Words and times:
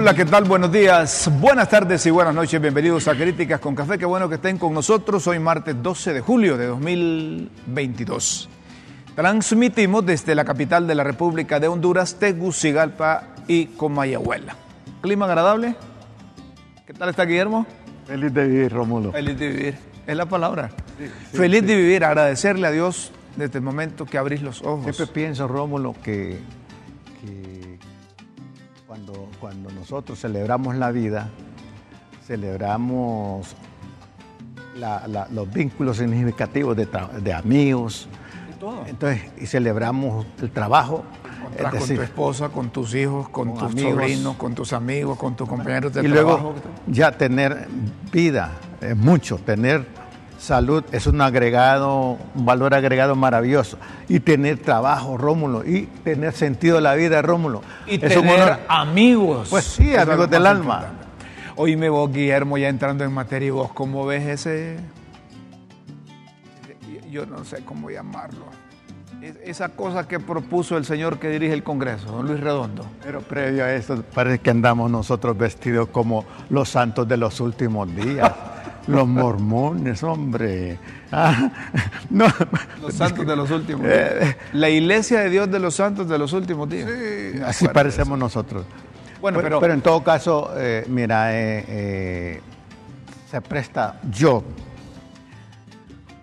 Hola, 0.00 0.14
¿qué 0.14 0.24
tal? 0.24 0.44
Buenos 0.44 0.70
días, 0.70 1.28
buenas 1.40 1.68
tardes 1.68 2.06
y 2.06 2.10
buenas 2.10 2.32
noches. 2.32 2.60
Bienvenidos 2.62 3.08
a 3.08 3.16
Críticas 3.16 3.58
con 3.58 3.74
Café. 3.74 3.98
Qué 3.98 4.04
bueno 4.04 4.28
que 4.28 4.36
estén 4.36 4.56
con 4.56 4.72
nosotros. 4.72 5.26
Hoy 5.26 5.40
martes 5.40 5.74
12 5.82 6.12
de 6.12 6.20
julio 6.20 6.56
de 6.56 6.66
2022. 6.66 8.48
Transmitimos 9.16 10.06
desde 10.06 10.36
la 10.36 10.44
capital 10.44 10.86
de 10.86 10.94
la 10.94 11.02
República 11.02 11.58
de 11.58 11.66
Honduras, 11.66 12.14
Tegucigalpa 12.14 13.34
y 13.48 13.66
Comayagüela. 13.66 14.54
¿Clima 15.00 15.26
agradable? 15.26 15.74
¿Qué 16.86 16.94
tal 16.94 17.08
está 17.08 17.24
Guillermo? 17.24 17.66
Feliz 18.06 18.32
de 18.32 18.46
vivir, 18.46 18.72
Rómulo. 18.72 19.10
Feliz 19.10 19.36
de 19.36 19.48
vivir, 19.48 19.78
es 20.06 20.16
la 20.16 20.26
palabra. 20.26 20.70
Feliz 21.32 21.66
de 21.66 21.74
vivir, 21.74 22.04
agradecerle 22.04 22.68
a 22.68 22.70
Dios 22.70 23.10
desde 23.34 23.58
el 23.58 23.64
momento 23.64 24.06
que 24.06 24.16
abrís 24.16 24.42
los 24.42 24.62
ojos. 24.62 24.94
Siempre 24.94 25.12
pienso, 25.12 25.48
Rómulo, 25.48 25.92
que, 26.04 26.38
que 27.20 27.57
cuando, 29.40 29.70
nosotros 29.70 30.18
celebramos 30.20 30.74
la 30.76 30.90
vida, 30.90 31.28
celebramos 32.26 33.54
la- 34.76 35.06
la- 35.08 35.28
los 35.30 35.52
vínculos 35.52 35.96
significativos 35.96 36.76
de, 36.76 36.86
amigos, 37.32 38.08
todo. 38.60 38.84
entonces, 38.86 39.22
y 39.40 39.46
celebramos 39.46 40.26
el 40.40 40.50
trabajo. 40.50 41.04
Es 41.56 41.62
con 41.64 41.72
decir, 41.72 41.96
tu 41.96 42.02
esposa, 42.02 42.48
con 42.50 42.70
tus 42.70 42.94
hijos, 42.94 43.28
con, 43.30 43.48
con 43.50 43.58
tus 43.58 43.72
amigos. 43.72 43.92
sobrinos, 43.92 44.36
con 44.36 44.54
tus 44.54 44.72
amigos, 44.72 45.18
con 45.18 45.34
tus 45.34 45.48
compañeros 45.48 45.92
de 45.94 46.06
y 46.06 46.12
trabajo. 46.12 46.38
luego 46.42 46.54
ya 46.86 47.10
tener 47.12 47.66
vida 48.12 48.52
es 48.80 48.96
mucho, 48.96 49.38
tener 49.38 49.86
salud 50.38 50.82
es 50.92 51.06
un 51.06 51.20
agregado, 51.20 52.16
un 52.34 52.46
valor 52.46 52.74
agregado 52.74 53.14
maravilloso. 53.16 53.78
Y 54.08 54.20
tener 54.20 54.58
trabajo, 54.58 55.16
Rómulo, 55.18 55.64
y 55.64 55.82
tener 56.04 56.32
sentido 56.32 56.76
de 56.76 56.82
la 56.82 56.94
vida, 56.94 57.20
Rómulo. 57.22 57.62
Y 57.86 57.94
es 58.04 58.16
un 58.16 58.22
tener 58.22 58.42
honor. 58.42 58.60
amigos. 58.68 59.48
Pues 59.50 59.64
sí, 59.64 59.92
es 59.92 59.98
amigos 59.98 60.30
del 60.30 60.46
alma. 60.46 60.74
importante. 60.76 61.04
Oíme 61.56 61.88
vos, 61.88 62.12
Guillermo, 62.12 62.56
ya 62.56 62.68
entrando 62.68 63.04
en 63.04 63.12
materia, 63.12 63.48
¿y 63.48 63.50
vos 63.50 63.72
cómo 63.72 64.06
ves 64.06 64.24
ese...? 64.26 64.76
Yo 67.10 67.24
no 67.26 67.44
sé 67.44 67.64
cómo 67.64 67.90
llamarlo. 67.90 68.44
Es- 69.22 69.38
Esa 69.42 69.70
cosa 69.70 70.06
que 70.06 70.20
propuso 70.20 70.76
el 70.76 70.84
señor 70.84 71.18
que 71.18 71.28
dirige 71.30 71.54
el 71.54 71.62
Congreso, 71.62 72.06
don 72.12 72.26
Luis 72.28 72.38
Redondo. 72.40 72.84
Pero 73.02 73.20
previo 73.22 73.64
a 73.64 73.72
eso, 73.72 74.02
parece 74.14 74.38
que 74.40 74.50
andamos 74.50 74.90
nosotros 74.90 75.36
vestidos 75.36 75.88
como 75.88 76.24
los 76.50 76.68
santos 76.68 77.08
de 77.08 77.16
los 77.16 77.40
últimos 77.40 77.92
días. 77.96 78.30
Los 78.88 79.06
mormones, 79.08 80.02
hombre. 80.02 80.78
Ah, 81.12 81.50
no. 82.10 82.26
Los 82.82 82.94
santos 82.94 83.26
de 83.26 83.36
los 83.36 83.50
últimos 83.50 83.86
Eh, 83.86 84.18
días. 84.20 84.36
La 84.52 84.68
iglesia 84.70 85.20
de 85.20 85.30
Dios 85.30 85.50
de 85.50 85.58
los 85.58 85.74
santos 85.74 86.08
de 86.08 86.18
los 86.18 86.32
últimos 86.32 86.68
días. 86.68 86.86
Me 86.86 87.42
Así 87.44 87.64
acuerdo 87.64 87.72
parecemos 87.74 88.18
nosotros. 88.18 88.64
Bueno, 89.20 89.40
pero- 89.42 89.64
en 89.72 89.80
todo 89.80 90.02
caso, 90.04 90.50
eh, 90.56 90.84
mira, 90.88 91.34
eh, 91.34 91.64
eh, 91.68 92.40
se 93.30 93.40
presta, 93.40 94.00
yo 94.10 94.42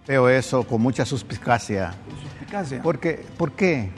veo 0.07 0.29
eso 0.29 0.63
con 0.63 0.81
mucha 0.81 1.05
suspicacia. 1.05 1.93
Suspicacia. 2.21 2.81
Porque, 2.81 3.25
¿Por 3.37 3.51
qué? 3.51 3.89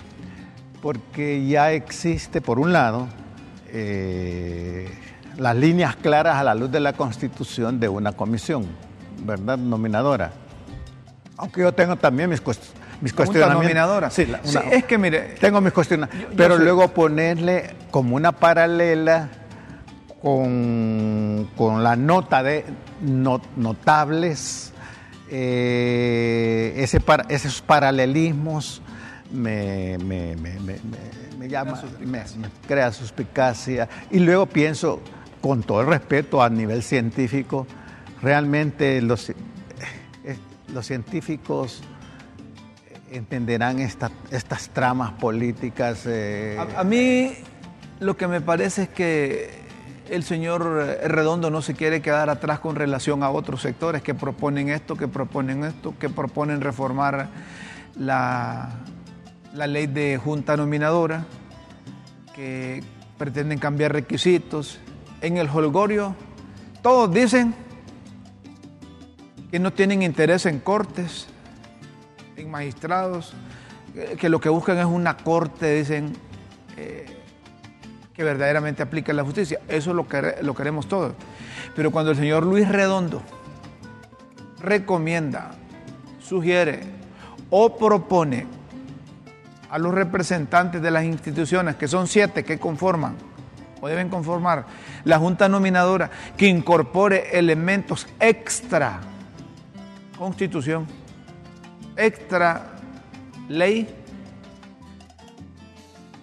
Porque 0.81 1.45
ya 1.47 1.71
existe, 1.73 2.39
por 2.41 2.59
un 2.59 2.71
lado, 2.73 3.07
eh, 3.69 4.89
las 5.37 5.55
líneas 5.55 5.95
claras 5.95 6.35
a 6.35 6.43
la 6.43 6.55
luz 6.55 6.71
de 6.71 6.79
la 6.79 6.93
Constitución 6.93 7.79
de 7.79 7.87
una 7.89 8.11
comisión, 8.11 8.65
¿verdad? 9.23 9.57
Nominadora. 9.57 10.31
Aunque 11.37 11.61
yo 11.61 11.71
tengo 11.73 11.95
también 11.95 12.29
mis, 12.29 12.43
cuest- 12.43 12.71
mis 13.01 13.13
cuestionamientos. 13.13 13.63
nominadora. 13.63 14.09
Sí, 14.09 14.25
la- 14.25 14.39
Sí, 14.43 14.57
una- 14.57 14.69
es 14.71 14.83
que 14.85 14.97
mire, 14.97 15.35
tengo 15.39 15.61
mis 15.61 15.71
cuestionamientos. 15.73 16.33
Pero 16.35 16.57
luego 16.57 16.87
ponerle 16.89 17.75
como 17.91 18.15
una 18.15 18.31
paralela 18.31 19.29
con, 20.21 21.47
con 21.55 21.83
la 21.83 21.95
nota 21.95 22.41
de 22.41 22.65
no- 23.01 23.41
notables, 23.55 24.73
eh, 25.29 26.73
ese 26.77 26.99
par- 26.99 27.25
esos 27.29 27.61
paralelismos 27.61 28.81
me, 29.31 29.97
me, 29.99 30.35
me- 30.35 30.59
me- 30.59 31.47
llama, 31.47 31.81
me, 31.99 32.07
me 32.07 32.25
crea 32.67 32.91
suspicacia. 32.91 33.87
Y 34.11 34.19
luego 34.19 34.47
pienso, 34.47 34.99
con 35.47 35.63
todo 35.63 35.79
el 35.81 35.87
respeto 35.87 36.43
a 36.43 36.49
nivel 36.49 36.83
científico, 36.83 37.65
realmente 38.21 39.01
los, 39.01 39.29
eh, 39.29 39.35
los 40.73 40.85
científicos 40.85 41.81
entenderán 43.11 43.79
esta- 43.79 44.11
estas 44.29 44.67
tramas 44.69 45.13
políticas. 45.13 46.03
eh, 46.05 46.57
A, 46.75 46.83
mí 46.83 47.31
lo 48.01 48.17
que 48.17 48.27
me 48.27 48.41
parece 48.41 48.83
es 48.83 48.89
que 48.89 49.49
el 50.09 50.23
señor 50.23 50.79
eh, 51.01 51.07
Redondo 51.07 51.49
no 51.49 51.61
se 51.61 51.73
quiere 51.75 52.01
quedar 52.01 52.29
atrás 52.29 52.59
con 52.59 52.75
relación 52.75 53.23
a 53.23 53.29
otros 53.29 53.61
sectores 53.61 54.01
que 54.01 54.13
proponen 54.13 54.67
esto, 54.67 54.95
que 54.97 55.07
proponen 55.07 55.63
esto, 55.63 55.93
que 55.97 56.09
proponen 56.09 56.59
reformar 56.59 57.29
la, 57.95 58.69
la 59.53 59.67
ley 59.67 59.87
de 59.87 60.17
junta 60.17 60.57
nominadora, 60.57 61.25
que 62.35 62.83
pretenden 63.17 63.57
cambiar 63.59 63.93
requisitos. 63.93 64.79
En 65.21 65.37
el 65.37 65.49
holgorio 65.49 66.15
todos 66.81 67.11
dicen 67.13 67.53
que 69.51 69.59
no 69.59 69.71
tienen 69.73 70.01
interés 70.03 70.45
en 70.45 70.59
cortes, 70.59 71.27
en 72.35 72.51
magistrados, 72.51 73.33
que- 73.93 74.15
que 74.17 74.29
lo 74.29 74.39
que 74.39 74.49
buscan 74.49 74.77
es 74.77 74.85
una 74.85 75.17
corte, 75.17 75.73
dicen, 75.73 76.13
eh, 76.77 77.05
que 78.13 78.23
verdaderamente 78.23 78.83
aplique 78.83 79.13
la 79.13 79.23
justicia. 79.23 79.59
Eso 79.67 79.93
lo, 79.93 80.07
quere- 80.07 80.41
lo 80.43 80.53
queremos 80.53 80.87
todos. 80.87 81.13
Pero 81.75 81.91
cuando 81.91 82.11
el 82.11 82.17
señor 82.17 82.45
Luis 82.45 82.67
Redondo 82.67 83.21
recomienda, 84.59 85.51
sugiere 86.19 86.81
o 87.49 87.77
propone 87.77 88.45
a 89.69 89.77
los 89.77 89.93
representantes 89.93 90.81
de 90.81 90.91
las 90.91 91.03
instituciones, 91.03 91.75
que 91.75 91.87
son 91.87 92.07
siete 92.07 92.43
que 92.43 92.59
conforman 92.59 93.15
o 93.81 93.87
deben 93.87 94.09
conformar 94.09 94.65
la 95.03 95.17
Junta 95.19 95.47
Nominadora, 95.49 96.09
que 96.35 96.47
incorpore 96.47 97.37
elementos 97.37 98.07
extra 98.19 98.99
constitución, 100.17 100.87
extra 101.95 102.71
ley, 103.49 103.87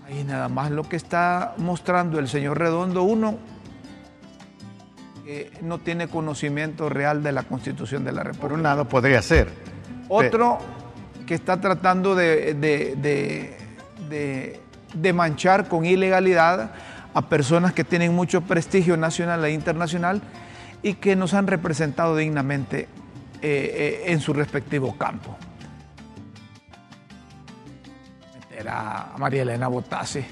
ahí 0.06 0.25
nada 0.25 0.48
más 0.48 0.70
lo 0.70 0.82
que 0.84 0.97
está 0.97 1.54
mostrando 1.59 2.19
el 2.19 2.28
señor 2.28 2.59
Redondo, 2.59 3.03
uno, 3.04 3.38
que 5.25 5.50
no 5.62 5.78
tiene 5.78 6.09
conocimiento 6.09 6.88
real 6.88 7.22
de 7.22 7.32
la 7.32 7.44
constitución 7.44 8.04
de 8.04 8.12
la 8.12 8.22
por 8.22 8.32
República. 8.32 8.54
un 8.56 8.62
lado 8.62 8.88
podría 8.88 9.22
ser. 9.22 9.48
Otro 10.09 10.59
que 11.26 11.34
está 11.34 11.59
tratando 11.60 12.14
de- 12.14 12.53
de- 12.54 13.56
de- 14.10 14.60
de 14.94 15.12
manchar 15.14 15.66
con 15.69 15.87
ilegalidad 15.87 16.72
a 17.14 17.22
personas 17.22 17.72
que 17.72 17.84
tienen 17.84 18.14
mucho 18.14 18.42
prestigio 18.42 18.97
nacional 18.97 19.44
e 19.44 19.52
internacional 19.52 20.20
y 20.82 20.94
que 20.94 21.16
nos 21.16 21.32
han 21.32 21.47
representado 21.47 22.16
dignamente 22.16 22.80
eh, 22.80 22.88
eh, 23.42 24.02
en 24.12 24.20
su 24.20 24.32
respectivo 24.32 24.97
campo. 24.98 25.36
Meter 28.50 28.69
a 28.69 29.14
María 29.16 29.42
Elena 29.42 29.69
Botassi. 29.69 30.25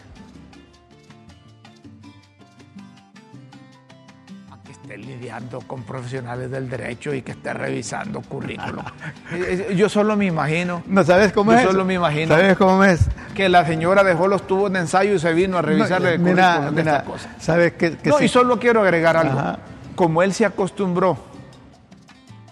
Esté 4.95 4.99
lidiando 4.99 5.61
con 5.61 5.83
profesionales 5.83 6.51
del 6.51 6.69
derecho 6.69 7.13
y 7.15 7.23
que 7.23 7.33
esté 7.33 7.53
revisando 7.53 8.21
currículum. 8.23 8.85
Eh, 9.33 9.75
Yo 9.77 9.89
solo 9.89 10.15
me 10.17 10.27
imagino 10.27 10.83
No 10.87 11.03
sabes 11.05 11.33
cómo 11.33 11.53
Yo 11.53 11.59
es. 11.59 11.65
solo 11.65 11.85
me 11.85 11.95
imagino. 11.95 12.35
¿Sabes 12.35 12.57
cómo 12.57 12.85
es? 12.85 13.09
que 13.35 13.49
la 13.49 13.65
señora 13.67 14.05
dejó 14.05 14.29
los 14.29 14.47
tubos 14.47 14.71
de 14.73 14.81
ensayo 14.81 15.15
y 15.15 15.19
se 15.19 15.33
vino 15.33 15.57
a 15.57 15.63
revisarle 15.63 16.15
el 16.15 16.19
mira, 16.21 16.49
currículum 16.57 16.75
de 16.77 16.83
mira, 16.83 16.97
esta 16.99 17.11
cosa. 17.11 17.29
¿sabes 17.39 17.73
qué? 17.73 17.97
que 17.97 18.11
No, 18.11 18.19
sí? 18.19 18.27
y 18.27 18.29
solo 18.29 18.59
quiero 18.59 18.83
agregar 18.83 19.17
algo. 19.17 19.39
Ajá. 19.39 19.59
Como 19.97 20.23
él 20.23 20.35
se 20.35 20.45
acostumbró 20.45 21.17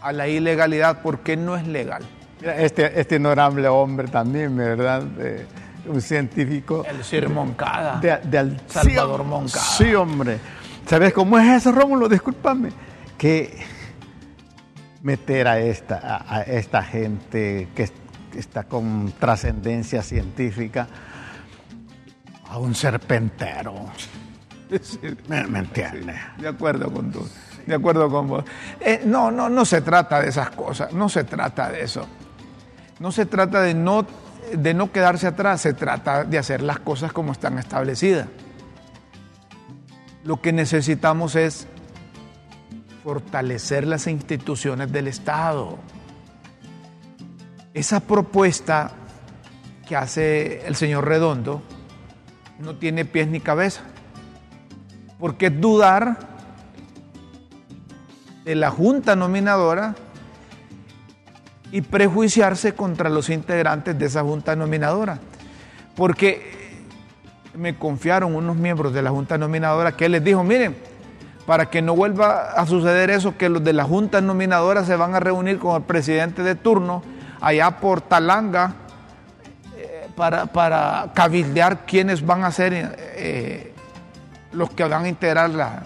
a 0.01 0.13
la 0.13 0.27
ilegalidad, 0.29 1.03
¿por 1.03 1.19
qué 1.21 1.37
no 1.37 1.57
es 1.57 1.67
legal? 1.67 2.03
Mira, 2.41 2.57
Este, 2.57 2.99
este 2.99 3.17
honorable 3.17 3.69
hombre 3.69 4.09
también, 4.09 4.57
¿verdad? 4.57 5.03
Eh, 5.19 5.47
un 5.87 6.01
científico. 6.01 6.85
El 6.89 7.05
Sir 7.05 7.29
Moncada. 7.29 7.99
de, 8.01 8.17
de 8.25 8.39
al- 8.39 8.61
Salvador 8.67 9.21
sí, 9.23 9.27
Moncada. 9.29 9.65
Sí, 9.65 9.95
hombre. 9.95 10.39
¿Sabes 10.91 11.13
cómo 11.13 11.39
es 11.39 11.47
eso, 11.49 11.71
Rómulo? 11.71 12.09
Discúlpame. 12.09 12.71
Que 13.17 13.57
meter 15.03 15.47
a 15.47 15.61
esta, 15.61 15.99
a, 15.99 16.39
a 16.39 16.43
esta 16.43 16.83
gente 16.83 17.69
que, 17.77 17.85
es- 17.85 17.93
que 18.33 18.41
está 18.41 18.65
con 18.65 19.13
trascendencia 19.21 20.03
científica 20.03 20.89
a 22.49 22.59
un 22.59 22.75
serpentero. 22.75 23.87
¿Me, 25.29 25.45
me 25.47 25.61
entiendes? 25.61 26.17
De 26.39 26.49
acuerdo 26.49 26.93
con 26.93 27.13
tú. 27.13 27.25
De 27.69 27.75
acuerdo 27.77 28.11
con 28.11 28.27
vos. 28.27 28.45
Eh, 28.81 29.03
no, 29.05 29.31
no, 29.31 29.49
no 29.49 29.65
se 29.65 29.83
trata 29.83 30.21
de 30.21 30.31
esas 30.31 30.51
cosas. 30.51 30.93
No 30.93 31.09
se 31.09 31.23
trata 31.23 31.71
de 31.71 31.83
eso. 31.85 32.05
No 32.99 33.13
se 33.13 33.27
trata 33.27 33.63
de 33.63 33.75
no, 33.75 34.05
de 34.57 34.75
no 34.75 34.91
quedarse 34.91 35.29
atrás. 35.29 35.61
Se 35.61 35.73
trata 35.73 36.25
de 36.25 36.37
hacer 36.37 36.63
las 36.63 36.81
cosas 36.81 37.13
como 37.13 37.31
están 37.31 37.59
establecidas. 37.59 38.27
Lo 40.25 40.41
que 40.41 40.53
necesitamos 40.53 41.35
es 41.35 41.67
fortalecer 43.03 43.87
las 43.87 44.07
instituciones 44.07 44.93
del 44.93 45.09
Estado. 45.09 45.79
Esa 47.73 48.01
propuesta 48.01 48.93
que 49.89 49.97
hace 49.97 50.67
el 50.67 50.77
señor 50.77 51.07
Redondo 51.07 51.63
no 52.59 52.77
tiene 52.77 53.05
pies 53.05 53.29
ni 53.29 53.41
cabeza, 53.41 53.83
porque 55.19 55.47
es 55.47 55.61
dudar 55.61 56.19
de 58.45 58.55
la 58.55 58.71
junta 58.71 59.17
nominadora 59.17 59.95
y 61.73 61.81
prejuiciarse 61.83 62.75
contra 62.75 63.09
los 63.09 63.31
integrantes 63.31 63.99
de 63.99 64.07
esa 64.07 64.23
junta 64.23 64.57
nominadora, 64.57 65.21
porque 65.97 66.60
me 67.61 67.77
confiaron 67.77 68.35
unos 68.35 68.57
miembros 68.57 68.95
de 68.95 69.03
la 69.03 69.11
junta 69.11 69.37
nominadora 69.37 69.93
que 69.93 70.09
les 70.09 70.25
dijo, 70.25 70.43
miren, 70.43 70.75
para 71.47 71.67
que 71.67 71.83
no 71.83 71.95
vuelva 71.95 72.53
a 72.53 72.67
suceder 72.67 73.11
eso, 73.11 73.37
que 73.37 73.51
los 73.51 73.63
de 73.63 73.75
la 73.75 73.85
junta 73.85 74.23
nominadora 74.23 74.85
se 74.85 74.97
van 74.97 75.15
a 75.15 75.21
reunir 75.21 75.59
con 75.59 75.77
el 75.77 75.83
presidente 75.83 76.43
de 76.43 76.55
turno 76.55 77.03
allá 77.41 77.73
por 77.73 78.01
Talanga 78.01 78.75
eh, 79.77 80.09
para, 80.17 80.47
para, 80.47 81.11
cabildear 81.15 81.85
quiénes 81.85 82.25
van 82.25 82.45
a 82.45 82.51
ser 82.51 82.73
eh, 82.75 83.75
los 84.53 84.71
que 84.71 84.85
van 84.85 85.05
a 85.05 85.09
integrar 85.09 85.51
la, 85.51 85.83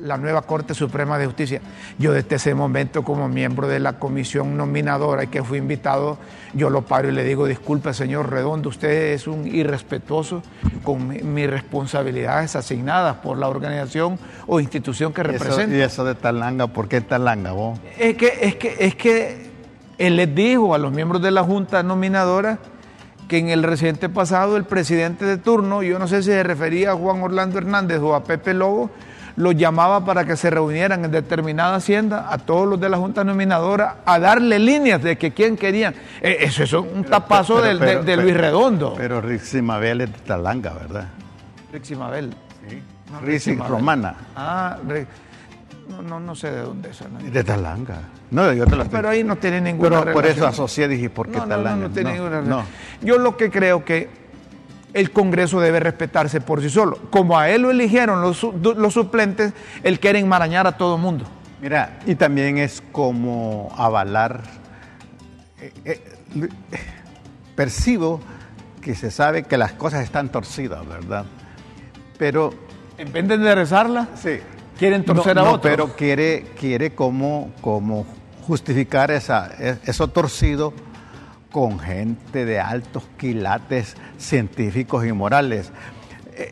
la 0.00 0.16
nueva 0.16 0.42
Corte 0.42 0.74
Suprema 0.74 1.18
de 1.18 1.26
Justicia. 1.26 1.60
Yo 1.98 2.12
desde 2.12 2.36
ese 2.36 2.54
momento 2.54 3.02
como 3.02 3.28
miembro 3.28 3.68
de 3.68 3.80
la 3.80 3.94
comisión 3.94 4.56
nominadora 4.56 5.24
y 5.24 5.26
que 5.28 5.42
fui 5.42 5.58
invitado, 5.58 6.18
yo 6.52 6.70
lo 6.70 6.82
paro 6.82 7.08
y 7.08 7.12
le 7.12 7.24
digo, 7.24 7.46
disculpe 7.46 7.94
señor 7.94 8.30
Redondo, 8.30 8.68
usted 8.68 9.12
es 9.12 9.26
un 9.26 9.46
irrespetuoso 9.46 10.42
con 10.82 11.08
mis 11.34 11.48
responsabilidades 11.48 12.56
asignadas 12.56 13.16
por 13.16 13.38
la 13.38 13.48
organización 13.48 14.18
o 14.46 14.60
institución 14.60 15.12
que 15.12 15.22
representa. 15.22 15.74
¿Y 15.76 15.80
eso 15.80 16.04
de 16.04 16.14
Talanga? 16.14 16.66
¿Por 16.66 16.88
qué 16.88 17.00
Talanga 17.00 17.52
vos? 17.52 17.78
Es 17.98 18.16
que, 18.16 18.32
es 18.40 18.56
que, 18.56 18.76
es 18.78 18.94
que 18.94 19.50
él 19.98 20.16
les 20.16 20.34
dijo 20.34 20.74
a 20.74 20.78
los 20.78 20.92
miembros 20.92 21.22
de 21.22 21.30
la 21.30 21.42
Junta 21.42 21.82
Nominadora 21.82 22.58
que 23.28 23.38
en 23.38 23.48
el 23.48 23.62
reciente 23.62 24.08
pasado 24.08 24.56
el 24.56 24.64
presidente 24.64 25.24
de 25.24 25.38
turno, 25.38 25.82
yo 25.82 25.98
no 25.98 26.08
sé 26.08 26.22
si 26.22 26.30
se 26.30 26.42
refería 26.42 26.92
a 26.92 26.94
Juan 26.94 27.22
Orlando 27.22 27.58
Hernández 27.58 28.00
o 28.00 28.14
a 28.14 28.24
Pepe 28.24 28.52
Lobo, 28.52 28.90
los 29.36 29.56
llamaba 29.56 30.04
para 30.04 30.24
que 30.24 30.36
se 30.36 30.50
reunieran 30.50 31.04
en 31.04 31.10
determinada 31.10 31.76
hacienda 31.76 32.32
a 32.32 32.38
todos 32.38 32.68
los 32.68 32.80
de 32.80 32.88
la 32.88 32.98
Junta 32.98 33.24
Nominadora 33.24 33.96
a 34.04 34.18
darle 34.18 34.58
líneas 34.58 35.02
de 35.02 35.16
que 35.16 35.32
quién 35.32 35.56
querían. 35.56 35.94
Eh, 36.20 36.38
eso 36.40 36.62
es 36.62 36.72
un 36.72 37.04
tapazo 37.04 37.60
de, 37.60 38.16
Luis 38.16 38.36
Redondo. 38.36 38.94
Pero 38.96 39.20
Riximabel 39.20 40.02
es 40.02 40.12
de 40.12 40.18
Talanga, 40.20 40.72
¿verdad? 40.74 41.08
Riximabel. 41.72 42.34
Sí. 43.38 43.54
Romana. 43.54 44.14
Ah, 44.34 44.78
no, 45.88 46.02
no, 46.02 46.18
no, 46.18 46.34
sé 46.34 46.50
de 46.50 46.62
dónde 46.62 46.90
es. 46.90 47.32
De 47.32 47.44
Talanga. 47.44 47.98
No, 48.30 48.52
yo 48.52 48.66
te 48.66 48.74
lo 48.74 48.84
Pero 48.86 49.10
ahí 49.10 49.22
no 49.22 49.36
tiene 49.36 49.60
ninguna 49.60 50.00
Pero 50.00 50.12
por 50.12 50.26
eso 50.26 50.46
asocié, 50.46 50.88
dije, 50.88 51.10
¿por 51.10 51.28
qué 51.28 51.38
Talanga? 51.38 51.76
No, 51.76 51.88
no, 51.88 51.90
tiene 51.90 52.14
ninguna 52.14 52.64
Yo 53.02 53.18
lo 53.18 53.36
que 53.36 53.50
creo 53.50 53.84
que 53.84 54.23
el 54.94 55.10
Congreso 55.10 55.60
debe 55.60 55.80
respetarse 55.80 56.40
por 56.40 56.62
sí 56.62 56.70
solo. 56.70 56.98
Como 57.10 57.36
a 57.36 57.50
él 57.50 57.62
lo 57.62 57.70
eligieron 57.70 58.22
los, 58.22 58.38
suplentes, 58.94 59.52
él 59.82 59.98
quiere 60.00 60.20
enmarañar 60.20 60.66
a 60.66 60.78
todo 60.78 60.94
el 60.94 61.02
mundo. 61.02 61.26
Mira, 61.60 61.98
y 62.06 62.14
también 62.14 62.58
es 62.58 62.82
como 62.92 63.74
avalar, 63.76 64.42
eh, 65.60 65.72
eh, 65.84 66.48
percibo 67.56 68.20
que 68.80 68.94
se 68.94 69.10
sabe 69.10 69.42
que 69.42 69.58
las 69.58 69.72
cosas 69.72 70.04
están 70.04 70.30
torcidas, 70.30 70.86
¿verdad? 70.86 71.24
Pero... 72.16 72.54
En 72.96 73.12
vez 73.12 73.26
de 73.26 73.34
enderezarlas, 73.34 74.08
sí. 74.14 74.38
quieren 74.78 75.04
torcer 75.04 75.36
a 75.38 75.42
no, 75.42 75.52
otros. 75.52 75.62
Pero 75.62 75.96
quiere, 75.96 76.44
quiere 76.60 76.94
como, 76.94 77.50
como 77.60 78.06
justificar 78.46 79.10
esa, 79.10 79.50
eso 79.84 80.08
torcido 80.08 80.72
con 81.54 81.78
gente 81.78 82.44
de 82.44 82.58
altos 82.58 83.04
quilates 83.16 83.96
científicos 84.18 85.06
y 85.06 85.12
morales. 85.12 85.70
Eh, 86.36 86.50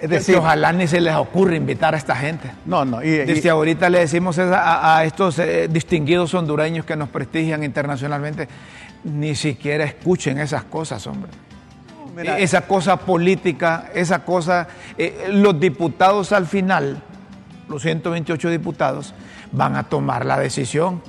es 0.00 0.08
decir, 0.08 0.36
ojalá 0.36 0.72
ni 0.72 0.86
se 0.86 1.00
les 1.00 1.16
ocurra 1.16 1.56
invitar 1.56 1.96
a 1.96 1.98
esta 1.98 2.14
gente. 2.14 2.52
No, 2.64 2.84
no. 2.84 3.02
Y, 3.02 3.10
Desde 3.10 3.50
ahorita 3.50 3.90
le 3.90 3.98
decimos 3.98 4.38
a, 4.38 5.02
estos 5.04 5.40
eh, 5.40 5.66
distinguidos 5.68 6.32
hondureños 6.32 6.86
que 6.86 6.94
nos 6.94 7.08
prestigian 7.08 7.64
internacionalmente, 7.64 8.46
ni 9.02 9.34
siquiera 9.34 9.82
escuchen 9.82 10.38
esas 10.38 10.62
cosas, 10.62 11.04
hombre. 11.08 11.32
esa 12.38 12.68
cosa 12.68 12.98
política, 12.98 13.90
esa 13.96 14.20
cosa, 14.20 14.68
eh, 14.96 15.26
los 15.28 15.58
diputados 15.58 16.30
al 16.30 16.46
final, 16.46 17.02
los 17.68 17.82
128 17.82 18.48
diputados, 18.48 19.12
van 19.50 19.74
a 19.74 19.82
tomar 19.88 20.24
la 20.24 20.38
decisión 20.38 21.02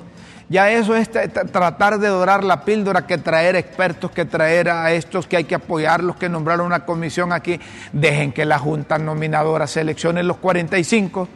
ya 0.50 0.70
eso 0.70 0.96
es 0.96 1.10
tratar 1.10 1.98
de 1.98 2.08
dorar 2.08 2.42
la 2.42 2.64
píldora, 2.64 3.06
que 3.06 3.18
traer 3.18 3.54
expertos, 3.54 4.10
que 4.10 4.24
traer 4.24 4.70
a 4.70 4.92
estos 4.92 5.26
que 5.26 5.36
hay 5.36 5.44
que 5.44 5.54
apoyarlos, 5.54 6.16
que 6.16 6.30
nombrar 6.30 6.62
una 6.62 6.86
comisión 6.86 7.34
aquí. 7.34 7.60
Dejen 7.92 8.32
que 8.32 8.46
la 8.46 8.58
Junta 8.58 8.98
Nominadora 8.98 9.66
seleccione 9.66 10.22
los 10.22 10.38
45 10.38 11.28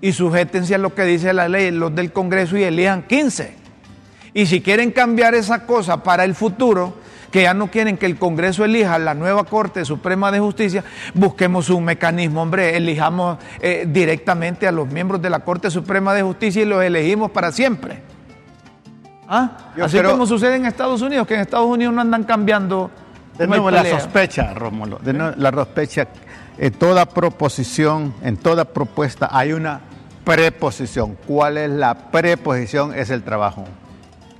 y 0.00 0.12
sujétense 0.12 0.74
a 0.74 0.78
lo 0.78 0.94
que 0.94 1.04
dice 1.04 1.34
la 1.34 1.48
ley, 1.50 1.70
los 1.70 1.94
del 1.94 2.12
Congreso 2.12 2.56
y 2.56 2.62
elijan 2.62 3.02
15. 3.02 3.54
Y 4.32 4.46
si 4.46 4.62
quieren 4.62 4.90
cambiar 4.90 5.34
esa 5.34 5.66
cosa 5.66 6.02
para 6.02 6.24
el 6.24 6.34
futuro, 6.34 6.96
que 7.30 7.42
ya 7.42 7.52
no 7.52 7.70
quieren 7.70 7.98
que 7.98 8.06
el 8.06 8.16
Congreso 8.16 8.64
elija 8.64 8.98
la 8.98 9.12
nueva 9.12 9.44
Corte 9.44 9.84
Suprema 9.84 10.32
de 10.32 10.40
Justicia, 10.40 10.82
busquemos 11.12 11.68
un 11.68 11.84
mecanismo, 11.84 12.40
hombre, 12.40 12.74
elijamos 12.76 13.38
eh, 13.60 13.86
directamente 13.86 14.66
a 14.66 14.72
los 14.72 14.88
miembros 14.88 15.20
de 15.20 15.28
la 15.28 15.40
Corte 15.40 15.70
Suprema 15.70 16.14
de 16.14 16.22
Justicia 16.22 16.62
y 16.62 16.64
los 16.64 16.82
elegimos 16.82 17.30
para 17.30 17.52
siempre. 17.52 18.09
¿Ah? 19.32 19.48
Así 19.80 20.02
como 20.02 20.26
sucede 20.26 20.56
en 20.56 20.66
Estados 20.66 21.00
Unidos, 21.02 21.24
que 21.24 21.34
en 21.34 21.42
Estados 21.42 21.68
Unidos 21.68 21.94
no 21.94 22.00
andan 22.00 22.24
cambiando. 22.24 22.90
De 23.38 23.46
nuevo 23.46 23.70
la 23.70 23.84
sospecha, 23.84 24.52
Rómulo, 24.52 24.98
de 24.98 25.12
nuevo, 25.12 25.34
la 25.36 25.52
sospecha, 25.52 26.08
en 26.58 26.72
toda 26.72 27.06
proposición, 27.06 28.12
en 28.22 28.36
toda 28.36 28.64
propuesta 28.64 29.28
hay 29.30 29.52
una 29.52 29.80
preposición. 30.24 31.16
¿Cuál 31.28 31.58
es 31.58 31.70
la 31.70 32.10
preposición? 32.10 32.92
Es 32.92 33.10
el 33.10 33.22
trabajo. 33.22 33.64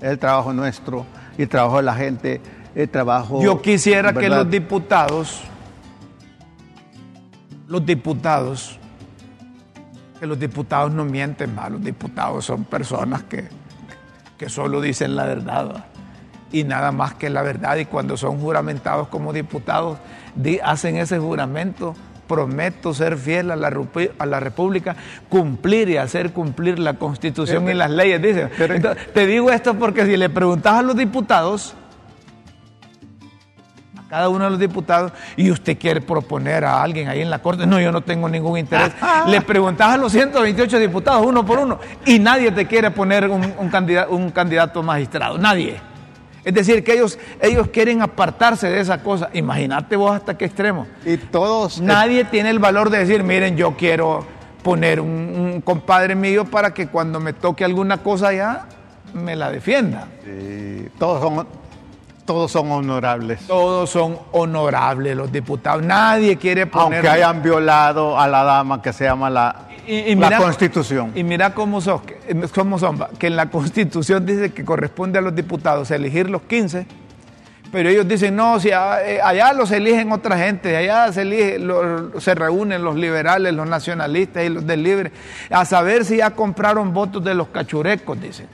Es 0.01 0.11
el 0.11 0.19
trabajo 0.19 0.53
nuestro 0.53 1.07
y 1.39 1.43
el 1.43 1.49
trabajo 1.49 1.77
de 1.77 1.83
la 1.85 1.95
gente, 1.95 2.41
el 2.75 2.89
trabajo... 2.89 3.41
Yo 3.41 3.63
quisiera 3.63 4.13
que 4.13 4.29
los 4.29 4.51
diputados, 4.51 5.41
los 7.69 7.87
diputados, 7.87 8.77
que 10.19 10.27
los 10.27 10.39
diputados 10.39 10.93
no 10.93 11.05
mienten 11.05 11.55
más, 11.55 11.71
los 11.71 11.83
diputados 11.83 12.45
son 12.45 12.65
personas 12.65 13.23
que 13.23 13.61
que 14.41 14.49
solo 14.49 14.81
dicen 14.81 15.17
la 15.17 15.27
verdad 15.27 15.85
y 16.51 16.65
nada 16.65 16.93
más 16.93 17.13
que 17.13 17.29
la 17.29 17.43
verdad. 17.43 17.77
Y 17.77 17.85
cuando 17.85 18.17
son 18.17 18.41
juramentados 18.41 19.09
como 19.09 19.35
diputados, 19.35 19.99
hacen 20.65 20.97
ese 20.97 21.19
juramento. 21.19 21.95
Prometo 22.27 22.95
ser 22.95 23.19
fiel 23.19 23.51
a 23.51 23.57
la, 23.57 23.71
a 24.19 24.25
la 24.25 24.41
República, 24.41 24.97
cumplir 25.29 25.91
y 25.91 25.99
hacer 25.99 26.33
cumplir 26.33 26.79
la 26.79 26.95
Constitución 26.95 27.69
y 27.69 27.75
las 27.75 27.91
leyes. 27.91 28.23
Dice. 28.23 28.49
te 29.13 29.27
digo 29.27 29.51
esto 29.51 29.75
porque 29.75 30.07
si 30.07 30.17
le 30.17 30.31
preguntas 30.31 30.73
a 30.73 30.83
los 30.83 30.97
diputados, 30.97 31.75
cada 34.11 34.29
uno 34.29 34.45
de 34.45 34.51
los 34.51 34.59
diputados 34.59 35.13
y 35.37 35.53
usted 35.53 35.79
quiere 35.79 36.01
proponer 36.01 36.65
a 36.65 36.83
alguien 36.83 37.09
ahí 37.09 37.23
en 37.23 37.31
la 37.31 37.39
Corte. 37.39 37.65
No, 37.65 37.81
yo 37.81 37.93
no 37.93 38.01
tengo 38.01 38.29
ningún 38.29 38.59
interés. 38.59 38.91
Le 39.29 39.41
preguntas 39.41 39.89
a 39.89 39.97
los 39.97 40.11
128 40.11 40.81
diputados 40.81 41.25
uno 41.25 41.47
por 41.47 41.61
uno 41.61 41.79
y 42.05 42.19
nadie 42.19 42.51
te 42.51 42.67
quiere 42.67 42.91
poner 42.91 43.29
un, 43.29 43.71
candidato, 43.71 44.11
un 44.11 44.31
candidato 44.33 44.83
magistrado. 44.83 45.39
Nadie. 45.39 45.81
Es 46.43 46.53
decir, 46.53 46.83
que 46.83 46.95
ellos, 46.95 47.21
ellos 47.41 47.69
quieren 47.69 48.03
apartarse 48.03 48.69
de 48.69 48.81
esa 48.81 49.01
cosa. 49.01 49.31
Imagínate 49.33 49.95
vos 49.95 50.17
hasta 50.17 50.37
qué 50.37 50.47
extremo. 50.47 50.89
Y 51.05 51.17
todos. 51.17 51.81
Nadie 51.81 52.25
tiene 52.25 52.51
el 52.51 52.59
valor 52.59 52.91
de 52.91 52.99
decir, 52.99 53.23
miren, 53.23 53.57
yo 53.57 53.77
quiero 53.77 54.27
poner 54.65 55.01
un, 55.01 55.63
compadre 55.65 56.17
mío 56.17 56.45
para 56.47 56.75
que 56.75 56.89
cuando 56.89 57.21
me 57.21 57.33
toque 57.33 57.65
alguna 57.65 57.99
cosa 57.99 58.29
allá 58.29 58.67
me 59.15 59.37
la 59.37 59.53
defienda. 59.53 60.09
todos 60.99 61.23
son 61.23 61.47
todos 62.31 62.53
son 62.53 62.71
honorables. 62.71 63.41
Todos 63.49 63.91
son 63.91 64.17
honorables 64.31 65.17
los 65.17 65.33
diputados. 65.33 65.83
Nadie 65.83 66.37
quiere 66.37 66.65
poner... 66.65 66.99
Aunque 66.99 67.09
hayan 67.09 67.43
violado 67.43 68.17
a 68.17 68.29
la 68.29 68.45
dama 68.45 68.81
que 68.81 68.93
se 68.93 69.03
llama 69.03 69.29
la, 69.29 69.67
la 69.89 70.39
Constitución. 70.39 71.11
Y 71.17 71.25
mira 71.25 71.53
cómo 71.53 71.81
son, 71.81 72.03
cómo 72.55 72.79
son, 72.79 73.05
que 73.19 73.27
en 73.27 73.35
la 73.35 73.51
Constitución 73.51 74.25
dice 74.25 74.51
que 74.53 74.65
corresponde 74.65 75.19
a 75.19 75.23
los 75.23 75.35
diputados 75.35 75.91
elegir 75.91 76.31
los 76.31 76.43
15, 76.43 76.87
pero 77.73 77.89
ellos 77.89 78.07
dicen, 78.07 78.37
no, 78.37 78.61
si 78.61 78.69
eh, 78.69 79.21
allá 79.21 79.53
los 79.53 79.73
eligen 79.73 80.13
otra 80.13 80.39
gente, 80.39 80.77
allá 80.77 81.13
se, 81.13 81.23
elige, 81.23 81.59
se 82.19 82.37
reúnen 82.37 82.85
los 82.85 82.95
liberales, 82.95 83.53
los 83.55 83.69
nacionalistas 83.69 84.45
y 84.45 84.51
los 84.51 84.65
del 84.65 84.85
libre, 84.85 85.11
a 85.51 85.65
saber 85.65 86.05
si 86.05 86.19
ya 86.19 86.31
compraron 86.31 86.95
votos 86.95 87.25
de 87.25 87.35
los 87.35 87.49
cachurecos, 87.49 88.21
dicen. 88.21 88.47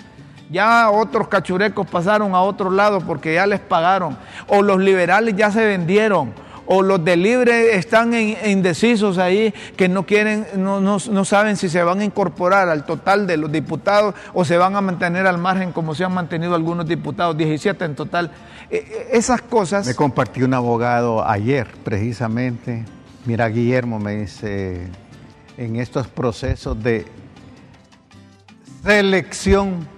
Ya 0.50 0.90
otros 0.90 1.28
cachurecos 1.28 1.86
pasaron 1.88 2.34
a 2.34 2.42
otro 2.42 2.70
lado 2.70 3.00
porque 3.00 3.34
ya 3.34 3.46
les 3.46 3.60
pagaron. 3.60 4.16
O 4.46 4.62
los 4.62 4.78
liberales 4.78 5.34
ya 5.36 5.50
se 5.50 5.64
vendieron. 5.64 6.32
o 6.68 6.82
los 6.82 7.04
de 7.04 7.16
libre 7.16 7.76
están 7.76 8.12
indecisos 8.12 9.18
ahí, 9.18 9.54
que 9.76 9.88
no 9.88 10.04
quieren, 10.04 10.46
no, 10.56 10.80
no, 10.80 10.98
no, 11.10 11.24
saben 11.24 11.56
si 11.56 11.68
se 11.68 11.80
van 11.84 12.00
a 12.00 12.04
incorporar 12.04 12.68
al 12.68 12.84
total 12.84 13.24
de 13.26 13.36
los 13.36 13.52
diputados 13.52 14.16
o 14.34 14.44
se 14.44 14.56
van 14.58 14.74
a 14.74 14.80
mantener 14.80 15.28
al 15.28 15.38
margen 15.38 15.70
como 15.70 15.94
se 15.94 16.02
han 16.02 16.12
mantenido 16.12 16.56
algunos 16.56 16.86
diputados, 16.88 17.36
17 17.36 17.84
en 17.84 17.94
total. 17.94 18.32
E, 18.68 18.78
e, 18.78 19.16
esas 19.16 19.42
cosas... 19.42 19.86
Me 19.86 19.94
compartió 19.94 20.44
un 20.44 20.54
abogado 20.54 21.24
ayer, 21.24 21.68
precisamente. 21.84 22.84
Mira, 23.26 23.48
Guillermo 23.48 24.00
me 24.00 24.16
dice, 24.16 24.88
en 25.56 25.76
estos 25.76 26.08
procesos 26.08 26.82
de 26.82 27.06
selección 28.84 29.95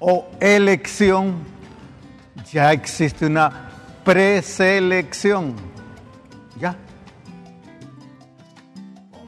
o 0.00 0.26
elección, 0.40 1.36
ya 2.50 2.72
existe 2.72 3.26
una 3.26 3.68
preselección. 4.04 5.54
Ya. 6.58 6.76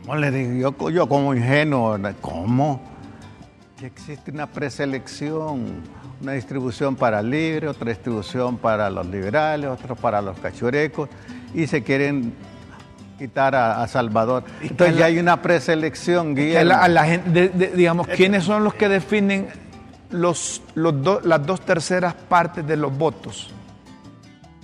¿Cómo 0.03 0.17
le 0.17 0.31
digo 0.31 0.73
yo, 0.73 0.91
yo 0.91 1.09
como 1.09 1.35
ingenuo? 1.35 1.97
¿Cómo? 2.21 2.83
Ya 3.81 3.87
existe 3.87 4.31
una 4.31 4.47
preselección, 4.47 5.83
una 6.21 6.33
distribución 6.33 6.97
para 6.97 7.23
libre, 7.23 7.69
otra 7.69 7.91
distribución 7.91 8.57
para 8.57 8.91
los 8.91 9.07
liberales, 9.07 9.71
otra 9.71 9.95
para 9.95 10.21
los 10.23 10.39
cachurecos, 10.39 11.09
y 11.55 11.67
se 11.67 11.83
quieren 11.83 12.35
quitar 13.19 13.55
a, 13.55 13.87
Salvador. 13.87 14.45
Entonces 14.63 14.97
ya 14.97 15.07
hay 15.07 15.19
una 15.19 15.41
preselección, 15.43 16.35
Guillermo. 16.35 16.75
A 16.75 16.89
la, 16.89 17.05
gente, 17.05 17.49
digamos, 17.75 18.09
¿quiénes 18.09 18.43
son 18.43 18.65
los 18.65 18.75
que 18.75 18.89
definen 18.89 19.47
los, 20.13 20.63
los 20.75 21.25
las 21.25 21.47
dos 21.47 21.61
terceras 21.63 22.15
partes 22.15 22.67
de 22.67 22.77
los 22.77 22.97
votos? 22.97 23.51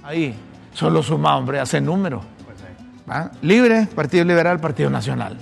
Ahí, 0.03 0.35
solo 0.73 1.03
suma, 1.03 1.37
hombre, 1.37 1.61
hace 1.61 1.81
número. 1.81 2.23
Libre, 3.43 3.89
Partido 3.95 4.25
Liberal, 4.25 4.61
Partido 4.61 4.91
Nacional. 4.91 5.39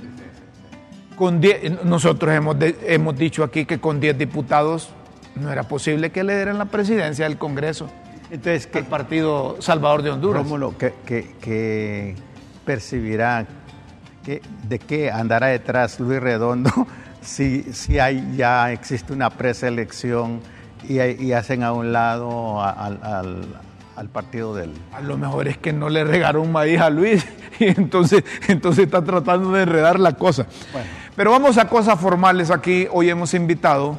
Con 1.17 1.41
nosotros 1.85 2.33
hemos, 2.33 2.57
hemos 2.61 3.17
dicho 3.17 3.43
aquí 3.43 3.65
que 3.65 3.81
con 3.81 4.01
10 4.01 4.19
diputados 4.19 4.91
no 5.35 5.51
era 5.51 5.65
posible 5.65 6.11
que 6.11 6.23
le 6.23 6.37
dieran 6.37 6.59
la 6.59 6.67
presidencia 6.67 7.27
del 7.27 7.39
Congreso. 7.39 7.89
Entonces, 8.31 8.67
que 8.67 8.79
el 8.79 8.87
Partido 8.87 9.57
Salvador 9.61 10.03
de 10.03 10.11
Honduras. 10.11 10.43
Rómulo, 10.43 10.77
que, 10.77 10.95
que, 11.41 12.17
percibirá 12.65 13.47
que, 14.25 14.43
de 14.69 14.79
qué 14.79 15.11
andará 15.11 15.47
detrás 15.49 16.01
Luis 16.01 16.21
Redondo 16.21 16.71
si, 17.27 17.65
si 17.73 17.99
hay, 17.99 18.35
ya 18.37 18.73
existe 18.73 19.13
una 19.13 19.31
preselección 19.31 20.41
y, 20.89 21.01
y 21.01 21.33
hacen 21.33 21.63
a 21.63 21.73
un 21.73 21.93
lado 21.93 22.63
al, 22.63 23.01
al, 23.97 24.09
partido 24.09 24.55
del... 24.55 24.73
A 24.93 25.01
lo 25.01 25.19
mejor 25.19 25.49
es 25.49 25.59
que 25.59 25.73
no 25.73 25.89
le 25.89 26.05
regaron 26.05 26.53
maíz 26.53 26.81
a 26.81 26.89
Luis 26.89 27.27
y 27.59 27.67
entonces, 27.67 28.25
entonces 28.49 28.85
está 28.85 29.03
tratando 29.03 29.51
de 29.53 29.65
enredar 29.65 29.99
la 29.99 30.13
cosa. 30.13 30.47
Pero 31.17 31.33
vamos 31.33 31.59
a 31.59 31.69
cosas 31.69 31.99
formales 32.01 32.51
aquí. 32.51 32.87
Hoy 32.93 33.11
hemos 33.11 33.35
invitado 33.35 33.99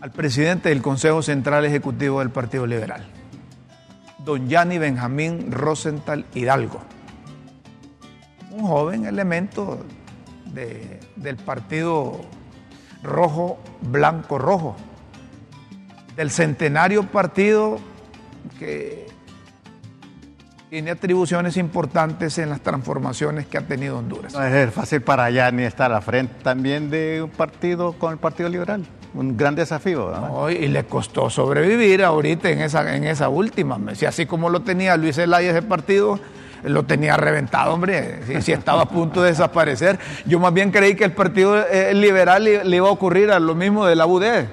al 0.00 0.10
presidente 0.12 0.70
del 0.70 0.80
Consejo 0.80 1.22
Central 1.22 1.66
Ejecutivo 1.66 2.20
del 2.20 2.30
Partido 2.30 2.66
Liberal, 2.66 3.04
don 4.24 4.48
Yanni 4.48 4.78
Benjamín 4.78 5.52
Rosenthal 5.52 6.24
Hidalgo, 6.34 6.80
un 8.50 8.62
joven 8.62 9.04
elemento 9.04 9.84
del 10.52 11.36
Partido 11.36 12.20
Rojo, 13.02 13.58
Blanco, 13.80 14.38
Rojo, 14.38 14.76
del 16.16 16.30
centenario 16.30 17.04
partido 17.04 17.78
que 18.58 19.06
tiene 20.68 20.92
atribuciones 20.92 21.56
importantes 21.56 22.38
en 22.38 22.48
las 22.50 22.60
transformaciones 22.60 23.46
que 23.46 23.58
ha 23.58 23.62
tenido 23.62 23.98
Honduras. 23.98 24.34
No 24.34 24.44
es 24.44 24.72
fácil 24.72 25.02
para 25.02 25.30
Yanni 25.30 25.64
estar 25.64 25.90
a 25.90 25.94
la 25.94 26.00
frente 26.00 26.34
también 26.42 26.90
de 26.90 27.22
un 27.22 27.30
partido 27.30 27.92
con 27.94 28.12
el 28.12 28.18
Partido 28.18 28.48
Liberal 28.48 28.86
un 29.14 29.36
gran 29.36 29.54
desafío. 29.54 30.12
y 30.50 30.68
le 30.68 30.84
costó 30.84 31.30
sobrevivir 31.30 32.04
ahorita 32.04 32.50
en 32.50 32.60
esa, 32.60 32.94
en 32.94 33.04
esa 33.04 33.28
última. 33.28 33.78
Si 33.94 34.06
así 34.06 34.26
como 34.26 34.48
lo 34.48 34.62
tenía 34.62 34.96
Luis 34.96 35.16
Zelaya 35.16 35.50
ese 35.50 35.62
partido, 35.62 36.20
lo 36.64 36.84
tenía 36.84 37.16
reventado, 37.16 37.74
hombre, 37.74 38.20
si, 38.42 38.52
estaba 38.52 38.82
a 38.82 38.88
punto 38.88 39.22
de 39.22 39.30
desaparecer. 39.30 39.98
Yo 40.26 40.38
más 40.38 40.52
bien 40.52 40.70
creí 40.70 40.94
que 40.94 41.04
el 41.04 41.12
Partido 41.12 41.66
eh, 41.66 41.94
Liberal 41.94 42.44
le, 42.44 42.76
iba 42.76 42.88
a 42.88 42.92
ocurrir 42.92 43.30
a 43.30 43.38
lo 43.38 43.54
mismo 43.54 43.86
de 43.86 43.96
la 43.96 44.06
UDE, 44.06 44.48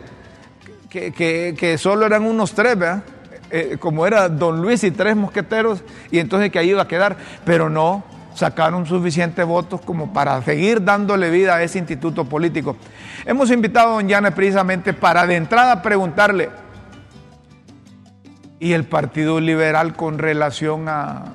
que, 0.89 1.11
que, 1.57 1.77
solo 1.77 2.05
eran 2.05 2.23
unos 2.23 2.53
tres, 2.53 2.77
¿verdad? 2.77 3.03
Eh, 3.49 3.77
como 3.79 4.05
era 4.05 4.29
don 4.29 4.61
Luis 4.61 4.83
y 4.83 4.91
tres 4.91 5.15
mosqueteros, 5.15 5.83
y 6.11 6.19
entonces 6.19 6.51
que 6.51 6.59
ahí 6.59 6.71
iba 6.71 6.81
a 6.81 6.87
quedar, 6.87 7.17
pero 7.45 7.69
no, 7.69 8.03
sacaron 8.33 8.85
suficientes 8.85 9.45
votos 9.45 9.81
como 9.81 10.13
para 10.13 10.41
seguir 10.43 10.83
dándole 10.83 11.29
vida 11.29 11.55
a 11.55 11.63
ese 11.63 11.79
instituto 11.79 12.25
político. 12.25 12.77
Hemos 13.25 13.51
invitado 13.51 13.89
a 13.89 13.95
don 13.95 14.07
Llanes 14.07 14.33
precisamente 14.33 14.93
para 14.93 15.25
de 15.25 15.35
entrada 15.35 15.81
preguntarle, 15.81 16.49
¿y 18.59 18.73
el 18.73 18.85
Partido 18.85 19.39
Liberal 19.39 19.95
con 19.95 20.17
relación 20.19 20.87
a, 20.89 21.33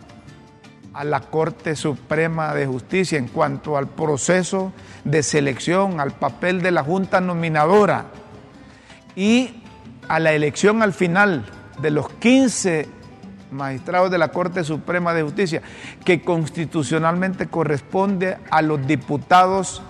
a 0.94 1.04
la 1.04 1.20
Corte 1.20 1.76
Suprema 1.76 2.54
de 2.54 2.66
Justicia 2.66 3.18
en 3.18 3.28
cuanto 3.28 3.76
al 3.76 3.88
proceso 3.88 4.72
de 5.04 5.22
selección, 5.22 6.00
al 6.00 6.12
papel 6.12 6.62
de 6.62 6.70
la 6.70 6.82
Junta 6.82 7.20
Nominadora 7.20 8.06
y 9.16 9.62
a 10.08 10.18
la 10.18 10.32
elección 10.32 10.82
al 10.82 10.92
final 10.92 11.44
de 11.80 11.90
los 11.90 12.08
15 12.08 12.88
magistrados 13.50 14.10
de 14.10 14.18
la 14.18 14.28
Corte 14.28 14.64
Suprema 14.64 15.14
de 15.14 15.22
Justicia, 15.22 15.62
que 16.04 16.22
constitucionalmente 16.22 17.46
corresponde 17.46 18.38
a 18.50 18.62
los 18.62 18.86
diputados, 18.86 19.82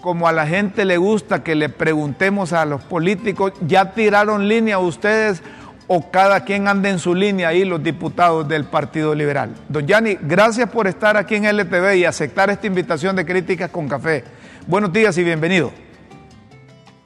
como 0.00 0.28
a 0.28 0.32
la 0.32 0.46
gente 0.46 0.84
le 0.84 0.96
gusta 0.96 1.42
que 1.42 1.54
le 1.54 1.68
preguntemos 1.68 2.52
a 2.52 2.64
los 2.64 2.82
políticos, 2.82 3.52
¿ya 3.66 3.92
tiraron 3.92 4.48
línea 4.48 4.78
ustedes 4.78 5.42
o 5.92 6.08
cada 6.08 6.44
quien 6.44 6.68
anda 6.68 6.88
en 6.88 7.00
su 7.00 7.16
línea 7.16 7.48
ahí 7.48 7.64
los 7.64 7.82
diputados 7.82 8.46
del 8.46 8.62
Partido 8.62 9.12
Liberal? 9.12 9.50
Don 9.68 9.84
Yanni, 9.84 10.16
gracias 10.20 10.70
por 10.70 10.86
estar 10.86 11.16
aquí 11.16 11.34
en 11.34 11.46
LTV 11.46 11.96
y 11.96 12.04
aceptar 12.04 12.48
esta 12.48 12.68
invitación 12.68 13.16
de 13.16 13.26
críticas 13.26 13.70
con 13.70 13.88
café. 13.88 14.22
Buenos 14.68 14.92
días 14.92 15.18
y 15.18 15.24
bienvenido. 15.24 15.72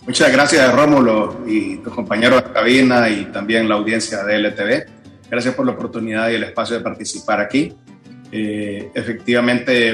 Muchas 0.07 0.31
gracias, 0.31 0.71
Rómulo, 0.75 1.47
y 1.47 1.79
tus 1.79 1.95
compañeros 1.95 2.45
de 2.45 2.53
cabina 2.53 3.09
y 3.09 3.25
también 3.33 3.71
la 3.71 3.77
audiencia 3.77 4.23
de 4.23 4.37
LTV. 4.37 4.85
Gracias 5.31 5.55
por 5.55 5.65
la 5.65 5.73
oportunidad 5.73 6.29
y 6.29 6.35
el 6.35 6.45
espacio 6.45 6.77
de 6.77 6.83
participar 6.83 7.41
aquí. 7.41 7.75
Eh, 8.31 8.91
efectivamente, 8.95 9.93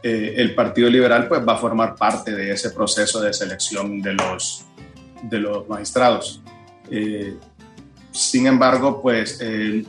eh, 0.00 0.34
el 0.36 0.54
Partido 0.54 0.88
Liberal 0.88 1.26
pues, 1.26 1.40
va 1.40 1.54
a 1.54 1.58
formar 1.58 1.96
parte 1.96 2.30
de 2.30 2.52
ese 2.52 2.70
proceso 2.70 3.20
de 3.20 3.32
selección 3.32 4.00
de 4.00 4.12
los, 4.12 4.64
de 5.24 5.40
los 5.40 5.68
magistrados. 5.68 6.40
Eh, 6.88 7.34
sin 8.16 8.46
embargo, 8.46 9.00
pues 9.00 9.40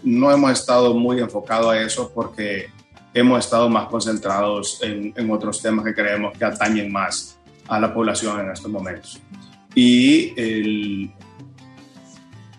no 0.04 0.32
hemos 0.32 0.52
estado 0.52 0.94
muy 0.94 1.20
enfocados 1.20 1.74
a 1.74 1.82
eso 1.82 2.12
porque 2.14 2.70
hemos 3.14 3.40
estado 3.40 3.70
más 3.70 3.88
concentrados 3.88 4.80
en, 4.84 5.14
en 5.16 5.32
otros 5.32 5.62
temas 5.62 5.84
que 5.86 5.94
creemos 5.94 6.38
que 6.38 6.46
atañen 6.46 6.92
más 6.92 7.40
a 7.68 7.80
la 7.80 7.94
población 7.94 8.40
en 8.42 8.52
estos 8.52 8.72
momentos. 8.72 9.20
Y 9.74 10.34
el, 10.40 11.12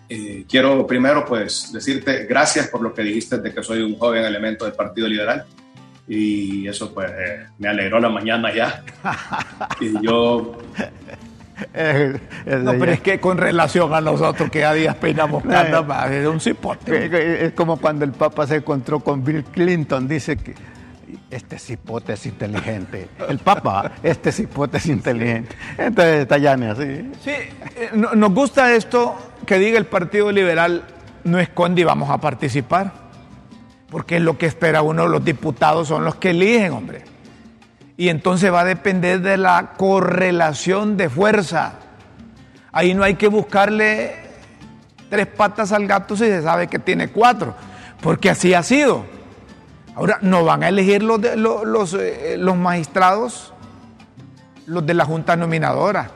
eh, 0.07 0.45
quiero 0.49 0.87
primero 0.87 1.23
pues 1.25 1.71
decirte 1.71 2.25
gracias 2.25 2.67
por 2.67 2.81
lo 2.81 2.93
que 2.93 3.03
dijiste 3.03 3.37
de 3.37 3.53
que 3.53 3.61
soy 3.61 3.81
un 3.81 3.95
joven 3.97 4.25
elemento 4.25 4.65
del 4.65 4.73
Partido 4.73 5.07
Liberal 5.07 5.45
y 6.07 6.67
eso 6.67 6.91
pues 6.91 7.11
eh, 7.11 7.45
me 7.59 7.67
alegró 7.67 7.99
la 7.99 8.09
mañana 8.09 8.53
ya. 8.53 8.83
y 9.79 10.03
yo... 10.03 10.57
no, 11.73 12.71
pero 12.79 12.91
es 12.91 13.01
que 13.01 13.19
con 13.19 13.37
relación 13.37 13.93
a 13.93 14.01
nosotros 14.01 14.49
que 14.49 14.65
a 14.65 14.73
días 14.73 14.95
peinamos 14.95 15.43
cada 15.43 15.81
más, 15.83 16.09
es 16.11 16.27
un 16.27 16.39
cipote. 16.39 17.45
Es 17.45 17.53
como 17.53 17.77
cuando 17.77 18.05
el 18.05 18.11
Papa 18.11 18.47
se 18.47 18.57
encontró 18.57 18.99
con 18.99 19.23
Bill 19.23 19.43
Clinton, 19.43 20.07
dice 20.07 20.37
que 20.37 20.55
este 21.29 21.59
cipote 21.59 22.13
es 22.13 22.25
inteligente. 22.25 23.07
El 23.27 23.39
Papa, 23.39 23.91
este 24.03 24.31
cipote 24.31 24.77
es 24.77 24.87
inteligente. 24.87 25.55
Entonces 25.77 26.21
está 26.21 26.35
así. 26.35 27.11
Sí, 27.23 27.31
eh, 27.31 27.91
nos 27.93 28.33
gusta 28.33 28.73
esto 28.73 29.15
que 29.45 29.59
diga 29.59 29.77
el 29.77 29.85
Partido 29.85 30.31
Liberal 30.31 30.83
no 31.23 31.39
esconde 31.39 31.81
y 31.81 31.83
vamos 31.83 32.09
a 32.09 32.17
participar. 32.17 33.09
Porque 33.89 34.17
es 34.17 34.21
lo 34.21 34.37
que 34.37 34.45
espera 34.45 34.81
uno, 34.83 35.07
los 35.07 35.23
diputados 35.25 35.87
son 35.87 36.05
los 36.05 36.15
que 36.15 36.29
eligen, 36.29 36.73
hombre. 36.73 37.03
Y 37.99 38.07
entonces 38.07 38.49
va 38.49 38.61
a 38.61 38.63
depender 38.63 39.19
de 39.19 39.35
la 39.35 39.73
correlación 39.75 40.95
de 40.95 41.09
fuerza. 41.09 41.73
Ahí 42.71 42.93
no 42.93 43.03
hay 43.03 43.15
que 43.15 43.27
buscarle 43.27 44.15
tres 45.09 45.27
patas 45.27 45.73
al 45.73 45.85
gato 45.85 46.15
si 46.15 46.23
se 46.23 46.41
sabe 46.41 46.67
que 46.67 46.79
tiene 46.79 47.09
cuatro, 47.09 47.55
porque 47.99 48.29
así 48.29 48.53
ha 48.53 48.63
sido. 48.63 49.03
Ahora, 49.95 50.17
no 50.21 50.45
van 50.45 50.63
a 50.63 50.69
elegir 50.69 51.03
los, 51.03 51.19
los, 51.35 51.93
eh, 51.93 52.37
los 52.39 52.55
magistrados, 52.55 53.53
los 54.65 54.85
de 54.85 54.93
la 54.93 55.03
Junta 55.03 55.35
Nominadora. 55.35 56.09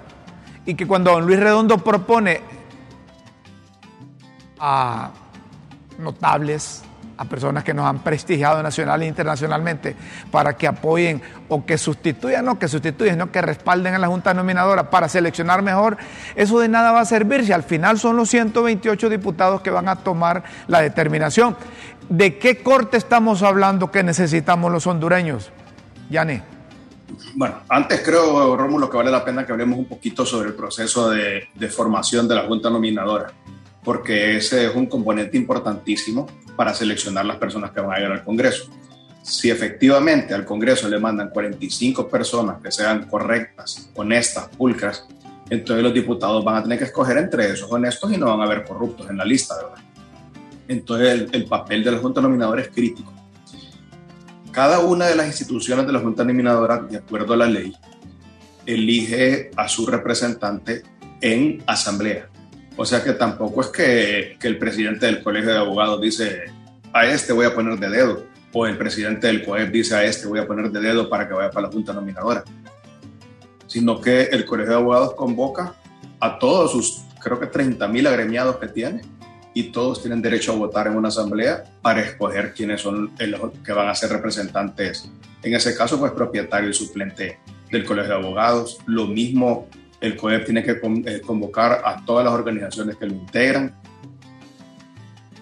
Y 0.65 0.75
que 0.75 0.87
cuando 0.87 1.11
don 1.11 1.27
Luis 1.27 1.41
Redondo 1.41 1.79
propone 1.79 2.39
a 4.57 5.11
notables, 5.99 6.85
a 7.17 7.25
personas 7.25 7.63
que 7.63 7.74
nos 7.74 7.86
han 7.86 8.00
prestigiado 8.00 8.62
nacional 8.63 9.01
e 9.03 9.08
internacionalmente 9.08 9.96
para 10.32 10.58
que 10.58 10.67
apoyen 10.67 11.22
o 11.48 11.65
que 11.65 11.77
sustituyan, 11.77 12.46
no 12.46 12.58
que 12.58 12.67
sustituyan, 12.67 13.17
no 13.17 13.32
que 13.32 13.41
respalden 13.41 13.93
a 13.93 14.00
la 14.00 14.08
Junta 14.08 14.34
Nominadora 14.34 14.89
para 14.89 15.08
seleccionar 15.08 15.62
mejor, 15.62 15.98
eso 16.36 16.60
de 16.60 16.67
nada 16.67 16.91
va 16.91 17.01
a 17.01 17.05
servir 17.05 17.46
si 17.46 17.51
al 17.51 17.63
final 17.63 18.00
son 18.00 18.17
los 18.17 18.29
128 18.29 19.10
diputados 19.10 19.62
que 19.62 19.70
van 19.70 19.88
a 19.88 19.98
tomar 19.98 20.43
la 20.67 20.82
determinación. 20.82 21.55
¿De 22.10 22.38
qué 22.38 22.62
corte 22.62 22.98
estamos 22.98 23.43
hablando 23.43 23.91
que 23.91 24.03
necesitamos 24.03 24.72
los 24.72 24.88
hondureños? 24.88 25.51
Yané. 26.10 26.43
Bueno, 27.36 27.60
antes 27.70 28.01
creo, 28.01 28.58
Rómulo, 28.58 28.89
que 28.89 28.98
vale 28.98 29.12
la 29.12 29.24
pena 29.24 29.46
que 29.46 29.51
hablemos 29.51 29.77
un 29.77 29.86
poquito 29.86 30.25
sobre 30.25 30.50
el 30.50 30.55
proceso 30.55 31.10
de 31.10 31.70
formación 31.70 32.27
de 32.27 32.36
la 32.36 32.41
Junta 32.43 32.70
Nominadora, 32.70 33.32
porque 33.83 34.37
ese 34.37 34.67
es 34.67 34.75
un 34.75 34.85
componente 34.85 35.37
importantísimo 35.37 36.27
para 36.55 36.73
seleccionar 36.73 37.25
las 37.25 37.37
personas 37.37 37.71
que 37.71 37.81
van 37.81 37.91
a 37.91 37.95
llegar 37.97 38.11
al 38.13 38.23
Congreso. 38.23 38.69
Si 39.21 39.49
efectivamente 39.49 40.33
al 40.33 40.45
Congreso 40.45 40.89
le 40.89 40.99
mandan 40.99 41.29
45 41.29 42.07
personas 42.07 42.61
que 42.61 42.71
sean 42.71 43.07
correctas, 43.07 43.89
honestas, 43.95 44.49
pulcras, 44.57 45.07
entonces 45.49 45.83
los 45.83 45.93
diputados 45.93 46.43
van 46.43 46.57
a 46.57 46.63
tener 46.63 46.77
que 46.77 46.85
escoger 46.85 47.17
entre 47.17 47.51
esos 47.51 47.71
honestos 47.71 48.11
y 48.11 48.17
no 48.17 48.27
van 48.27 48.41
a 48.41 48.43
haber 48.43 48.63
corruptos 48.63 49.09
en 49.09 49.17
la 49.17 49.25
lista, 49.25 49.55
¿verdad? 49.55 49.83
Entonces 50.67 51.09
el, 51.09 51.29
el 51.33 51.45
papel 51.45 51.83
de 51.83 51.91
la 51.91 51.97
Junta 51.99 52.21
Nominadora 52.21 52.61
es 52.61 52.69
crítico. 52.69 53.13
Cada 54.51 54.79
una 54.79 55.07
de 55.07 55.15
las 55.15 55.27
instituciones 55.27 55.85
de 55.85 55.93
la 55.93 55.99
Junta 55.99 56.23
Nominadora, 56.23 56.77
de 56.77 56.97
acuerdo 56.97 57.33
a 57.33 57.37
la 57.37 57.47
ley, 57.47 57.73
elige 58.65 59.51
a 59.55 59.67
su 59.67 59.85
representante 59.85 60.83
en 61.21 61.63
asamblea. 61.65 62.29
O 62.75 62.86
sea 62.86 63.03
que 63.03 63.13
tampoco 63.13 63.62
es 63.62 63.68
que, 63.68 64.38
el 64.42 64.58
presidente 64.58 65.06
del 65.06 65.22
colegio 65.22 65.51
de 65.51 65.58
abogados 65.58 66.01
dice, 66.01 66.46
a 66.92 67.06
este 67.06 67.34
voy 67.34 67.46
a 67.46 67.53
poner 67.53 67.80
de 67.80 67.89
dedo, 67.89 68.25
o 68.51 68.65
el 68.68 68.77
presidente 68.77 69.27
del 69.27 69.44
COEP 69.44 69.72
dice, 69.72 69.96
a 69.96 70.03
este 70.03 70.27
voy 70.27 70.39
a 70.39 70.48
poner 70.48 70.70
de 70.72 70.80
dedo 70.80 71.10
para 71.10 71.27
que 71.27 71.34
vaya 71.34 71.51
para 71.51 71.68
la 71.68 71.74
junta 71.74 71.94
nominadora, 71.94 72.44
sino 73.68 74.00
que 74.01 74.24
el 74.24 74.46
colegio 74.46 74.74
de 74.74 74.80
abogados 74.80 75.13
convoca 75.15 75.75
a 76.20 76.39
todos 76.39 76.72
sus, 76.72 77.03
creo 77.22 77.39
que 77.39 77.48
30 77.48 77.88
mil 77.88 78.08
agremiados 78.08 78.58
que 78.58 78.68
tiene, 78.68 79.01
y 79.56 79.72
todos 79.72 80.01
tienen 80.01 80.22
derecho 80.22 80.53
a 80.53 80.56
votar 80.56 80.88
en 80.88 80.96
una 80.96 81.10
asamblea 81.10 81.63
para 81.84 82.01
escoger 82.01 82.53
quiénes 82.56 82.82
son 82.82 83.12
los 83.20 83.51
que 83.63 83.72
van 83.72 83.88
a 83.88 83.94
ser 83.94 84.10
representantes, 84.10 85.12
en 85.44 85.53
ese 85.53 85.75
caso, 85.75 86.00
pues 86.00 86.13
propietario 86.13 86.70
y 86.70 86.74
suplente 86.74 87.38
del 87.70 87.84
colegio 87.86 88.13
de 88.13 88.24
abogados, 88.24 88.80
lo 88.86 89.08
mismo 89.08 89.68
el 90.03 90.17
COEP 90.17 90.43
tiene 90.43 90.63
que 90.63 90.72
eh, 91.05 91.22
convocar 91.22 91.81
a 91.86 92.03
todas 92.05 92.25
las 92.25 92.33
organizaciones 92.33 92.98
que 92.98 93.05
lo 93.05 93.13
integran. 93.13 93.74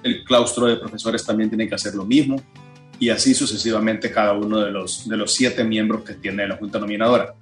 El 0.03 0.23
claustro 0.23 0.67
de 0.67 0.77
profesores 0.77 1.25
también 1.25 1.49
tiene 1.49 1.67
que 1.67 1.73
hacer 1.73 1.95
lo 1.95 2.05
mismo. 2.05 2.39
Y 2.99 3.09
así 3.09 3.33
sucesivamente 3.33 4.11
cada 4.11 4.33
uno 4.33 4.59
de 4.59 4.69
los, 4.69 5.09
de 5.09 5.17
los 5.17 5.33
siete 5.33 5.63
miembros 5.63 6.03
que 6.03 6.13
tiene 6.13 6.47
la 6.47 6.57
Junta 6.57 6.77
Nominadora. 6.77 7.33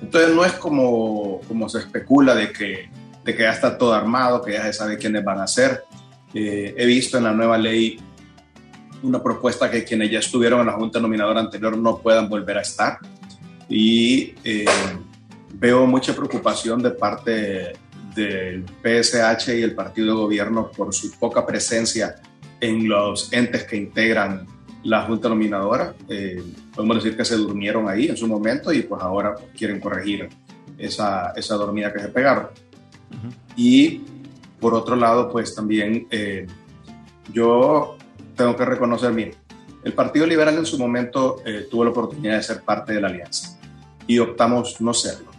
Entonces 0.00 0.32
no 0.36 0.44
es 0.44 0.52
como, 0.52 1.40
como 1.48 1.68
se 1.68 1.80
especula 1.80 2.32
de 2.36 2.52
que, 2.52 2.88
de 3.24 3.34
que 3.34 3.42
ya 3.42 3.50
está 3.50 3.76
todo 3.76 3.92
armado, 3.92 4.40
que 4.40 4.52
ya 4.52 4.62
se 4.62 4.74
sabe 4.74 4.98
quiénes 4.98 5.24
van 5.24 5.40
a 5.40 5.48
ser. 5.48 5.82
Eh, 6.32 6.76
he 6.78 6.86
visto 6.86 7.18
en 7.18 7.24
la 7.24 7.32
nueva 7.32 7.58
ley 7.58 7.98
una 9.02 9.20
propuesta 9.20 9.68
que 9.68 9.82
quienes 9.82 10.12
ya 10.12 10.20
estuvieron 10.20 10.60
en 10.60 10.66
la 10.66 10.74
Junta 10.74 11.00
Nominadora 11.00 11.40
anterior 11.40 11.76
no 11.76 11.98
puedan 11.98 12.28
volver 12.28 12.58
a 12.58 12.60
estar. 12.60 12.98
Y 13.68 14.34
eh, 14.44 14.64
veo 15.54 15.86
mucha 15.86 16.14
preocupación 16.14 16.82
de 16.82 16.90
parte 16.90 17.72
del 18.14 18.64
PSH 18.82 19.58
y 19.58 19.62
el 19.62 19.74
partido 19.74 20.08
de 20.08 20.14
gobierno 20.14 20.70
por 20.70 20.92
su 20.94 21.12
poca 21.18 21.46
presencia 21.46 22.16
en 22.60 22.88
los 22.88 23.32
entes 23.32 23.64
que 23.64 23.76
integran 23.76 24.46
la 24.82 25.02
Junta 25.02 25.28
Nominadora. 25.28 25.94
Eh, 26.08 26.42
podemos 26.74 27.02
decir 27.02 27.16
que 27.16 27.24
se 27.24 27.36
durmieron 27.36 27.88
ahí 27.88 28.08
en 28.08 28.16
su 28.16 28.26
momento 28.26 28.72
y 28.72 28.82
pues 28.82 29.00
ahora 29.02 29.34
quieren 29.56 29.80
corregir 29.80 30.28
esa, 30.76 31.32
esa 31.36 31.54
dormida 31.56 31.92
que 31.92 32.00
se 32.00 32.08
pegaron. 32.08 32.48
Y 33.56 34.02
por 34.60 34.74
otro 34.74 34.96
lado, 34.96 35.30
pues 35.30 35.54
también 35.54 36.06
eh, 36.10 36.46
yo 37.32 37.96
tengo 38.36 38.56
que 38.56 38.64
reconocer, 38.64 39.12
bien, 39.12 39.34
el 39.84 39.92
Partido 39.92 40.26
Liberal 40.26 40.56
en 40.56 40.66
su 40.66 40.78
momento 40.78 41.40
eh, 41.44 41.66
tuvo 41.70 41.84
la 41.84 41.90
oportunidad 41.90 42.36
de 42.36 42.42
ser 42.42 42.62
parte 42.62 42.92
de 42.92 43.00
la 43.00 43.08
alianza 43.08 43.58
y 44.06 44.18
optamos 44.18 44.80
no 44.80 44.92
serlo 44.92 45.37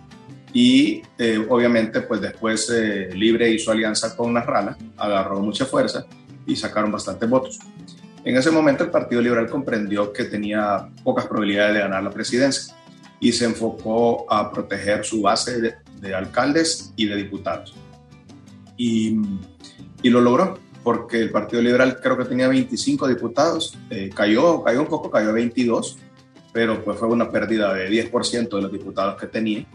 y 0.53 1.01
eh, 1.17 1.45
obviamente 1.49 2.01
pues 2.01 2.21
después 2.21 2.69
eh, 2.73 3.09
Libre 3.13 3.49
hizo 3.51 3.71
alianza 3.71 4.15
con 4.15 4.33
Narrala, 4.33 4.77
agarró 4.97 5.39
mucha 5.41 5.65
fuerza 5.65 6.05
y 6.45 6.55
sacaron 6.55 6.91
bastantes 6.91 7.29
votos. 7.29 7.59
En 8.23 8.35
ese 8.35 8.51
momento 8.51 8.83
el 8.83 8.91
Partido 8.91 9.21
Liberal 9.21 9.49
comprendió 9.49 10.11
que 10.11 10.25
tenía 10.25 10.89
pocas 11.03 11.25
probabilidades 11.25 11.75
de 11.75 11.79
ganar 11.81 12.03
la 12.03 12.09
presidencia 12.09 12.75
y 13.19 13.31
se 13.31 13.45
enfocó 13.45 14.31
a 14.31 14.51
proteger 14.51 15.05
su 15.05 15.21
base 15.21 15.61
de, 15.61 15.75
de 16.01 16.15
alcaldes 16.15 16.93
y 16.95 17.05
de 17.05 17.15
diputados. 17.15 17.75
Y, 18.77 19.19
y, 20.01 20.09
lo 20.09 20.21
logró, 20.21 20.57
porque 20.83 21.21
el 21.21 21.31
Partido 21.31 21.61
Liberal 21.61 21.99
creo 22.01 22.17
que 22.17 22.25
tenía 22.25 22.47
25 22.47 23.07
diputados, 23.07 23.77
eh, 23.89 24.09
cayó, 24.13 24.63
cayó 24.63 24.81
un 24.81 24.87
poco, 24.87 25.11
cayó 25.11 25.29
a 25.29 25.33
22, 25.33 25.97
pero 26.53 26.83
pues 26.83 26.97
fue 26.97 27.09
una 27.09 27.29
pérdida 27.29 27.73
de 27.73 27.89
10% 27.89 28.49
de 28.49 28.61
los 28.61 28.71
diputados 28.71 29.19
que 29.19 29.27
tenía 29.27 29.65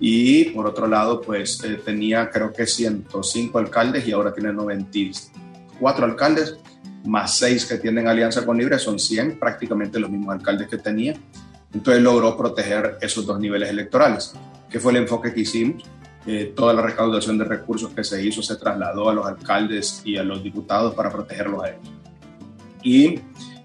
y 0.00 0.44
por 0.46 0.66
otro 0.66 0.86
lado, 0.86 1.20
pues 1.20 1.62
eh, 1.62 1.78
tenía 1.84 2.30
creo 2.30 2.52
que 2.52 2.66
105 2.66 3.58
alcaldes 3.58 4.08
y 4.08 4.12
ahora 4.12 4.32
tiene 4.32 4.50
94 4.50 6.04
alcaldes, 6.06 6.56
más 7.04 7.36
6 7.36 7.66
que 7.66 7.76
tienen 7.76 8.08
alianza 8.08 8.46
con 8.46 8.56
Libre, 8.56 8.78
son 8.78 8.98
100, 8.98 9.38
prácticamente 9.38 10.00
los 10.00 10.10
mismos 10.10 10.34
alcaldes 10.34 10.68
que 10.68 10.78
tenía. 10.78 11.14
Entonces 11.72 12.02
logró 12.02 12.36
proteger 12.36 12.96
esos 13.02 13.26
dos 13.26 13.38
niveles 13.38 13.68
electorales, 13.68 14.32
que 14.70 14.80
fue 14.80 14.92
el 14.92 14.98
enfoque 14.98 15.34
que 15.34 15.40
hicimos. 15.40 15.84
Eh, 16.26 16.52
toda 16.56 16.72
la 16.72 16.82
recaudación 16.82 17.38
de 17.38 17.44
recursos 17.44 17.92
que 17.92 18.02
se 18.02 18.24
hizo 18.24 18.42
se 18.42 18.56
trasladó 18.56 19.10
a 19.10 19.14
los 19.14 19.26
alcaldes 19.26 20.02
y 20.04 20.16
a 20.16 20.22
los 20.22 20.42
diputados 20.42 20.94
para 20.94 21.10
protegerlos 21.10 21.62
a 21.62 21.68
ellos. 21.68 21.92
Y 22.82 23.20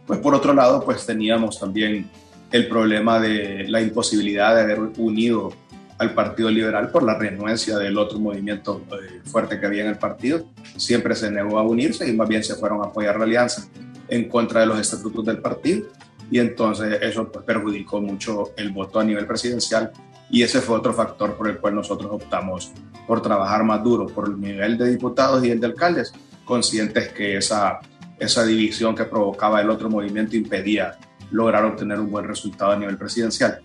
pues 0.06 0.19
por 0.19 0.36
otro 0.36 0.54
lado, 0.54 0.84
pues 0.84 1.06
teníamos 1.06 1.60
también 1.60 2.10
el 2.52 2.67
problema 2.67 3.19
de 3.19 3.65
la 3.67 3.82
imposibilidad 3.82 4.56
de 4.56 4.62
haber 4.62 4.80
unido 4.98 5.54
al 5.98 6.14
Partido 6.14 6.50
Liberal 6.50 6.90
por 6.90 7.04
la 7.04 7.18
renuencia 7.18 7.78
del 7.78 7.98
otro 7.98 8.20
movimiento 8.20 8.82
eh, 8.92 9.22
fuerte 9.26 9.60
que 9.60 9.66
había 9.66 9.84
en 9.84 9.90
el 9.90 9.98
partido. 9.98 10.46
Siempre 10.76 11.16
se 11.16 11.32
negó 11.32 11.58
a 11.58 11.64
unirse 11.64 12.08
y 12.08 12.14
más 12.14 12.28
bien 12.28 12.44
se 12.44 12.56
fueron 12.56 12.82
a 12.82 12.88
apoyar 12.88 13.18
la 13.18 13.26
alianza 13.26 13.68
en 14.08 14.30
contra 14.30 14.62
de 14.62 14.68
los 14.68 14.80
estatutos 14.80 15.26
del 15.26 15.40
partido 15.40 15.88
y 16.30 16.40
entonces 16.40 17.00
eso 17.02 17.32
pues, 17.32 17.46
perjudicó 17.46 18.02
mucho 18.02 18.52
el 18.58 18.72
voto 18.72 19.00
a 19.00 19.04
nivel 19.04 19.26
presidencial 19.26 19.92
y 20.30 20.44
ese 20.44 20.62
fue 20.62 20.78
otro 20.78 20.94
factor 20.94 21.36
por 21.36 21.48
el 21.48 21.60
cual 21.60 21.76
nosotros 21.76 22.12
optamos 22.12 22.72
por 23.08 23.22
trabajar 23.22 23.64
más 23.64 23.84
duro 23.84 24.08
por 24.08 24.28
el 24.28 24.40
nivel 24.40 24.78
de 24.78 24.90
diputados 24.90 25.46
y 25.46 25.52
el 25.52 25.60
de 25.60 25.68
alcaldes, 25.68 26.14
conscientes 26.44 27.10
que 27.10 27.38
esa, 27.38 27.80
esa 28.20 28.44
división 28.44 28.96
que 28.96 29.04
provocaba 29.06 29.62
el 29.62 29.70
otro 29.70 29.90
movimiento 29.90 30.36
impedía 30.36 30.98
lograr 31.32 31.66
obtener 31.66 32.00
un 32.00 32.12
buen 32.12 32.26
resultado 32.26 32.72
a 32.72 32.78
nivel 32.78 32.98
presidencial. 32.98 33.62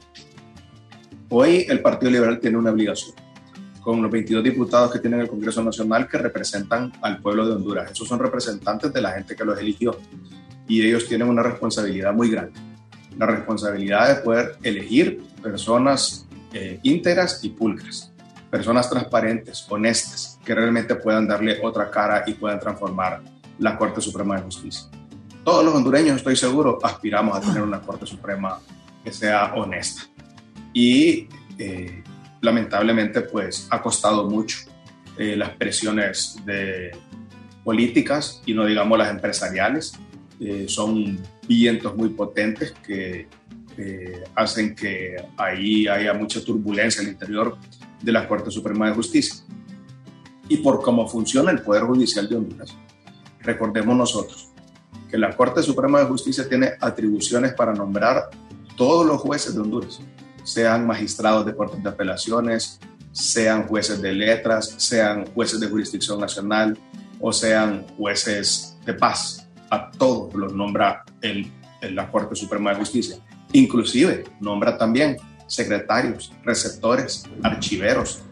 Hoy 1.32 1.64
el 1.68 1.80
Partido 1.80 2.10
Liberal 2.10 2.40
tiene 2.40 2.58
una 2.58 2.72
obligación 2.72 3.14
con 3.82 4.02
los 4.02 4.10
22 4.10 4.42
diputados 4.42 4.90
que 4.90 4.98
tienen 4.98 5.20
el 5.20 5.28
Congreso 5.28 5.62
Nacional 5.62 6.08
que 6.08 6.18
representan 6.18 6.92
al 7.02 7.20
pueblo 7.20 7.46
de 7.46 7.54
Honduras. 7.54 7.92
Esos 7.92 8.08
son 8.08 8.18
representantes 8.18 8.92
de 8.92 9.00
la 9.00 9.12
gente 9.12 9.36
que 9.36 9.44
los 9.44 9.56
eligió 9.56 9.96
y 10.66 10.82
ellos 10.84 11.06
tienen 11.06 11.28
una 11.28 11.44
responsabilidad 11.44 12.12
muy 12.12 12.30
grande. 12.30 12.58
La 13.16 13.26
responsabilidad 13.26 14.08
de 14.08 14.22
poder 14.22 14.56
elegir 14.64 15.22
personas 15.40 16.26
eh, 16.52 16.80
íntegras 16.82 17.44
y 17.44 17.50
pulcras, 17.50 18.12
personas 18.50 18.90
transparentes, 18.90 19.64
honestas, 19.68 20.36
que 20.44 20.52
realmente 20.52 20.96
puedan 20.96 21.28
darle 21.28 21.60
otra 21.62 21.92
cara 21.92 22.24
y 22.26 22.34
puedan 22.34 22.58
transformar 22.58 23.22
la 23.60 23.78
Corte 23.78 24.00
Suprema 24.00 24.34
de 24.34 24.42
Justicia. 24.42 24.88
Todos 25.44 25.64
los 25.64 25.76
hondureños, 25.76 26.16
estoy 26.16 26.34
seguro, 26.34 26.80
aspiramos 26.82 27.36
a 27.36 27.40
tener 27.40 27.62
una 27.62 27.80
Corte 27.80 28.04
Suprema 28.04 28.58
que 29.04 29.12
sea 29.12 29.54
honesta 29.54 30.10
y 30.72 31.28
eh, 31.58 32.02
lamentablemente 32.40 33.22
pues 33.22 33.66
ha 33.70 33.82
costado 33.82 34.28
mucho 34.28 34.58
eh, 35.18 35.36
las 35.36 35.50
presiones 35.50 36.38
de 36.44 36.92
políticas 37.64 38.42
y 38.46 38.54
no 38.54 38.64
digamos 38.64 38.98
las 38.98 39.10
empresariales. 39.10 39.92
Eh, 40.38 40.66
son 40.68 41.18
vientos 41.46 41.94
muy 41.96 42.10
potentes 42.10 42.72
que 42.86 43.28
hacen 44.34 44.74
que 44.74 45.16
ahí 45.38 45.86
haya 45.86 46.12
mucha 46.12 46.44
turbulencia 46.44 47.00
al 47.00 47.08
interior 47.08 47.56
de 48.02 48.12
la 48.12 48.28
Corte 48.28 48.50
Suprema 48.50 48.88
de 48.88 48.94
Justicia. 48.94 49.42
Y 50.50 50.58
por 50.58 50.82
cómo 50.82 51.08
funciona 51.08 51.50
el 51.50 51.62
Poder 51.62 51.84
Judicial 51.84 52.28
de 52.28 52.36
Honduras, 52.36 52.76
recordemos 53.40 53.96
nosotros 53.96 54.50
que 55.10 55.16
la 55.16 55.34
Corte 55.34 55.62
Suprema 55.62 56.00
de 56.00 56.06
Justicia 56.06 56.46
tiene 56.46 56.72
atribuciones 56.78 57.54
para 57.54 57.72
nombrar 57.72 58.28
todos 58.76 59.06
los 59.06 59.18
jueces 59.18 59.54
de 59.54 59.60
Honduras 59.60 60.00
sean 60.52 60.86
magistrados 60.86 61.46
de 61.46 61.54
cortes 61.54 61.82
de 61.82 61.88
apelaciones, 61.88 62.80
sean 63.12 63.66
jueces 63.66 64.02
de 64.02 64.12
letras, 64.12 64.74
sean 64.78 65.26
jueces 65.26 65.60
de 65.60 65.68
jurisdicción 65.68 66.20
nacional 66.20 66.76
o 67.20 67.32
sean 67.32 67.86
jueces 67.96 68.76
de 68.84 68.94
paz. 68.94 69.46
a 69.72 69.88
todos 69.92 70.34
los 70.34 70.52
nombra 70.52 71.04
el, 71.20 71.48
la 71.92 72.10
Corte 72.10 72.34
Suprema 72.34 72.70
de 72.70 72.76
Justicia. 72.76 73.18
Inclusive 73.52 74.24
nombra 74.40 74.76
también 74.76 75.16
secretarios, 75.46 76.32
receptores, 76.44 77.22
archiveros, 77.44 78.22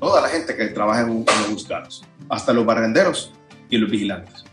toda 0.00 0.20
la 0.20 0.28
gente 0.28 0.56
que 0.56 0.66
trabaja 0.66 1.02
en, 1.02 1.24
los 1.24 1.46
juzgados, 1.46 2.04
hasta 2.28 2.52
los 2.52 2.66
barrenderos 2.66 3.32
y 3.68 3.78
los 3.78 3.88
vigilantes. 3.88 4.44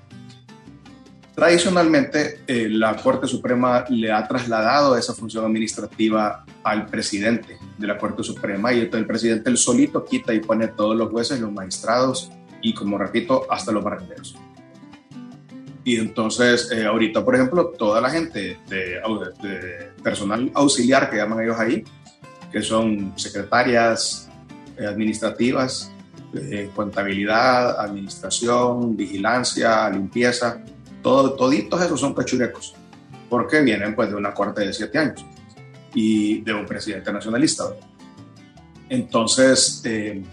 Tradicionalmente, 1.34 2.42
eh, 2.46 2.68
la 2.70 2.96
Corte 2.98 3.26
Suprema 3.26 3.86
le 3.90 4.12
ha 4.12 4.28
trasladado 4.28 4.96
esa 4.96 5.16
función 5.16 5.46
administrativa 5.46 6.46
al 6.68 6.86
presidente 6.86 7.58
de 7.78 7.88
la 7.88 7.98
Corte 7.98 8.24
Suprema 8.24 8.74
y 8.74 8.80
el 8.80 9.06
presidente 9.06 9.50
el 9.50 9.58
solito 9.58 10.04
quita 10.04 10.34
y 10.34 10.42
pone 10.42 10.68
todos 10.68 10.96
los 10.96 11.10
jueces, 11.10 11.40
los 11.40 11.52
magistrados 11.52 12.30
y, 12.62 12.74
como 12.74 12.98
repito, 12.98 13.48
hasta 13.50 13.72
los 13.72 13.84
barrenderos. 13.84 14.36
Y 15.86 15.96
entonces, 15.96 16.70
eh, 16.72 16.86
ahorita, 16.86 17.24
por 17.24 17.36
ejemplo, 17.36 17.68
toda 17.78 18.02
la 18.02 18.10
gente 18.10 18.60
de, 18.68 19.00
personal 20.04 20.52
auxiliar 20.54 21.10
que 21.10 21.16
llaman 21.16 21.42
ellos 21.42 21.58
ahí, 21.58 21.86
que 22.52 22.62
son 22.62 23.14
secretarias 23.18 24.30
eh, 24.78 24.86
administrativas, 24.86 25.92
contabilidad, 26.76 27.80
administración, 27.80 28.98
vigilancia, 28.98 29.90
limpieza, 29.90 30.62
todo, 31.02 31.34
toditos 31.34 31.82
esos 31.82 32.00
son 32.00 32.14
cachurecos, 32.14 32.76
porque 33.30 33.62
vienen 33.62 33.96
pues 33.96 34.10
de 34.10 34.16
una 34.16 34.34
corte 34.34 34.62
de 34.62 34.74
siete 34.74 34.98
años 35.00 35.26
y 35.94 36.42
de 36.42 36.54
un 36.54 36.66
presidente 36.66 37.12
nacionalista. 37.12 37.66
Entonces, 38.90 39.82
eh, 39.86 40.24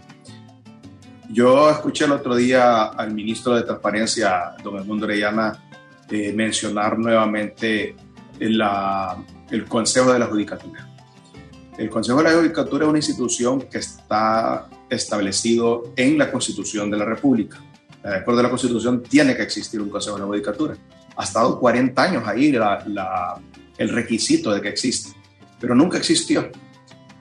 yo 1.31 1.71
escuché 1.71 2.05
el 2.05 2.13
otro 2.13 2.37
día 2.37 2.85
al 2.85 3.13
ministro 3.13 3.55
de 3.55 3.63
Transparencia, 3.63 4.55
don 4.63 4.77
Edmundo 4.77 5.07
Orellana, 5.07 5.65
eh, 6.11 6.33
mencionar 6.33 6.99
nuevamente 6.99 7.97
la, 8.39 9.17
el 9.51 9.65
Consejo 9.65 10.13
de 10.13 10.19
la 10.19 10.27
Judicatura. 10.27 10.89
El 11.77 11.91
Consejo 11.91 12.19
de 12.19 12.25
la 12.25 12.37
Judicatura 12.37 12.85
es 12.85 12.89
una 12.89 12.99
institución 12.99 13.63
que 13.63 13.79
está 13.79 14.69
establecido 14.89 15.93
en 15.97 16.19
la 16.19 16.31
Constitución 16.31 16.91
de 16.91 16.99
la 16.99 17.05
República 17.05 17.59
de 18.11 18.17
acuerdo 18.17 18.41
a 18.41 18.43
la 18.45 18.51
Constitución, 18.51 19.03
tiene 19.03 19.35
que 19.35 19.43
existir 19.43 19.81
un 19.81 19.89
Consejo 19.89 20.17
de 20.17 20.23
la 20.23 20.27
Judicatura. 20.27 20.77
Ha 21.17 21.25
estado 21.25 21.59
40 21.59 22.03
años 22.03 22.23
ahí 22.27 22.55
el 23.79 23.89
requisito 23.89 24.53
de 24.53 24.61
que 24.61 24.69
existe, 24.69 25.14
pero 25.65 25.75
nunca 25.75 25.97
existió 25.97 26.51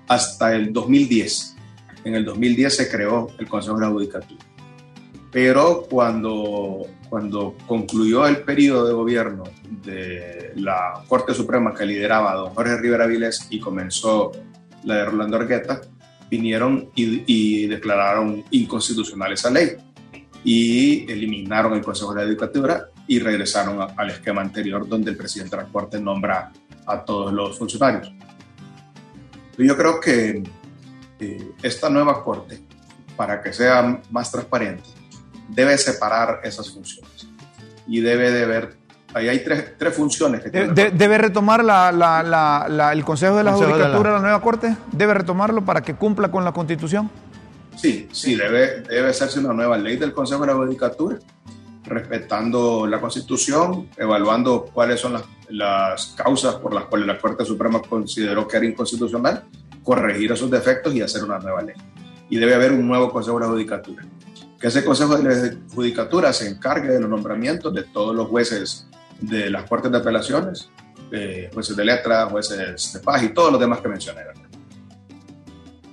hasta 0.05 0.53
el 0.53 0.73
2010. 0.73 1.55
En 2.03 2.15
el 2.15 2.25
2010 2.25 2.75
se 2.75 2.91
creó 2.91 3.29
el 3.39 3.47
Consejo 3.47 3.77
de 3.77 3.85
la 3.85 3.91
Judicatura. 3.91 4.43
Pero 5.31 5.87
cuando, 5.89 6.85
cuando 7.09 7.55
concluyó 7.65 8.27
el 8.27 8.41
periodo 8.41 8.85
de 8.85 8.93
gobierno 8.93 9.45
de 9.81 10.51
la 10.57 11.05
Corte 11.07 11.33
Suprema 11.33 11.73
que 11.73 11.85
lideraba 11.85 12.33
don 12.33 12.53
Jorge 12.53 12.75
Rivera 12.75 13.07
Vilés 13.07 13.47
y 13.49 13.61
comenzó 13.61 14.33
la 14.83 14.95
de 14.95 15.05
Rolando 15.05 15.37
Argueta, 15.37 15.79
vinieron 16.29 16.89
y, 16.95 17.23
y 17.25 17.67
declararon 17.67 18.43
inconstitucional 18.51 19.31
esa 19.31 19.49
ley 19.49 19.69
y 20.43 21.09
eliminaron 21.09 21.75
el 21.75 21.81
Consejo 21.81 22.13
de 22.13 22.23
la 22.23 22.27
Judicatura 22.27 22.89
y 23.07 23.19
regresaron 23.19 23.87
al 23.95 24.09
esquema 24.09 24.41
anterior 24.41 24.85
donde 24.85 25.11
el 25.11 25.15
presidente 25.15 25.55
de 25.55 25.63
la 25.63 25.69
Corte 25.69 26.01
nombra 26.01 26.51
a 26.85 27.05
todos 27.05 27.31
los 27.31 27.57
funcionarios. 27.57 28.11
Yo 29.57 29.77
creo 29.77 29.99
que 29.99 30.43
eh, 31.19 31.51
esta 31.61 31.89
nueva 31.89 32.23
Corte, 32.23 32.61
para 33.15 33.41
que 33.41 33.53
sea 33.53 34.01
más 34.11 34.31
transparente, 34.31 34.89
debe 35.49 35.77
separar 35.77 36.41
esas 36.43 36.71
funciones 36.71 37.27
y 37.87 38.01
debe 38.01 38.31
de 38.31 38.45
ver 38.45 38.83
Ahí 39.13 39.29
hay 39.29 39.43
tres, 39.43 39.77
tres 39.77 39.95
funciones. 39.95 40.41
Que 40.41 40.49
¿Debe 40.49 41.17
retomar 41.17 41.63
la, 41.63 41.91
la, 41.91 42.93
el 42.93 43.05
Consejo 43.05 43.35
de 43.35 43.43
la 43.43 43.53
Judicatura 43.53 44.09
la... 44.09 44.15
la 44.15 44.21
nueva 44.21 44.41
Corte? 44.41 44.75
¿Debe 44.91 45.13
retomarlo 45.13 45.63
para 45.63 45.81
que 45.81 45.93
cumpla 45.93 46.31
con 46.31 46.43
la 46.43 46.51
Constitución? 46.51 47.09
Sí, 47.75 48.07
sí, 48.11 48.35
debe, 48.35 48.81
debe 48.81 49.09
hacerse 49.09 49.39
una 49.39 49.53
nueva 49.53 49.77
ley 49.77 49.97
del 49.97 50.13
Consejo 50.13 50.41
de 50.41 50.47
la 50.47 50.53
Judicatura, 50.55 51.19
respetando 51.83 52.87
la 52.87 52.99
Constitución, 52.99 53.89
evaluando 53.97 54.65
cuáles 54.73 54.99
son 54.99 55.13
las, 55.13 55.23
las 55.53 56.07
causas 56.17 56.55
por 56.55 56.73
las 56.73 56.85
cuales 56.85 57.07
la 57.07 57.19
Corte 57.19 57.45
Suprema 57.45 57.79
consideró 57.81 58.47
que 58.47 58.57
era 58.57 58.65
inconstitucional, 58.65 59.43
corregir 59.83 60.31
esos 60.31 60.49
defectos 60.49 60.95
y 60.95 61.01
hacer 61.01 61.23
una 61.23 61.37
nueva 61.37 61.61
ley. 61.61 61.75
Y 62.29 62.37
debe 62.37 62.55
haber 62.55 62.71
un 62.71 62.87
nuevo 62.87 63.11
Consejo 63.11 63.39
de 63.39 63.45
Judicatura. 63.45 64.03
Que 64.59 64.67
ese 64.67 64.83
Consejo 64.83 65.15
de 65.15 65.57
Judicatura 65.75 66.33
se 66.33 66.49
encargue 66.49 66.89
de 66.89 66.99
los 66.99 67.09
nombramientos 67.09 67.73
de 67.73 67.83
todos 67.83 68.15
los 68.15 68.27
jueces 68.29 68.87
de 69.21 69.51
las 69.51 69.69
Cortes 69.69 69.91
de 69.91 69.97
Apelaciones, 69.99 70.69
jueces 71.53 71.75
de 71.75 71.85
letra, 71.85 72.25
jueces 72.25 72.93
de 72.93 72.99
paz 73.01 73.21
y 73.21 73.29
todos 73.29 73.51
los 73.51 73.61
demás 73.61 73.79
que 73.79 73.89
mencioné. 73.89 74.21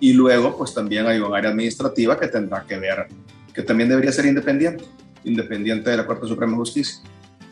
Y 0.01 0.15
luego, 0.15 0.57
pues 0.57 0.73
también 0.73 1.07
hay 1.07 1.19
un 1.19 1.35
área 1.35 1.51
administrativa 1.51 2.19
que 2.19 2.29
tendrá 2.29 2.65
que 2.67 2.79
ver, 2.79 3.09
que 3.53 3.63
también 3.63 3.91
debería 3.91 4.11
ser 4.11 4.25
independiente, 4.25 4.85
independiente 5.25 5.91
de 5.91 5.99
la 5.99 6.07
Corte 6.07 6.27
Suprema 6.27 6.53
de 6.53 6.59
Justicia, 6.59 7.03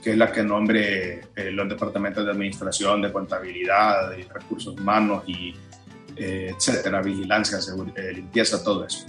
que 0.09 0.13
es 0.13 0.19
la 0.19 0.33
que 0.33 0.43
nombre 0.43 1.21
eh, 1.37 1.51
los 1.51 1.69
departamentos 1.69 2.25
de 2.25 2.31
administración, 2.31 3.03
de 3.03 3.13
contabilidad, 3.13 4.09
de 4.09 4.27
recursos 4.33 4.75
humanos 4.75 5.23
y 5.27 5.55
eh, 6.17 6.55
etcétera, 6.57 7.03
vigilancia, 7.03 7.61
seguridad, 7.61 8.11
limpieza, 8.15 8.65
todo 8.65 8.87
eso. 8.87 9.05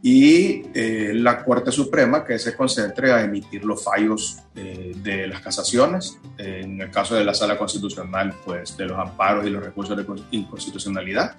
Y 0.00 0.62
eh, 0.74 1.10
la 1.14 1.42
Corte 1.42 1.72
Suprema 1.72 2.24
que 2.24 2.38
se 2.38 2.54
concentre 2.54 3.10
a 3.10 3.22
emitir 3.22 3.64
los 3.64 3.82
fallos 3.82 4.38
de 4.54 5.26
las 5.26 5.40
casaciones, 5.40 6.20
en 6.38 6.80
el 6.80 6.92
caso 6.92 7.16
de 7.16 7.24
la 7.24 7.34
Sala 7.34 7.58
Constitucional, 7.58 8.32
pues 8.44 8.76
de 8.76 8.84
los 8.84 8.96
amparos 8.96 9.44
y 9.44 9.50
los 9.50 9.64
recursos 9.64 9.96
de 9.96 10.06
inconstitucionalidad 10.30 11.36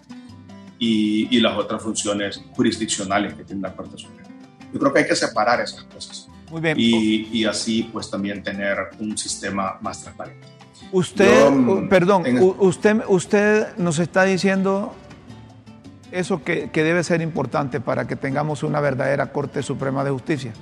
y, 0.77 1.39
las 1.39 1.57
otras 1.57 1.81
funciones 1.81 2.41
jurisdiccionales 2.53 3.33
que 3.33 3.45
tiene 3.45 3.61
la 3.61 3.73
Corte 3.73 3.97
Suprema. 3.97 4.29
Yo 4.73 4.79
creo 4.79 4.91
que 4.91 4.99
hay 4.99 5.07
que 5.07 5.15
separar 5.15 5.61
esas 5.61 5.83
cosas. 5.83 6.27
Muy 6.51 6.61
bien. 6.61 6.77
Y, 6.79 7.27
y 7.31 7.45
así 7.45 7.89
pues 7.91 8.09
también 8.09 8.43
tener 8.43 8.77
un 8.99 9.17
sistema 9.17 9.77
más 9.81 10.01
transparente. 10.01 10.47
Usted, 10.91 11.49
mm, 11.49 11.89
perdón, 11.89 12.23
usted, 12.59 13.01
usted 13.07 13.75
nos 13.77 13.99
está 13.99 14.23
diciendo 14.23 14.93
eso 16.11 16.43
que, 16.43 16.69
que, 16.69 16.83
debe 16.83 17.03
ser 17.03 17.21
importante 17.21 17.81
para 17.81 18.07
que 18.07 18.15
tengamos 18.15 18.63
una 18.63 18.79
verdadera 18.79 19.31
Corte 19.31 19.63
Suprema 19.63 20.03
de 20.03 20.11
Justicia, 20.11 20.53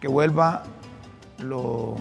que 0.00 0.06
vuelva 0.06 0.64
lo, 1.38 1.96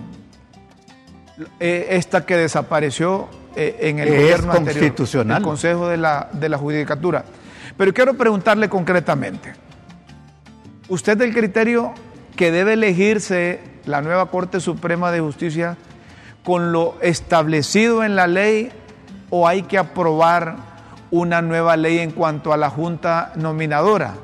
eh, 1.60 1.88
esta 1.92 2.26
que 2.26 2.38
desapareció 2.38 3.28
eh, 3.56 3.78
en 3.82 4.00
el 4.00 4.10
gobierno 4.10 4.54
constitucional. 4.54 5.38
el 5.38 5.44
Consejo 5.44 5.88
de 5.88 5.98
la, 5.98 6.30
de 6.32 6.50
la 6.50 6.58
Judicatura. 6.58 7.26
Pero 7.76 7.94
quiero 7.94 8.14
preguntarle 8.14 8.70
concretamente, 8.70 9.54
¿usted 10.90 11.18
del 11.18 11.34
criterio 11.34 11.94
que 12.36 12.52
debe 12.52 12.74
elegirse 12.74 13.60
la 13.86 14.02
nueva 14.02 14.30
Corte 14.32 14.60
Suprema 14.60 15.12
de 15.12 15.20
Justicia 15.20 15.78
con 16.44 16.72
lo 16.72 16.96
establecido 17.02 18.04
en 18.04 18.16
la 18.16 18.28
ley 18.28 18.72
o 19.30 19.48
hay 19.48 19.64
que 19.64 19.78
aprobar 19.78 20.56
una 21.12 21.42
nueva 21.42 21.78
ley 21.78 22.00
en 22.00 22.12
cuanto 22.12 22.54
a 22.54 22.58
la 22.58 22.70
Junta 22.70 23.34
Nominadora? 23.36 24.16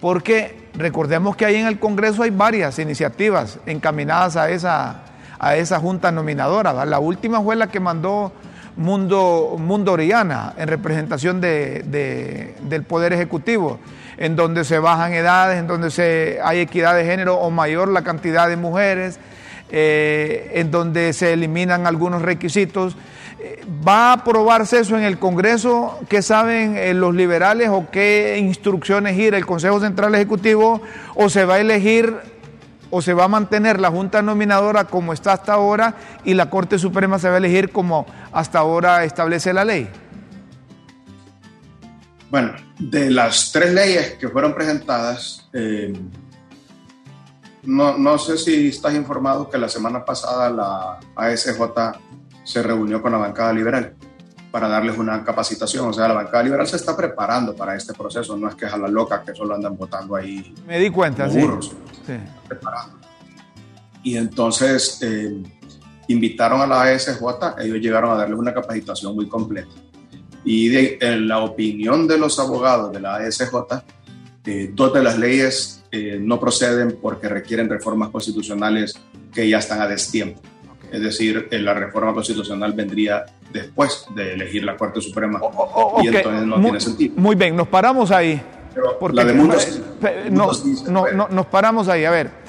Porque 0.00 0.70
recordemos 0.74 1.36
que 1.36 1.44
ahí 1.44 1.56
en 1.56 1.66
el 1.66 1.78
Congreso 1.78 2.22
hay 2.22 2.30
varias 2.30 2.78
iniciativas 2.78 3.58
encaminadas 3.66 4.36
a 4.36 4.50
esa, 4.50 5.02
a 5.38 5.56
esa 5.56 5.78
Junta 5.78 6.10
Nominadora. 6.10 6.84
La 6.84 6.98
última 6.98 7.40
fue 7.40 7.56
la 7.56 7.68
que 7.68 7.78
mandó 7.78 8.32
Mundo, 8.76 9.56
Mundo 9.58 9.92
Oriana 9.92 10.54
en 10.56 10.66
representación 10.68 11.40
de, 11.40 12.54
del 12.62 12.82
Poder 12.84 13.12
Ejecutivo, 13.12 13.78
en 14.22 14.36
donde 14.36 14.64
se 14.64 14.78
bajan 14.78 15.12
edades, 15.14 15.58
en 15.58 15.66
donde 15.66 15.90
se, 15.90 16.38
hay 16.44 16.60
equidad 16.60 16.94
de 16.94 17.04
género 17.04 17.38
o 17.38 17.50
mayor 17.50 17.88
la 17.88 18.02
cantidad 18.02 18.48
de 18.48 18.56
mujeres, 18.56 19.18
eh, 19.68 20.52
en 20.54 20.70
donde 20.70 21.12
se 21.12 21.32
eliminan 21.32 21.88
algunos 21.88 22.22
requisitos. 22.22 22.96
Eh, 23.40 23.64
¿Va 23.84 24.10
a 24.10 24.12
aprobarse 24.12 24.78
eso 24.78 24.96
en 24.96 25.02
el 25.02 25.18
Congreso? 25.18 25.98
¿Qué 26.08 26.22
saben 26.22 26.76
eh, 26.76 26.94
los 26.94 27.16
liberales 27.16 27.70
o 27.70 27.88
qué 27.90 28.36
instrucciones 28.38 29.16
gira 29.16 29.36
el 29.36 29.44
Consejo 29.44 29.80
Central 29.80 30.14
Ejecutivo? 30.14 30.80
¿O 31.16 31.28
se 31.28 31.44
va 31.44 31.54
a 31.54 31.58
elegir 31.58 32.14
o 32.90 33.02
se 33.02 33.14
va 33.14 33.24
a 33.24 33.28
mantener 33.28 33.80
la 33.80 33.90
Junta 33.90 34.22
Nominadora 34.22 34.84
como 34.84 35.12
está 35.12 35.32
hasta 35.32 35.54
ahora 35.54 35.96
y 36.22 36.34
la 36.34 36.48
Corte 36.48 36.78
Suprema 36.78 37.18
se 37.18 37.26
va 37.26 37.34
a 37.34 37.38
elegir 37.38 37.72
como 37.72 38.06
hasta 38.30 38.60
ahora 38.60 39.02
establece 39.02 39.52
la 39.52 39.64
ley? 39.64 39.90
Bueno, 42.32 42.54
de 42.78 43.10
las 43.10 43.52
tres 43.52 43.74
leyes 43.74 44.14
que 44.14 44.26
fueron 44.26 44.54
presentadas, 44.54 45.46
eh, 45.52 45.92
no, 47.64 47.98
no, 47.98 48.16
sé 48.16 48.38
si 48.38 48.68
estás 48.68 48.94
informado 48.94 49.50
que 49.50 49.58
la 49.58 49.68
semana 49.68 50.02
pasada 50.02 50.48
la 50.48 50.98
ASJ 51.14 51.60
se 52.42 52.62
reunió 52.62 53.02
con 53.02 53.12
la 53.12 53.18
bancada 53.18 53.52
liberal 53.52 53.92
para 54.50 54.66
darles 54.66 54.96
una 54.96 55.22
capacitación. 55.22 55.86
O 55.90 55.92
sea, 55.92 56.08
la 56.08 56.14
bancada 56.14 56.42
liberal 56.42 56.66
se 56.66 56.76
está 56.76 56.96
preparando 56.96 57.54
para 57.54 57.76
este 57.76 57.92
proceso, 57.92 58.34
no 58.34 58.48
es 58.48 58.54
que 58.54 58.64
es 58.64 58.72
a 58.72 58.78
la 58.78 58.88
loca 58.88 59.22
que 59.22 59.34
solo 59.34 59.54
andan 59.54 59.76
votando 59.76 60.16
ahí. 60.16 60.54
Me 60.66 60.78
di 60.78 60.88
cuenta, 60.88 61.26
burros. 61.26 61.72
Sí. 62.06 62.14
Y 64.04 64.16
entonces, 64.16 65.02
eh, 65.02 65.36
invitaron 66.08 66.62
a 66.62 66.66
la 66.66 66.80
ASJ, 66.84 67.20
ellos 67.58 67.76
llegaron 67.76 68.12
a 68.12 68.14
darles 68.14 68.38
una 68.38 68.54
capacitación 68.54 69.14
muy 69.14 69.28
completa. 69.28 69.81
Y 70.44 70.68
de, 70.68 70.98
en 71.00 71.28
la 71.28 71.38
opinión 71.38 72.06
de 72.06 72.18
los 72.18 72.38
abogados 72.38 72.92
de 72.92 73.00
la 73.00 73.16
ASJ, 73.16 73.54
eh, 74.44 74.70
dos 74.72 74.92
de 74.92 75.02
las 75.02 75.18
leyes 75.18 75.84
eh, 75.92 76.18
no 76.20 76.40
proceden 76.40 76.98
porque 77.00 77.28
requieren 77.28 77.68
reformas 77.68 78.10
constitucionales 78.10 78.98
que 79.32 79.48
ya 79.48 79.58
están 79.58 79.80
a 79.80 79.86
destiempo. 79.86 80.40
Es 80.90 81.00
decir, 81.00 81.48
eh, 81.50 81.58
la 81.58 81.74
reforma 81.74 82.12
constitucional 82.12 82.72
vendría 82.72 83.24
después 83.52 84.06
de 84.14 84.34
elegir 84.34 84.64
la 84.64 84.76
Corte 84.76 85.00
Suprema 85.00 85.40
y 86.02 86.08
entonces 86.08 86.46
no 86.46 86.60
tiene 86.60 86.80
sentido. 86.80 87.14
Muy 87.16 87.36
bien, 87.36 87.56
nos 87.56 87.68
paramos 87.68 88.10
ahí. 88.10 88.42
porque, 88.98 89.16
la 89.16 89.24
de 89.24 89.34
no, 90.30 91.28
nos 91.28 91.46
paramos 91.46 91.88
ahí. 91.88 92.04
A 92.04 92.10
ver, 92.10 92.41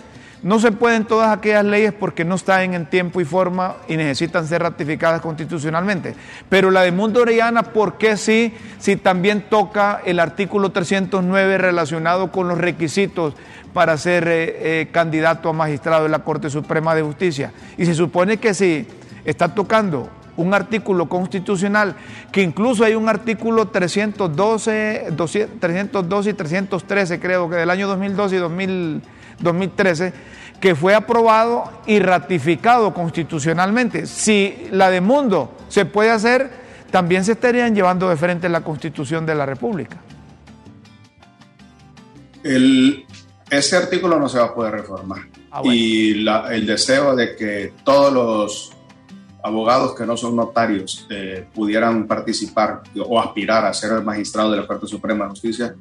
no 0.43 0.59
se 0.59 0.73
pueden 0.73 1.05
todas 1.05 1.35
aquellas 1.35 1.63
leyes 1.63 1.93
porque 1.93 2.25
no 2.25 2.35
están 2.35 2.73
en 2.73 2.85
tiempo 2.85 3.21
y 3.21 3.25
forma 3.25 3.77
y 3.87 3.95
necesitan 3.95 4.45
ser 4.45 4.61
ratificadas 4.61 5.21
constitucionalmente. 5.21 6.15
Pero 6.49 6.69
la 6.69 6.81
de 6.81 6.91
Mundo 6.91 7.21
Orellana, 7.21 7.63
¿por 7.63 7.97
qué 7.97 8.17
sí? 8.17 8.53
Si 8.77 8.97
también 8.97 9.45
toca 9.49 10.01
el 10.05 10.19
artículo 10.19 10.71
309 10.71 11.57
relacionado 11.57 12.31
con 12.31 12.49
los 12.49 12.57
requisitos 12.57 13.35
para 13.73 13.97
ser 13.97 14.27
eh, 14.27 14.81
eh, 14.81 14.87
candidato 14.91 15.49
a 15.49 15.53
magistrado 15.53 16.03
de 16.03 16.09
la 16.09 16.19
Corte 16.19 16.49
Suprema 16.49 16.93
de 16.93 17.03
Justicia. 17.03 17.53
Y 17.77 17.85
se 17.85 17.95
supone 17.95 18.37
que 18.37 18.53
si 18.53 18.85
está 19.23 19.55
tocando 19.55 20.09
un 20.35 20.53
artículo 20.53 21.07
constitucional, 21.07 21.95
que 22.31 22.41
incluso 22.41 22.83
hay 22.83 22.95
un 22.95 23.07
artículo 23.07 23.69
312, 23.69 25.13
312 25.59 26.29
y 26.29 26.33
313, 26.33 27.19
creo 27.19 27.49
que 27.49 27.55
del 27.55 27.69
año 27.69 27.87
2012 27.87 28.35
y 28.35 28.39
2013, 29.39 30.13
que 30.59 30.75
fue 30.75 30.95
aprobado 30.95 31.71
y 31.85 31.99
ratificado 31.99 32.93
constitucionalmente. 32.93 34.05
Si 34.05 34.67
la 34.71 34.89
de 34.89 35.01
mundo 35.01 35.51
se 35.67 35.85
puede 35.85 36.11
hacer, 36.11 36.49
también 36.91 37.25
se 37.25 37.33
estarían 37.33 37.75
llevando 37.75 38.07
de 38.09 38.15
frente 38.15 38.47
la 38.49 38.61
constitución 38.61 39.25
de 39.25 39.35
la 39.35 39.45
República. 39.45 39.97
ese 42.43 43.75
artículo 43.77 44.19
no 44.19 44.29
se 44.29 44.37
va 44.37 44.45
a 44.45 44.53
poder 44.53 44.73
reformar. 44.73 45.21
Ah, 45.51 45.61
y 45.63 46.25
el 46.51 46.65
deseo 46.65 47.15
de 47.15 47.35
que 47.35 47.73
todos 47.83 48.13
los 48.13 48.73
abogados 49.43 49.93
que 49.93 50.05
no 50.05 50.15
son 50.15 50.35
notarios 50.35 51.05
eh, 51.09 51.45
pudieran 51.53 52.07
participar 52.07 52.81
o 53.05 53.19
aspirar 53.19 53.65
a 53.65 53.73
ser 53.73 54.01
magistrado 54.01 54.51
de 54.51 54.57
la 54.57 54.65
Corte 54.65 54.87
Suprema 54.87 55.25
de 55.25 55.31
Justicia, 55.31 55.75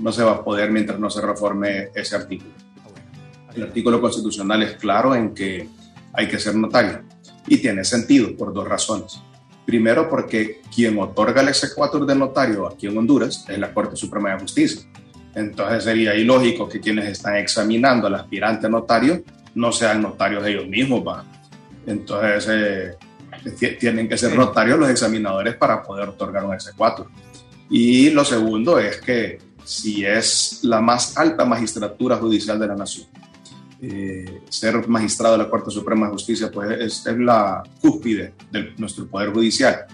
no 0.00 0.12
se 0.12 0.24
va 0.24 0.32
a 0.32 0.44
poder 0.44 0.70
mientras 0.70 0.98
no 0.98 1.08
se 1.08 1.20
reforme 1.20 1.90
ese 1.94 2.16
artículo. 2.16 2.50
El 3.58 3.64
artículo 3.64 4.00
constitucional 4.00 4.62
es 4.62 4.74
claro 4.74 5.16
en 5.16 5.34
que 5.34 5.68
hay 6.12 6.28
que 6.28 6.38
ser 6.38 6.54
notario 6.54 7.02
y 7.48 7.56
tiene 7.58 7.82
sentido 7.82 8.36
por 8.36 8.54
dos 8.54 8.68
razones. 8.68 9.20
Primero, 9.66 10.08
porque 10.08 10.60
quien 10.72 10.96
otorga 10.96 11.42
el 11.42 11.48
exequatur 11.48 12.06
de 12.06 12.14
notario 12.14 12.68
aquí 12.68 12.86
en 12.86 12.96
Honduras 12.96 13.44
es 13.48 13.58
la 13.58 13.74
Corte 13.74 13.96
Suprema 13.96 14.30
de 14.30 14.38
Justicia. 14.38 14.82
Entonces 15.34 15.82
sería 15.82 16.14
ilógico 16.14 16.68
que 16.68 16.78
quienes 16.78 17.06
están 17.06 17.34
examinando 17.34 18.06
al 18.06 18.14
aspirante 18.14 18.68
notario 18.68 19.24
no 19.56 19.72
sean 19.72 20.02
notarios 20.02 20.46
ellos 20.46 20.68
mismos. 20.68 21.02
¿va? 21.04 21.24
Entonces 21.84 22.46
eh, 22.48 23.76
tienen 23.80 24.08
que 24.08 24.16
ser 24.16 24.36
notarios 24.36 24.78
los 24.78 24.88
examinadores 24.88 25.56
para 25.56 25.82
poder 25.82 26.10
otorgar 26.10 26.44
un 26.44 26.54
exequatur. 26.54 27.08
Y 27.68 28.10
lo 28.10 28.24
segundo 28.24 28.78
es 28.78 29.00
que 29.00 29.40
si 29.64 30.04
es 30.04 30.60
la 30.62 30.80
más 30.80 31.18
alta 31.18 31.44
magistratura 31.44 32.18
judicial 32.18 32.56
de 32.60 32.68
la 32.68 32.76
nación, 32.76 33.08
eh, 33.80 34.42
ser 34.48 34.88
magistrado 34.88 35.36
de 35.36 35.44
la 35.44 35.50
Corte 35.50 35.70
Suprema 35.70 36.06
de 36.06 36.12
Justicia 36.12 36.50
pues 36.52 36.70
es, 36.80 37.06
es, 37.06 37.18
la 37.18 37.62
cúspide 37.80 38.34
de 38.50 38.72
nuestro 38.76 39.06
Poder 39.06 39.30
Judicial. 39.30 39.86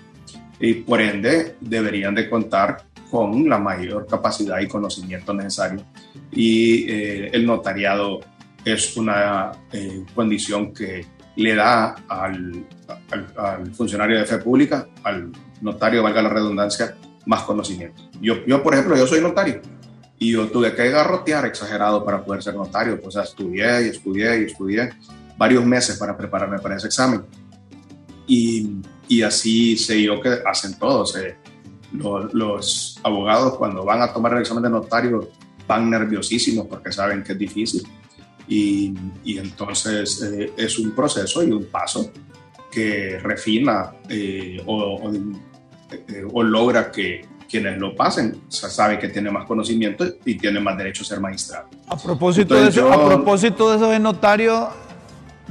Y 0.58 0.74
por 0.74 1.00
ende 1.00 1.56
deberían 1.60 2.14
de 2.14 2.30
contar 2.30 2.84
con 3.10 3.48
la 3.48 3.58
mayor 3.58 4.06
capacidad 4.06 4.58
y 4.60 4.68
conocimiento 4.68 5.34
necesario. 5.34 5.84
Y 6.32 6.90
eh, 6.90 7.30
el 7.32 7.44
notariado 7.44 8.20
es 8.64 8.96
una 8.96 9.52
eh, 9.72 10.04
condición 10.14 10.72
que 10.72 11.04
le 11.36 11.54
da 11.54 11.94
al, 12.08 12.66
al, 13.10 13.26
al, 13.36 13.74
funcionario 13.74 14.18
de 14.18 14.24
fe 14.24 14.38
pública, 14.38 14.88
al 15.02 15.30
notario, 15.60 16.02
valga 16.02 16.22
la 16.22 16.30
redundancia, 16.30 16.96
más 17.26 17.42
conocimiento. 17.42 18.02
Yo, 18.20 18.44
yo, 18.46 18.62
por 18.62 18.74
ejemplo, 18.74 18.96
yo 18.96 19.06
soy 19.06 19.20
notario 19.20 19.60
y 20.18 20.32
yo 20.32 20.48
tuve 20.48 20.74
que 20.74 20.90
garrotear 20.90 21.46
exagerado 21.46 22.04
para 22.04 22.24
poder 22.24 22.42
ser 22.42 22.54
notario. 22.54 23.00
Pues 23.00 23.16
estudié 23.16 23.86
y 23.86 23.88
estudié 23.88 24.40
y 24.40 24.44
estudié 24.44 24.90
varios 25.36 25.64
meses 25.64 25.96
para 25.98 26.16
prepararme 26.16 26.58
para 26.58 26.76
ese 26.76 26.86
examen. 26.86 27.22
Y, 28.26 28.76
y 29.08 29.22
así 29.22 29.76
sé 29.76 30.02
yo 30.02 30.20
que 30.20 30.38
hacen 30.46 30.78
todos. 30.78 31.16
Eh. 31.16 31.36
Los, 31.92 32.32
los, 32.34 33.00
abogados 33.04 33.56
cuando 33.56 33.84
van 33.84 34.02
a 34.02 34.12
tomar 34.12 34.32
el 34.32 34.40
examen 34.40 34.64
de 34.64 34.70
notario 34.70 35.30
van 35.66 35.90
nerviosísimos 35.90 36.66
porque 36.66 36.90
saben 36.90 37.22
que 37.22 37.32
es 37.32 37.38
difícil. 37.38 37.86
Y, 38.46 38.94
y 39.24 39.38
entonces 39.38 40.22
eh, 40.22 40.52
es 40.56 40.78
un 40.78 40.92
proceso 40.92 41.42
y 41.42 41.50
un 41.50 41.66
paso 41.66 42.10
que 42.70 43.18
refina 43.22 43.92
eh, 44.08 44.62
o, 44.66 44.74
o, 44.74 45.12
eh, 45.14 46.24
o 46.32 46.42
logra 46.42 46.90
que 46.90 47.24
quienes 47.54 47.78
lo 47.78 47.94
pasen 47.94 48.42
se 48.48 48.68
sabe 48.68 48.98
que 48.98 49.06
tiene 49.06 49.30
más 49.30 49.44
conocimiento 49.44 50.04
y 50.24 50.36
tiene 50.36 50.58
más 50.58 50.76
derecho 50.76 51.04
a 51.04 51.06
ser 51.06 51.20
magistrado. 51.20 51.68
A 51.86 51.96
propósito, 51.96 52.52
de 52.56 52.68
eso, 52.68 52.92
a 52.92 53.06
propósito 53.06 53.70
de 53.70 53.76
eso 53.76 53.90
de 53.90 54.00
notario, 54.00 54.70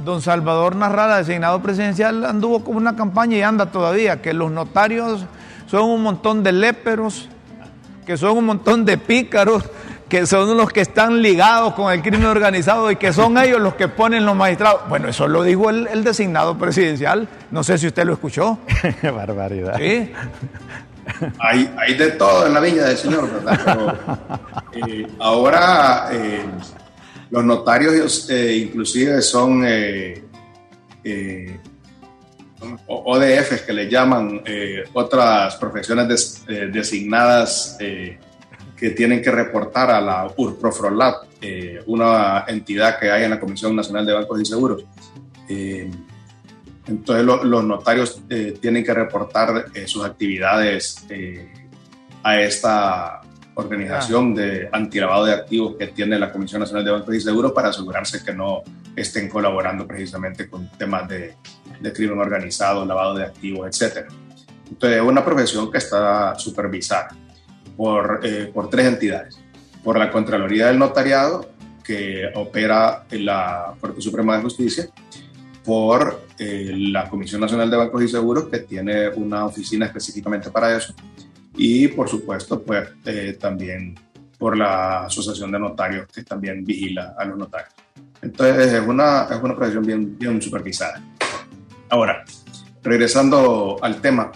don 0.04 0.20
Salvador 0.20 0.76
Narrala, 0.76 1.16
designado 1.16 1.62
presidencial, 1.62 2.26
anduvo 2.26 2.62
con 2.62 2.76
una 2.76 2.94
campaña 2.94 3.38
y 3.38 3.40
anda 3.40 3.72
todavía, 3.72 4.20
que 4.20 4.34
los 4.34 4.50
notarios 4.50 5.24
son 5.66 5.88
un 5.88 6.02
montón 6.02 6.42
de 6.42 6.52
léperos, 6.52 7.30
que 8.04 8.18
son 8.18 8.36
un 8.36 8.44
montón 8.44 8.84
de 8.84 8.98
pícaros, 8.98 9.64
que 10.06 10.26
son 10.26 10.54
los 10.58 10.70
que 10.70 10.82
están 10.82 11.22
ligados 11.22 11.72
con 11.72 11.90
el 11.90 12.02
crimen 12.02 12.26
organizado 12.26 12.90
y 12.90 12.96
que 12.96 13.14
son 13.14 13.38
ellos 13.42 13.62
los 13.62 13.76
que 13.76 13.88
ponen 13.88 14.26
los 14.26 14.36
magistrados. 14.36 14.82
Bueno, 14.90 15.08
eso 15.08 15.26
lo 15.26 15.42
dijo 15.42 15.70
el, 15.70 15.86
el 15.86 16.04
designado 16.04 16.58
presidencial. 16.58 17.28
No 17.50 17.64
sé 17.64 17.78
si 17.78 17.86
usted 17.86 18.04
lo 18.04 18.12
escuchó. 18.12 18.58
Barbaridad. 19.02 19.78
Sí. 19.78 20.12
Hay, 21.38 21.72
hay, 21.78 21.94
de 21.94 22.12
todo 22.12 22.46
en 22.46 22.54
la 22.54 22.60
viña 22.60 22.84
del 22.84 22.96
Señor, 22.96 23.30
¿verdad? 23.30 24.08
Eh, 24.74 25.06
ahora 25.20 26.08
eh, 26.12 26.44
los 27.30 27.44
notarios 27.44 28.28
eh, 28.28 28.56
inclusive 28.56 29.22
son 29.22 29.64
eh, 29.66 30.20
ODFs 32.86 33.62
que 33.62 33.72
le 33.72 33.88
llaman 33.88 34.42
otras 34.94 35.56
profesiones 35.56 36.08
des, 36.08 36.44
designadas 36.72 37.76
que 37.78 38.90
tienen 38.90 39.20
que 39.20 39.30
reportar 39.30 39.90
a 39.90 40.00
la 40.00 40.32
URPROFROLAT, 40.34 41.26
una 41.86 42.46
entidad 42.48 42.98
que 42.98 43.10
hay 43.10 43.24
en 43.24 43.30
la 43.30 43.40
Comisión 43.40 43.76
Nacional 43.76 44.06
de 44.06 44.14
Bancos 44.14 44.40
y 44.40 44.44
Seguros. 44.46 44.84
Entonces 46.86 47.24
lo, 47.24 47.42
los 47.44 47.64
notarios 47.64 48.20
eh, 48.28 48.58
tienen 48.60 48.84
que 48.84 48.92
reportar 48.92 49.66
eh, 49.74 49.86
sus 49.86 50.04
actividades 50.04 51.04
eh, 51.08 51.52
a 52.22 52.40
esta 52.40 53.22
organización 53.54 54.32
ah. 54.32 54.40
de 54.40 54.68
antilavado 54.72 55.24
de 55.26 55.32
activos 55.32 55.76
que 55.78 55.88
tiene 55.88 56.18
la 56.18 56.32
Comisión 56.32 56.60
Nacional 56.60 56.84
de 56.84 56.90
Bancos 56.90 57.14
y 57.14 57.20
Seguros 57.20 57.52
para 57.52 57.68
asegurarse 57.68 58.22
que 58.24 58.34
no 58.34 58.62
estén 58.96 59.28
colaborando 59.28 59.86
precisamente 59.86 60.48
con 60.48 60.70
temas 60.72 61.08
de, 61.08 61.36
de 61.80 61.92
crimen 61.92 62.18
organizado, 62.18 62.84
lavado 62.84 63.14
de 63.14 63.24
activos, 63.24 63.66
etc. 63.68 64.10
Entonces 64.68 65.00
es 65.00 65.04
una 65.04 65.24
profesión 65.24 65.70
que 65.70 65.78
está 65.78 66.38
supervisada 66.38 67.08
por, 67.76 68.20
eh, 68.22 68.50
por 68.52 68.70
tres 68.70 68.86
entidades. 68.86 69.38
Por 69.82 69.98
la 69.98 70.10
Contraloría 70.10 70.68
del 70.68 70.78
Notariado, 70.78 71.50
que 71.84 72.30
opera 72.34 73.04
en 73.10 73.26
la 73.26 73.74
Corte 73.80 74.00
Suprema 74.00 74.36
de 74.36 74.42
Justicia, 74.42 74.88
por 75.64 76.26
eh, 76.38 76.72
la 76.76 77.08
Comisión 77.08 77.40
Nacional 77.40 77.70
de 77.70 77.76
Bancos 77.76 78.02
y 78.02 78.08
Seguros, 78.08 78.48
que 78.48 78.58
tiene 78.60 79.08
una 79.08 79.46
oficina 79.46 79.86
específicamente 79.86 80.50
para 80.50 80.76
eso, 80.76 80.94
y 81.56 81.88
por 81.88 82.08
supuesto, 82.08 82.62
pues 82.62 82.88
eh, 83.06 83.38
también 83.40 83.94
por 84.38 84.56
la 84.56 85.04
Asociación 85.04 85.50
de 85.52 85.58
Notarios, 85.58 86.06
que 86.12 86.22
también 86.22 86.64
vigila 86.64 87.14
a 87.16 87.24
los 87.24 87.38
notarios. 87.38 87.72
Entonces, 88.20 88.72
es 88.72 88.86
una, 88.86 89.24
es 89.24 89.42
una 89.42 89.54
profesión 89.54 89.84
bien, 89.84 90.18
bien 90.18 90.42
supervisada. 90.42 91.02
Ahora, 91.88 92.24
regresando 92.82 93.78
al 93.80 94.00
tema, 94.00 94.32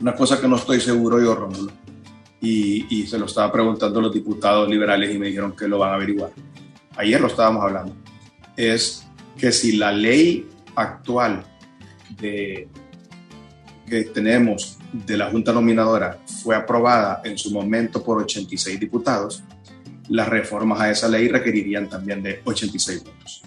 una 0.00 0.14
cosa 0.14 0.40
que 0.40 0.46
no 0.46 0.56
estoy 0.56 0.80
seguro 0.80 1.20
yo, 1.20 1.34
Rómulo, 1.34 1.72
y, 2.40 2.86
y 2.88 3.06
se 3.06 3.18
lo 3.18 3.26
estaba 3.26 3.50
preguntando 3.50 3.98
a 3.98 4.02
los 4.02 4.14
diputados 4.14 4.68
liberales 4.68 5.12
y 5.12 5.18
me 5.18 5.26
dijeron 5.26 5.56
que 5.56 5.66
lo 5.66 5.78
van 5.78 5.90
a 5.90 5.94
averiguar. 5.94 6.30
Ayer 6.96 7.20
lo 7.20 7.26
estábamos 7.26 7.64
hablando. 7.64 7.96
Es 8.56 9.07
que 9.38 9.52
si 9.52 9.76
la 9.76 9.92
ley 9.92 10.46
actual 10.74 11.44
de, 12.20 12.68
que 13.88 14.04
tenemos 14.04 14.78
de 14.92 15.16
la 15.16 15.30
Junta 15.30 15.52
Nominadora 15.52 16.18
fue 16.42 16.56
aprobada 16.56 17.22
en 17.24 17.38
su 17.38 17.50
momento 17.50 18.02
por 18.02 18.18
86 18.18 18.78
diputados, 18.78 19.42
las 20.08 20.28
reformas 20.28 20.80
a 20.80 20.90
esa 20.90 21.08
ley 21.08 21.28
requerirían 21.28 21.88
también 21.88 22.22
de 22.22 22.40
86 22.44 23.04
votos. 23.04 23.42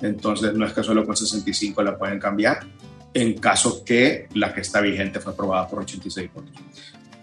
Entonces, 0.00 0.54
no 0.54 0.66
es 0.66 0.72
que 0.72 0.82
solo 0.82 1.04
con 1.04 1.16
65 1.16 1.82
la 1.82 1.98
pueden 1.98 2.18
cambiar, 2.18 2.60
en 3.14 3.38
caso 3.38 3.84
que 3.84 4.28
la 4.34 4.54
que 4.54 4.60
está 4.60 4.80
vigente 4.80 5.20
fue 5.20 5.32
aprobada 5.32 5.68
por 5.68 5.80
86 5.80 6.30
votos. 6.32 6.54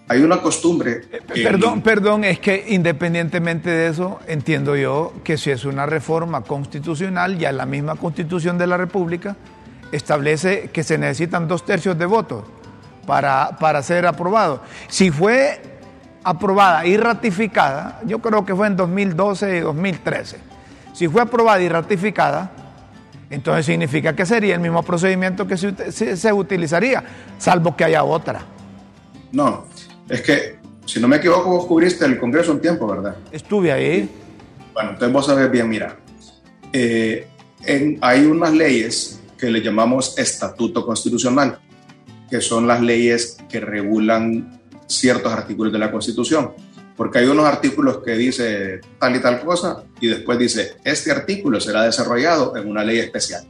Hay 0.07 0.21
una 0.21 0.37
costumbre. 0.39 1.01
Eh, 1.11 1.43
perdón, 1.43 1.81
perdón, 1.81 2.23
es 2.23 2.39
que 2.39 2.65
independientemente 2.69 3.69
de 3.69 3.87
eso, 3.87 4.19
entiendo 4.27 4.75
yo 4.75 5.13
que 5.23 5.37
si 5.37 5.49
es 5.49 5.65
una 5.65 5.87
reforma 5.87 6.41
constitucional, 6.41 7.39
ya 7.39 7.51
la 7.51 7.65
misma 7.65 7.95
constitución 7.95 8.57
de 8.57 8.67
la 8.67 8.77
República 8.77 9.35
establece 9.91 10.69
que 10.71 10.83
se 10.83 10.97
necesitan 10.99 11.47
dos 11.47 11.65
tercios 11.65 11.97
de 11.97 12.05
votos 12.05 12.43
para, 13.07 13.57
para 13.59 13.81
ser 13.81 14.05
aprobado. 14.05 14.61
Si 14.87 15.09
fue 15.09 15.59
aprobada 16.23 16.85
y 16.85 16.97
ratificada, 16.97 17.99
yo 18.05 18.19
creo 18.19 18.45
que 18.45 18.55
fue 18.55 18.67
en 18.67 18.75
2012 18.75 19.57
y 19.57 19.59
2013, 19.61 20.37
si 20.93 21.07
fue 21.07 21.23
aprobada 21.23 21.61
y 21.61 21.69
ratificada, 21.69 22.51
entonces 23.31 23.65
significa 23.65 24.15
que 24.15 24.25
sería 24.25 24.53
el 24.53 24.61
mismo 24.61 24.83
procedimiento 24.83 25.47
que 25.47 25.57
se, 25.57 26.15
se 26.15 26.33
utilizaría, 26.33 27.03
salvo 27.39 27.75
que 27.75 27.85
haya 27.85 28.03
otra. 28.03 28.41
No, 29.31 29.65
es 30.09 30.21
que, 30.21 30.57
si 30.85 30.99
no 30.99 31.07
me 31.07 31.17
equivoco, 31.17 31.49
vos 31.49 31.65
cubriste 31.65 32.05
el 32.05 32.19
Congreso 32.19 32.51
un 32.51 32.61
tiempo, 32.61 32.87
¿verdad? 32.87 33.15
Estuve 33.31 33.71
ahí. 33.71 34.09
Bueno, 34.73 34.91
entonces 34.91 35.13
vos 35.13 35.25
sabés 35.25 35.49
bien, 35.49 35.69
mira, 35.69 35.97
eh, 36.73 37.27
hay 38.01 38.25
unas 38.25 38.53
leyes 38.53 39.19
que 39.37 39.49
le 39.49 39.61
llamamos 39.61 40.17
estatuto 40.17 40.85
constitucional, 40.85 41.59
que 42.29 42.41
son 42.41 42.67
las 42.67 42.81
leyes 42.81 43.37
que 43.49 43.59
regulan 43.59 44.61
ciertos 44.87 45.31
artículos 45.31 45.73
de 45.73 45.79
la 45.79 45.91
Constitución. 45.91 46.53
Porque 46.95 47.19
hay 47.19 47.25
unos 47.25 47.45
artículos 47.45 47.99
que 48.03 48.11
dice 48.15 48.79
tal 48.99 49.15
y 49.15 49.19
tal 49.19 49.41
cosa 49.41 49.83
y 49.99 50.07
después 50.07 50.39
dice, 50.39 50.77
este 50.83 51.11
artículo 51.11 51.59
será 51.59 51.83
desarrollado 51.83 52.55
en 52.55 52.69
una 52.69 52.83
ley 52.83 52.99
especial. 52.99 53.45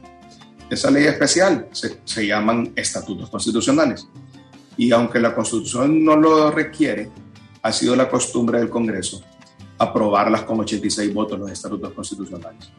Esa 0.68 0.90
ley 0.90 1.04
especial 1.04 1.68
se, 1.70 1.98
se 2.04 2.26
llaman 2.26 2.72
estatutos 2.74 3.30
constitucionales. 3.30 4.08
Y 4.76 4.92
aunque 4.92 5.20
la 5.20 5.34
Constitución 5.34 6.04
no 6.04 6.16
lo 6.16 6.50
requiere, 6.50 7.10
ha 7.62 7.72
sido 7.72 7.96
la 7.96 8.08
costumbre 8.08 8.58
del 8.58 8.68
Congreso 8.68 9.22
aprobarlas 9.78 10.42
con 10.42 10.60
86 10.60 11.12
votos 11.12 11.38
los 11.38 11.50
estatutos 11.50 11.92
constitucionales. 11.92 12.70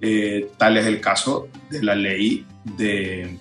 Eh, 0.00 0.50
tal 0.56 0.76
es 0.76 0.86
el 0.86 1.00
caso 1.00 1.48
de 1.70 1.82
la 1.82 1.94
ley 1.94 2.44
de, 2.76 3.38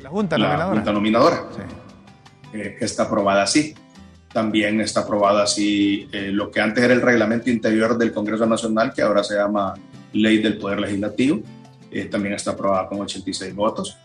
la 0.00 0.08
Junta 0.08 0.92
Nominadora, 0.92 1.44
eh, 2.52 2.76
que 2.78 2.84
está 2.84 3.04
aprobada 3.04 3.42
así. 3.42 3.74
También 4.32 4.80
está 4.80 5.00
aprobada 5.00 5.42
así 5.42 6.08
eh, 6.12 6.30
lo 6.32 6.50
que 6.50 6.60
antes 6.60 6.82
era 6.82 6.94
el 6.94 7.02
reglamento 7.02 7.50
interior 7.50 7.98
del 7.98 8.12
Congreso 8.12 8.46
Nacional, 8.46 8.92
que 8.94 9.02
ahora 9.02 9.22
se 9.22 9.34
llama 9.34 9.74
Ley 10.12 10.38
del 10.38 10.56
Poder 10.56 10.80
Legislativo. 10.80 11.42
también 12.10 12.34
está 12.34 12.52
aprobada 12.52 12.88
con 12.88 13.00
86 13.00 13.54
votos. 13.54 13.96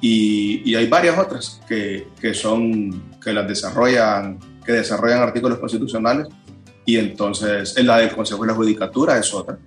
Y, 0.00 0.74
hay 0.74 0.86
varias 0.86 1.18
otras 1.18 1.60
que, 1.68 2.08
que, 2.20 2.34
son, 2.34 3.18
que 3.22 3.32
las 3.32 3.48
desarrollan, 3.48 4.38
que 4.64 4.72
desarrollan 4.72 5.22
artículos 5.22 5.58
constitucionales 5.58 6.28
y 6.86 6.96
entonces 6.96 7.74
la 7.82 7.98
del 7.98 8.12
Consejo 8.12 8.42
de 8.42 8.48
la 8.48 8.54
Judicatura 8.54 9.18
es 9.18 9.34
otra. 9.34 9.58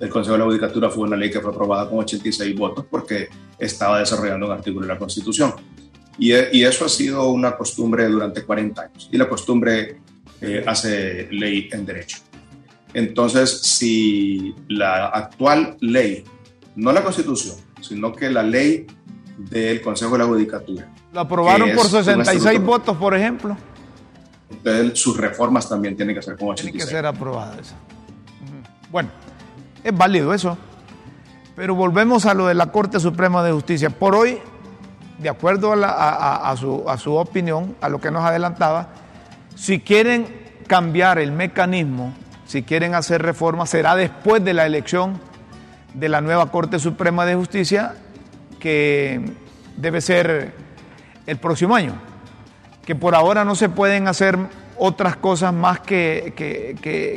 El 0.00 0.08
Consejo 0.10 0.34
de 0.34 0.38
la 0.38 0.44
Judicatura 0.44 0.90
fue 0.90 1.04
una 1.04 1.16
ley 1.16 1.30
que 1.30 1.40
fue 1.40 1.50
aprobada 1.50 1.88
con 1.88 1.98
86 1.98 2.54
votos 2.56 2.84
porque 2.88 3.28
estaba 3.58 3.98
desarrollando 3.98 4.46
un 4.46 4.52
artículo 4.52 4.86
de 4.86 4.92
la 4.92 4.98
Constitución. 4.98 5.54
Y, 6.18 6.32
y 6.52 6.64
eso 6.64 6.84
ha 6.84 6.88
sido 6.88 7.30
una 7.30 7.56
costumbre 7.56 8.06
durante 8.06 8.44
40 8.44 8.82
años. 8.82 9.08
Y 9.10 9.16
la 9.16 9.28
costumbre 9.28 9.98
eh, 10.40 10.62
hace 10.64 11.26
ley 11.32 11.68
en 11.72 11.84
derecho. 11.84 12.18
Entonces, 12.94 13.60
si 13.60 14.54
la 14.68 15.06
actual 15.06 15.76
ley, 15.80 16.22
no 16.76 16.92
la 16.92 17.02
Constitución, 17.02 17.56
sino 17.80 18.12
que 18.12 18.30
la 18.30 18.44
ley 18.44 18.86
del 19.38 19.80
Consejo 19.80 20.12
de 20.12 20.18
la 20.18 20.24
Judicatura. 20.24 20.88
Lo 21.12 21.20
aprobaron 21.20 21.70
por 21.74 21.86
66 21.86 22.60
votos, 22.60 22.96
por 22.96 23.14
ejemplo. 23.14 23.56
Entonces, 24.50 24.98
sus 24.98 25.16
reformas 25.16 25.68
también 25.68 25.96
tienen 25.96 26.14
que 26.14 26.22
ser 26.22 26.36
como 26.36 26.50
86. 26.50 26.72
Tienen 26.72 26.86
que 26.86 26.94
ser 26.94 27.06
aprobadas. 27.06 27.74
Bueno, 28.90 29.10
es 29.84 29.96
válido 29.96 30.34
eso. 30.34 30.58
Pero 31.54 31.74
volvemos 31.74 32.26
a 32.26 32.34
lo 32.34 32.46
de 32.46 32.54
la 32.54 32.72
Corte 32.72 33.00
Suprema 33.00 33.42
de 33.42 33.52
Justicia. 33.52 33.90
Por 33.90 34.14
hoy, 34.14 34.38
de 35.18 35.28
acuerdo 35.28 35.74
a, 35.74 36.54
su, 36.58 36.84
a 36.88 36.96
su 36.98 37.14
opinión, 37.14 37.76
a 37.80 37.88
lo 37.88 38.00
que 38.00 38.10
nos 38.10 38.24
adelantaba, 38.24 38.90
si 39.54 39.80
quieren 39.80 40.26
cambiar 40.66 41.18
el 41.18 41.32
mecanismo, 41.32 42.14
si 42.46 42.62
quieren 42.62 42.94
hacer 42.94 43.22
reformas, 43.22 43.70
será 43.70 43.96
después 43.96 44.44
de 44.44 44.54
la 44.54 44.66
elección 44.66 45.20
de 45.94 46.08
la 46.08 46.20
nueva 46.20 46.50
Corte 46.50 46.78
Suprema 46.78 47.26
de 47.26 47.34
Justicia 47.34 47.96
que 48.58 49.20
debe 49.76 50.00
ser 50.00 50.52
el 51.26 51.36
próximo 51.38 51.74
año, 51.74 51.94
que 52.84 52.94
por 52.94 53.14
ahora 53.14 53.44
no 53.44 53.54
se 53.54 53.68
pueden 53.68 54.08
hacer 54.08 54.38
otras 54.76 55.16
cosas 55.16 55.52
más 55.52 55.80
que, 55.80 56.32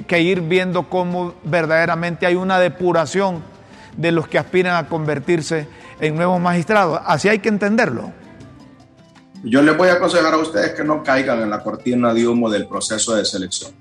que, 0.07 0.21
ir 0.21 0.41
viendo 0.41 0.89
cómo 0.89 1.35
verdaderamente 1.43 2.25
hay 2.25 2.35
una 2.35 2.59
depuración 2.59 3.43
de 3.95 4.11
los 4.11 4.27
que 4.27 4.37
aspiran 4.37 4.75
a 4.75 4.87
convertirse 4.87 5.67
en 5.99 6.15
nuevos 6.15 6.39
magistrados. 6.39 6.99
Así 7.05 7.29
hay 7.29 7.39
que 7.39 7.49
entenderlo. 7.49 8.11
Yo 9.43 9.61
les 9.61 9.75
voy 9.75 9.89
a 9.89 9.93
aconsejar 9.93 10.33
a 10.33 10.37
ustedes 10.37 10.71
que 10.71 10.83
no 10.83 11.03
caigan 11.03 11.41
en 11.41 11.49
la 11.49 11.63
cortina 11.63 12.13
de 12.13 12.27
humo 12.27 12.49
del 12.49 12.67
proceso 12.67 13.15
de 13.15 13.25
selección 13.25 13.80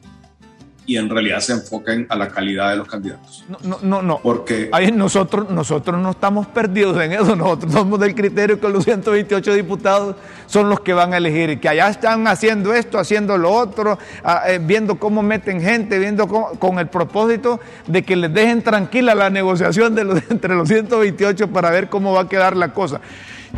y 0.90 0.96
en 0.96 1.08
realidad 1.08 1.38
se 1.38 1.52
enfoquen 1.52 2.04
a 2.08 2.16
la 2.16 2.26
calidad 2.26 2.70
de 2.70 2.76
los 2.78 2.88
candidatos. 2.88 3.44
No, 3.48 3.58
no, 3.62 3.78
no. 3.80 4.02
no. 4.02 4.18
Porque 4.20 4.70
Ahí 4.72 4.90
nosotros, 4.90 5.48
nosotros 5.48 6.00
no 6.00 6.10
estamos 6.10 6.48
perdidos 6.48 7.00
en 7.00 7.12
eso. 7.12 7.36
Nosotros 7.36 7.72
somos 7.72 8.00
del 8.00 8.12
criterio 8.12 8.58
que 8.58 8.68
los 8.68 8.82
128 8.82 9.54
diputados 9.54 10.16
son 10.46 10.68
los 10.68 10.80
que 10.80 10.92
van 10.92 11.14
a 11.14 11.18
elegir 11.18 11.50
y 11.50 11.56
que 11.58 11.68
allá 11.68 11.88
están 11.88 12.26
haciendo 12.26 12.74
esto, 12.74 12.98
haciendo 12.98 13.38
lo 13.38 13.52
otro, 13.52 14.00
ah, 14.24 14.42
eh, 14.48 14.58
viendo 14.60 14.98
cómo 14.98 15.22
meten 15.22 15.60
gente, 15.60 15.96
viendo 16.00 16.26
con 16.26 16.80
el 16.80 16.88
propósito 16.88 17.60
de 17.86 18.02
que 18.02 18.16
les 18.16 18.34
dejen 18.34 18.60
tranquila 18.60 19.14
la 19.14 19.30
negociación 19.30 19.94
de 19.94 20.02
los, 20.02 20.20
entre 20.28 20.56
los 20.56 20.66
128 20.66 21.52
para 21.52 21.70
ver 21.70 21.88
cómo 21.88 22.14
va 22.14 22.22
a 22.22 22.28
quedar 22.28 22.56
la 22.56 22.72
cosa. 22.72 23.00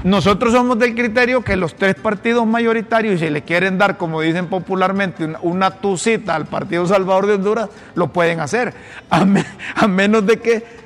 Nosotros 0.05 0.52
somos 0.52 0.78
del 0.81 0.94
criterio 0.96 1.42
que 1.42 1.55
los 1.55 1.76
tres 1.76 1.94
partidos 1.94 2.44
mayoritarios, 2.44 3.20
si 3.20 3.31
le 3.31 3.42
quieren 3.42 3.78
dar, 3.78 3.96
como 3.96 4.20
dicen 4.20 4.48
popularmente, 4.48 5.28
una, 5.42 5.70
tucita 5.70 6.35
al 6.35 6.46
Partido 6.46 6.87
Salvador 6.87 7.26
de 7.26 7.35
Honduras, 7.35 7.68
lo 7.94 8.09
pueden 8.09 8.40
hacer. 8.40 8.74
A, 9.11 9.87
menos 9.87 10.26
de 10.26 10.38
que 10.40 10.83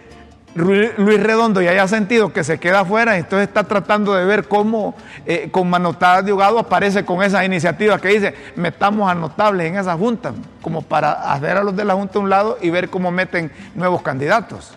Luis 0.54 1.22
Redondo 1.22 1.62
ya 1.62 1.70
haya 1.70 1.88
sentido 1.88 2.32
que 2.32 2.44
se 2.44 2.58
queda 2.58 2.80
afuera, 2.80 3.16
entonces 3.16 3.48
está 3.48 3.64
tratando 3.64 4.14
de 4.14 4.26
ver 4.26 4.48
cómo 4.48 4.94
eh, 5.24 5.48
con 5.50 5.70
manotadas 5.70 6.24
de 6.24 6.32
ahogado 6.32 6.58
aparece 6.58 7.04
con 7.04 7.22
esa 7.22 7.42
iniciativa 7.44 7.98
que 7.98 8.08
dice, 8.08 8.34
metamos 8.54 9.10
a 9.10 9.14
notables 9.14 9.66
en 9.66 9.78
esa 9.78 9.96
junta, 9.96 10.32
como 10.60 10.82
para 10.82 11.32
hacer 11.32 11.56
a 11.56 11.64
los 11.64 11.74
de 11.74 11.84
la 11.86 11.94
junta 11.94 12.18
a 12.18 12.22
un 12.22 12.28
lado 12.28 12.58
y 12.60 12.68
ver 12.68 12.90
cómo 12.90 13.10
meten 13.10 13.50
nuevos 13.74 14.02
candidatos 14.02 14.76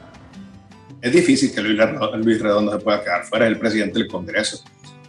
es 1.02 1.12
difícil 1.12 1.54
que 1.54 1.62
Luis 1.62 2.42
Redondo 2.42 2.72
se 2.74 2.80
pueda 2.80 3.04
quedar 3.04 3.24
fuera, 3.24 3.46
es 3.46 3.54
el 3.54 3.60
presidente 3.60 4.00
del 4.00 4.08
Congreso, 4.08 4.64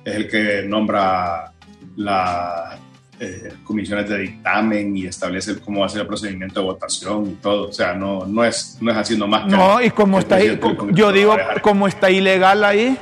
es 0.05 0.14
el 0.14 0.29
que 0.29 0.62
nombra 0.62 1.53
las 1.96 2.79
eh, 3.18 3.55
comisiones 3.64 4.09
de 4.09 4.18
dictamen 4.18 4.96
y 4.96 5.07
establece 5.07 5.59
cómo 5.61 5.81
va 5.81 5.87
a 5.87 5.88
ser 5.88 6.03
el 6.03 6.07
procedimiento 6.07 6.61
de 6.61 6.66
votación 6.66 7.26
y 7.26 7.35
todo, 7.35 7.68
o 7.68 7.72
sea, 7.72 7.94
no, 7.94 8.25
no, 8.27 8.44
es, 8.44 8.79
no 8.81 8.90
es 8.92 8.96
así 8.96 9.19
nomás. 9.19 9.46
No, 9.46 9.83
y 9.83 9.90
como 9.90 10.19
está 10.21 10.37
ahí, 10.37 10.58
yo 10.92 11.12
digo, 11.12 11.37
como 11.62 11.88
está 11.88 12.10
ilegal 12.10 12.65
ahí. 12.65 12.96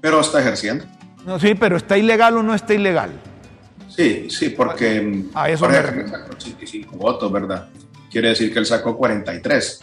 Pero 0.00 0.20
está 0.20 0.40
ejerciendo. 0.40 0.84
No, 1.24 1.38
sí, 1.38 1.54
pero 1.54 1.78
¿está 1.78 1.96
ilegal 1.96 2.36
o 2.36 2.42
no 2.42 2.54
está 2.54 2.74
ilegal? 2.74 3.10
Sí, 3.88 4.28
sí, 4.28 4.50
porque 4.50 5.24
a 5.32 5.48
eso 5.48 5.64
por 5.64 5.74
ejemplo, 5.74 6.08
sacó 6.08 6.32
85 6.34 6.96
votos, 6.96 7.32
¿verdad? 7.32 7.68
Quiere 8.10 8.28
decir 8.28 8.52
que 8.52 8.58
él 8.58 8.66
sacó 8.66 8.96
43 8.96 9.80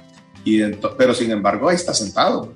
pero 0.97 1.13
sin 1.13 1.31
embargo 1.31 1.69
ahí 1.69 1.75
está 1.75 1.93
sentado. 1.93 2.53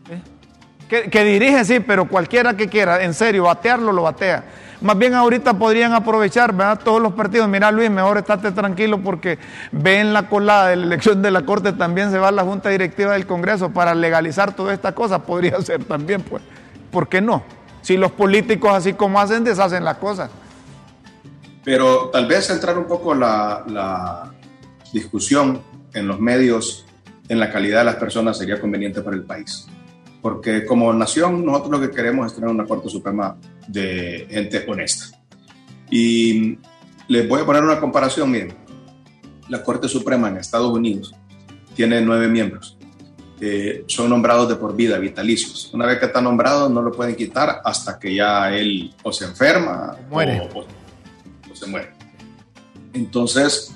Que, 0.88 1.24
dirige, 1.24 1.66
sí, 1.66 1.80
pero 1.80 2.08
cualquiera 2.08 2.56
que 2.56 2.68
quiera, 2.68 3.04
en 3.04 3.16
serio, 3.16 3.44
batearlo, 3.44 3.92
lo 3.92 4.04
batea. 4.04 4.46
Más 4.82 4.96
bien 4.98 5.16
ahorita 5.16 5.58
podrían 5.58 5.94
aprovechar, 5.94 6.54
¿verdad? 6.54 6.80
Todos 6.84 7.02
los 7.02 7.14
partidos, 7.14 7.50
mira 7.50 7.72
Luis, 7.72 7.90
mejor 7.90 8.20
estate 8.20 8.52
tranquilo 8.52 9.02
porque 9.02 9.40
ven 9.72 10.14
la 10.14 10.30
colada 10.30 10.68
de 10.68 10.76
la 10.76 10.86
elección 10.86 11.24
de 11.24 11.32
la 11.32 11.44
Corte, 11.44 11.74
también 11.74 12.12
se 12.12 12.20
va 12.20 12.28
a 12.28 12.32
la 12.32 12.44
Junta 12.44 12.70
Directiva 12.70 13.14
del 13.14 13.26
Congreso 13.26 13.72
para 13.72 13.96
legalizar 13.96 14.56
toda 14.56 14.74
esta 14.74 14.94
cosa, 14.94 15.24
podría 15.24 15.60
ser 15.62 15.84
también, 15.86 16.22
pues. 16.22 16.44
¿Por 16.92 17.10
qué 17.10 17.20
no? 17.20 17.44
Si 17.82 17.98
los 17.98 18.12
políticos 18.12 18.72
así 18.74 18.94
como 18.94 19.20
hacen, 19.20 19.44
deshacen 19.44 19.84
las 19.84 19.98
cosas. 19.98 20.30
Pero 21.64 22.10
tal 22.14 22.28
vez 22.28 22.50
entrar 22.52 22.78
un 22.78 22.86
poco 22.86 23.16
la, 23.16 23.64
la 23.68 24.34
discusión 24.94 25.62
en 25.94 26.08
los 26.08 26.20
medios 26.20 26.85
en 27.28 27.40
la 27.40 27.52
calidad 27.52 27.80
de 27.80 27.86
las 27.86 27.96
personas 27.96 28.38
sería 28.38 28.60
conveniente 28.60 29.02
para 29.02 29.16
el 29.16 29.24
país. 29.24 29.68
Porque 30.22 30.66
como 30.66 30.92
nación 30.94 31.46
nosotros 31.46 31.72
lo 31.72 31.82
que 31.82 31.96
queremos 31.96 32.28
es 32.28 32.36
tener 32.36 32.50
una 32.50 32.66
Corte 32.66 32.90
Suprema 32.90 33.38
de 33.68 34.28
gente 34.30 34.66
honesta. 34.68 35.18
Y 35.90 36.58
les 37.08 37.28
voy 37.28 37.42
a 37.42 37.46
poner 37.46 37.64
una 37.64 37.80
comparación, 37.80 38.32
miren, 38.32 38.54
la 39.50 39.64
Corte 39.64 39.88
Suprema 39.88 40.30
en 40.30 40.38
Estados 40.38 40.72
Unidos 40.72 41.14
tiene 41.76 42.02
nueve 42.02 42.28
miembros 42.28 42.76
eh, 43.42 43.84
son 43.88 44.10
nombrados 44.10 44.48
de 44.48 44.56
por 44.56 44.76
vida, 44.76 44.98
vitalicios. 44.98 45.70
Una 45.74 45.86
vez 45.86 46.00
que 46.00 46.06
está 46.06 46.22
nombrado, 46.22 46.70
no 46.70 46.82
lo 46.82 46.92
pueden 46.92 47.16
quitar 47.16 47.62
hasta 47.66 48.00
que 48.00 48.16
ya 48.16 48.56
él 48.56 48.94
o 49.04 49.12
se 49.12 49.26
enferma 49.26 49.98
muere. 50.10 50.50
O, 50.54 50.66
se 51.54 51.66
muere. 51.66 51.92
Entonces, 52.94 53.76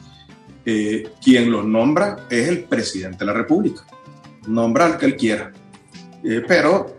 eh, 0.70 1.12
quien 1.24 1.52
los 1.52 1.66
nombra 1.66 2.28
es 2.30 2.48
el 2.48 2.64
presidente 2.66 3.20
de 3.20 3.26
la 3.26 3.34
República. 3.34 3.82
Nombra 4.48 4.86
al 4.86 4.98
que 4.98 5.06
él 5.06 5.16
quiera. 5.16 5.52
Eh, 6.24 6.44
pero 6.48 6.98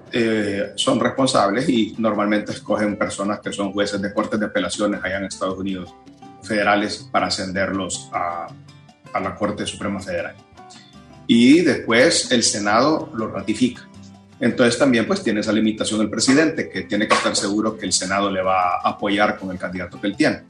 son 0.75 0.99
responsables 0.99 1.69
y 1.69 1.95
normalmente 1.99 2.51
escogen 2.51 2.97
personas 2.97 3.39
que 3.39 3.53
son 3.53 3.73
jueces 3.73 4.03
de 4.03 4.13
cortes 4.13 4.41
de 4.41 4.47
apelaciones 4.47 5.01
allá 5.05 5.19
en 5.19 5.27
Estados 5.27 5.57
Unidos 5.57 5.95
federales 6.43 7.09
para 7.13 7.29
ascenderlos 7.29 8.11
a, 8.13 8.49
a 9.13 9.21
la 9.21 9.37
Corte 9.37 9.65
Suprema 9.67 10.01
Federal 10.01 10.35
y 11.33 11.61
después 11.61 12.33
el 12.33 12.43
Senado 12.43 13.09
lo 13.15 13.29
ratifica. 13.29 13.89
Entonces 14.41 14.77
también 14.77 15.07
pues 15.07 15.23
tiene 15.23 15.39
esa 15.39 15.53
limitación 15.53 16.01
el 16.01 16.11
presidente, 16.11 16.69
que 16.69 16.83
tiene 16.83 17.07
que 17.07 17.15
estar 17.15 17.37
seguro 17.37 17.79
que 17.79 17.87
el 17.87 17.93
Senado 17.93 18.29
le 18.33 18.43
va 18.43 18.79
a 18.79 18.89
apoyar 18.89 19.39
con 19.39 19.53
el 19.53 19.57
candidato 19.57 20.01
que 20.01 20.09
él 20.09 20.17
tiene. 20.17 20.41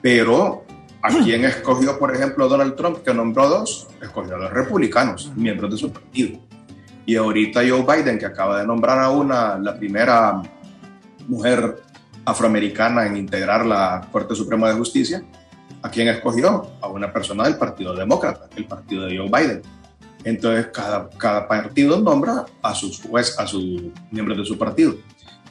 Pero 0.00 0.64
a 1.02 1.08
quien 1.08 1.44
escogió, 1.44 1.98
por 1.98 2.14
ejemplo, 2.14 2.48
Donald 2.48 2.74
Trump, 2.76 2.98
que 3.02 3.14
nombró 3.14 3.48
dos, 3.48 3.88
escogió 4.00 4.36
a 4.36 4.38
los 4.38 4.52
republicanos, 4.52 5.32
miembros 5.34 5.70
de 5.70 5.76
su 5.76 5.92
partido. 5.92 6.38
Y 7.06 7.16
ahorita 7.16 7.60
Joe 7.66 7.82
Biden, 7.82 8.18
que 8.18 8.26
acaba 8.26 8.60
de 8.60 8.66
nombrar 8.66 8.98
a 8.98 9.10
una, 9.10 9.58
la 9.58 9.76
primera 9.76 10.42
mujer 11.26 11.82
afroamericana 12.24 13.06
en 13.06 13.16
integrar 13.16 13.64
la 13.64 14.06
Corte 14.12 14.34
Suprema 14.34 14.68
de 14.68 14.74
Justicia, 14.74 15.22
¿a 15.82 15.90
quién 15.90 16.08
escogió? 16.08 16.70
A 16.80 16.88
una 16.88 17.12
persona 17.12 17.44
del 17.44 17.56
Partido 17.56 17.94
Demócrata, 17.94 18.48
el 18.56 18.66
partido 18.66 19.06
de 19.06 19.16
Joe 19.16 19.28
Biden 19.28 19.62
entonces, 20.24 20.66
cada, 20.72 21.08
cada 21.10 21.48
partido 21.48 21.98
nombra 22.00 22.44
a 22.62 22.74
sus 22.74 23.00
jueces, 23.00 23.38
a 23.38 23.46
sus 23.46 23.82
miembros 24.10 24.38
de 24.38 24.44
su 24.44 24.58
partido. 24.58 24.94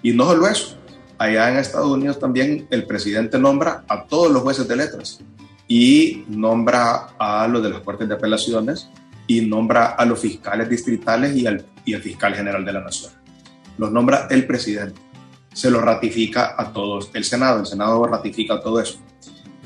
Y 0.02 0.14
no 0.14 0.26
solo 0.26 0.48
eso, 0.48 0.78
allá 1.20 1.52
en 1.52 1.58
Estados 1.58 1.92
Unidos 1.92 2.18
también 2.18 2.68
el 2.72 2.86
presidente 2.86 3.38
nombra 3.38 3.84
a 3.88 4.06
todos 4.06 4.32
los 4.32 4.42
jueces 4.42 4.68
de 4.68 4.76
letras 4.76 5.20
y 5.68 6.24
nombra 6.28 7.10
a 7.20 7.48
los 7.48 7.62
de 7.62 7.70
las 7.70 7.82
Cortes 7.82 8.08
de 8.08 8.16
Apelaciones 8.16 8.90
y 9.28 9.42
nombra 9.42 9.88
a 9.90 10.06
los 10.06 10.20
fiscales 10.20 10.68
distritales 10.68 11.36
y 11.36 11.46
al, 11.46 11.64
y 11.86 11.94
al 11.94 12.02
fiscal 12.02 12.34
general 12.34 12.66
de 12.66 12.74
la 12.74 12.82
Nación. 12.82 13.12
Los 13.78 13.92
nombra 13.92 14.28
el 14.32 14.48
presidente. 14.48 15.00
Se 15.54 15.70
lo 15.70 15.82
ratifica 15.82 16.56
a 16.58 16.74
todos 16.74 17.12
el 17.14 17.24
Senado. 17.24 17.60
El 17.60 17.68
Senado 17.68 18.04
ratifica 18.06 18.60
todo 18.60 18.80
eso. 18.80 18.98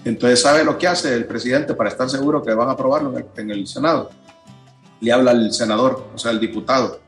Entonces, 0.04 0.42
¿sabe 0.42 0.66
lo 0.66 0.78
que 0.78 0.88
hace 0.88 1.14
el 1.14 1.26
presidente 1.26 1.76
para 1.76 1.90
estar 1.90 2.10
seguro 2.10 2.44
que 2.44 2.54
van 2.54 2.68
a 2.68 2.72
aprobarlo 2.74 3.14
en 3.38 3.52
el 3.52 3.66
Senado? 3.66 4.10
le 5.04 5.12
habla 5.12 5.32
al 5.32 5.52
senador, 5.52 6.12
o 6.16 6.18
sea, 6.18 6.32
el 6.32 6.40
diputado 6.40 7.02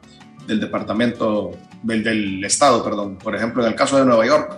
del 0.45 0.59
departamento, 0.59 1.51
del, 1.86 2.03
del 2.03 2.43
estado, 2.43 2.83
perdón. 2.83 3.17
Por 3.17 3.36
ejemplo, 3.36 3.63
en 3.63 3.69
el 3.69 3.75
caso 3.75 3.97
de 3.97 4.05
Nueva 4.05 4.25
York, 4.25 4.57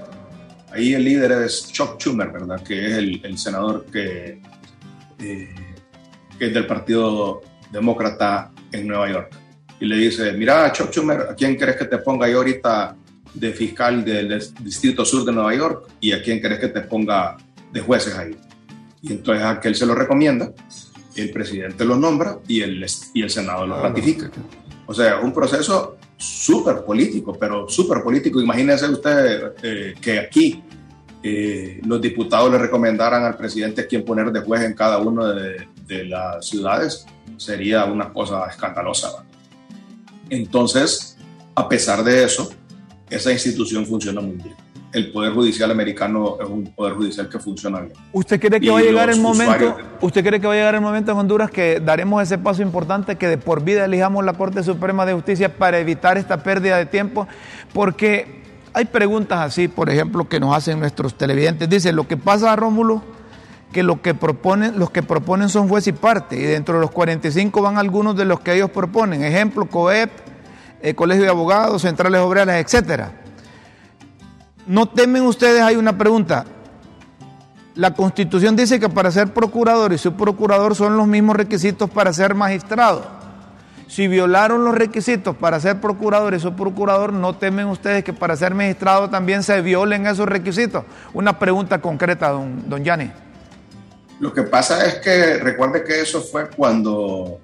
ahí 0.72 0.94
el 0.94 1.04
líder 1.04 1.32
es 1.44 1.72
Chuck 1.72 2.00
Schumer, 2.00 2.32
¿verdad? 2.32 2.62
Que 2.64 2.88
es 2.88 2.94
el, 2.94 3.22
el 3.24 3.38
senador 3.38 3.86
que, 3.86 4.42
eh, 5.20 5.56
que 6.38 6.46
es 6.48 6.54
del 6.54 6.66
Partido 6.66 7.42
Demócrata 7.72 8.52
en 8.72 8.88
Nueva 8.88 9.10
York. 9.10 9.36
Y 9.80 9.86
le 9.86 9.98
dice, 9.98 10.32
mira, 10.34 10.72
Chuck 10.72 10.92
Schumer, 10.92 11.22
¿a 11.30 11.36
quién 11.36 11.56
crees 11.56 11.78
que 11.78 11.86
te 11.86 12.00
ponga 12.00 12.28
yo 12.28 12.38
ahorita 12.38 12.96
de 13.34 13.54
fiscal 13.54 14.04
del 14.04 14.42
Distrito 14.62 15.06
Sur 15.06 15.26
de 15.26 15.32
Nueva 15.32 15.54
York? 15.54 15.90
¿Y 16.00 16.12
a 16.14 16.22
quién 16.22 16.40
crees 16.40 16.60
que 16.60 16.70
te 16.70 16.82
ponga 16.82 17.38
de 17.72 17.82
jueces 17.82 18.16
ahí? 18.18 18.36
Y 19.02 19.12
entonces 19.12 19.44
a 19.44 19.52
aquel 19.52 19.76
se 19.76 19.86
lo 19.86 19.94
recomienda 19.94 20.52
el 21.18 21.32
presidente 21.32 21.84
lo 21.84 21.98
nombra 21.98 22.40
y 22.48 22.62
el, 22.62 22.86
y 23.14 23.22
el 23.22 23.30
Senado 23.30 23.66
lo 23.66 23.82
ratifica. 23.82 24.30
O 24.86 24.94
sea, 24.94 25.20
un 25.20 25.34
proceso 25.34 25.98
súper 26.18 26.84
político, 26.84 27.38
pero 27.40 27.70
súper 27.70 28.02
político. 28.04 28.42
Imagínese 28.42 28.90
usted 28.90 29.54
eh, 29.62 29.96
que 30.02 30.20
aquí 30.20 30.64
eh, 31.24 31.80
los 31.86 32.02
diputados 32.02 32.52
le 32.52 32.58
recomendaran 32.58 33.24
al 33.24 33.38
presidente 33.38 33.88
quién 33.88 34.04
poner 34.04 34.32
de 34.32 34.42
juez 34.42 34.64
en 34.64 34.74
cada 34.74 34.98
una 34.98 35.34
de 35.34 36.06
las 36.06 36.46
ciudades, 36.46 37.06
sería 37.38 37.86
una 37.86 38.12
cosa 38.12 38.46
escandalosa. 38.48 39.24
Entonces, 40.30 41.18
a 41.56 41.70
pesar 41.70 42.04
de 42.04 42.24
eso, 42.24 42.50
esa 43.10 43.32
institución 43.32 43.86
funciona 43.86 44.20
muy 44.20 44.36
bien 44.36 44.67
el 44.94 45.12
Poder 45.12 45.34
Judicial 45.34 45.70
americano 45.72 46.38
es 46.42 46.48
un 46.48 46.66
Poder 46.66 46.94
Judicial 46.94 47.30
que 47.30 47.40
funciona 47.40 47.82
bien. 47.82 47.94
¿Usted 48.14 48.40
cree 48.40 48.60
que 48.60 48.70
va 48.70 48.80
a 48.80 48.82
llegar 48.82 49.10
el 49.10 49.20
momento, 49.20 49.78
usted 50.02 50.24
cree 50.26 50.40
que 50.40 50.48
va 50.48 50.54
a 50.54 50.56
llegar 50.56 50.76
el 50.76 50.82
momento 50.82 51.12
en 51.12 51.18
Honduras 51.18 51.52
que 51.52 51.80
daremos 51.80 52.22
ese 52.24 52.38
paso 52.38 52.62
importante 52.62 53.16
que 53.16 53.28
de 53.28 53.38
por 53.38 53.64
vida 53.64 53.86
elijamos 53.86 54.24
la 54.24 54.34
Corte 54.34 54.64
Suprema 54.64 55.06
de 55.06 55.14
Justicia 55.14 55.56
para 55.56 55.80
evitar 55.80 56.18
esta 56.18 56.42
pérdida 56.42 56.78
de 56.78 56.86
tiempo? 56.86 57.28
Porque 57.74 58.44
hay 58.74 58.86
preguntas 58.86 59.40
así, 59.40 59.68
por 59.68 59.90
ejemplo, 59.90 60.28
que 60.28 60.40
nos 60.40 60.56
hacen 60.56 60.80
nuestros 60.80 61.16
televidentes. 61.16 61.70
Dice, 61.70 61.92
lo 61.92 62.08
que 62.08 62.16
pasa 62.16 62.54
a 62.54 62.56
Rómulo, 62.56 63.04
que, 63.74 63.84
lo 63.84 64.02
que 64.02 64.14
proponen, 64.14 64.80
los 64.80 64.90
que 64.92 65.04
proponen 65.04 65.50
son 65.50 65.68
juez 65.68 65.88
y 65.88 65.92
parte, 65.92 66.38
y 66.38 66.44
dentro 66.44 66.76
de 66.76 66.82
los 66.82 66.92
45 66.92 67.62
van 67.62 67.78
algunos 67.78 68.16
de 68.16 68.26
los 68.26 68.40
que 68.40 68.54
ellos 68.54 68.72
proponen. 68.72 69.24
Ejemplo, 69.24 69.66
COEP, 69.66 70.10
eh, 70.82 70.94
Colegio 70.94 71.24
de 71.24 71.30
Abogados, 71.30 71.82
Centrales 71.82 72.22
Obreras, 72.22 72.56
etcétera 72.64 73.27
¿No 74.68 74.86
temen 74.86 75.24
ustedes? 75.24 75.62
Hay 75.62 75.78
una 75.78 75.98
pregunta. 75.98 76.46
La 77.76 77.94
constitución 77.94 78.56
dice 78.56 78.80
que 78.80 78.90
para 78.90 79.12
ser 79.12 79.34
procurador 79.34 79.94
y 79.94 79.98
subprocurador 79.98 80.76
son 80.76 80.98
los 80.98 81.08
mismos 81.08 81.36
requisitos 81.36 81.90
para 81.90 82.12
ser 82.12 82.36
magistrado. 82.36 83.06
Si 83.88 84.08
violaron 84.10 84.66
los 84.66 84.76
requisitos 84.76 85.36
para 85.38 85.60
ser 85.62 85.80
procurador 85.80 86.34
y 86.34 86.40
subprocurador, 86.40 87.14
¿no 87.14 87.36
temen 87.36 87.68
ustedes 87.68 88.04
que 88.04 88.12
para 88.12 88.36
ser 88.36 88.54
magistrado 88.54 89.10
también 89.10 89.44
se 89.44 89.62
violen 89.62 90.06
esos 90.06 90.28
requisitos? 90.28 90.84
Una 91.14 91.40
pregunta 91.40 91.80
concreta, 91.80 92.30
don, 92.30 92.68
don 92.68 92.84
Yanni. 92.84 93.10
Lo 94.20 94.34
que 94.34 94.44
pasa 94.44 94.86
es 94.86 94.96
que 94.96 95.38
recuerde 95.38 95.84
que 95.84 96.02
eso 96.02 96.22
fue 96.22 96.50
cuando 96.50 97.40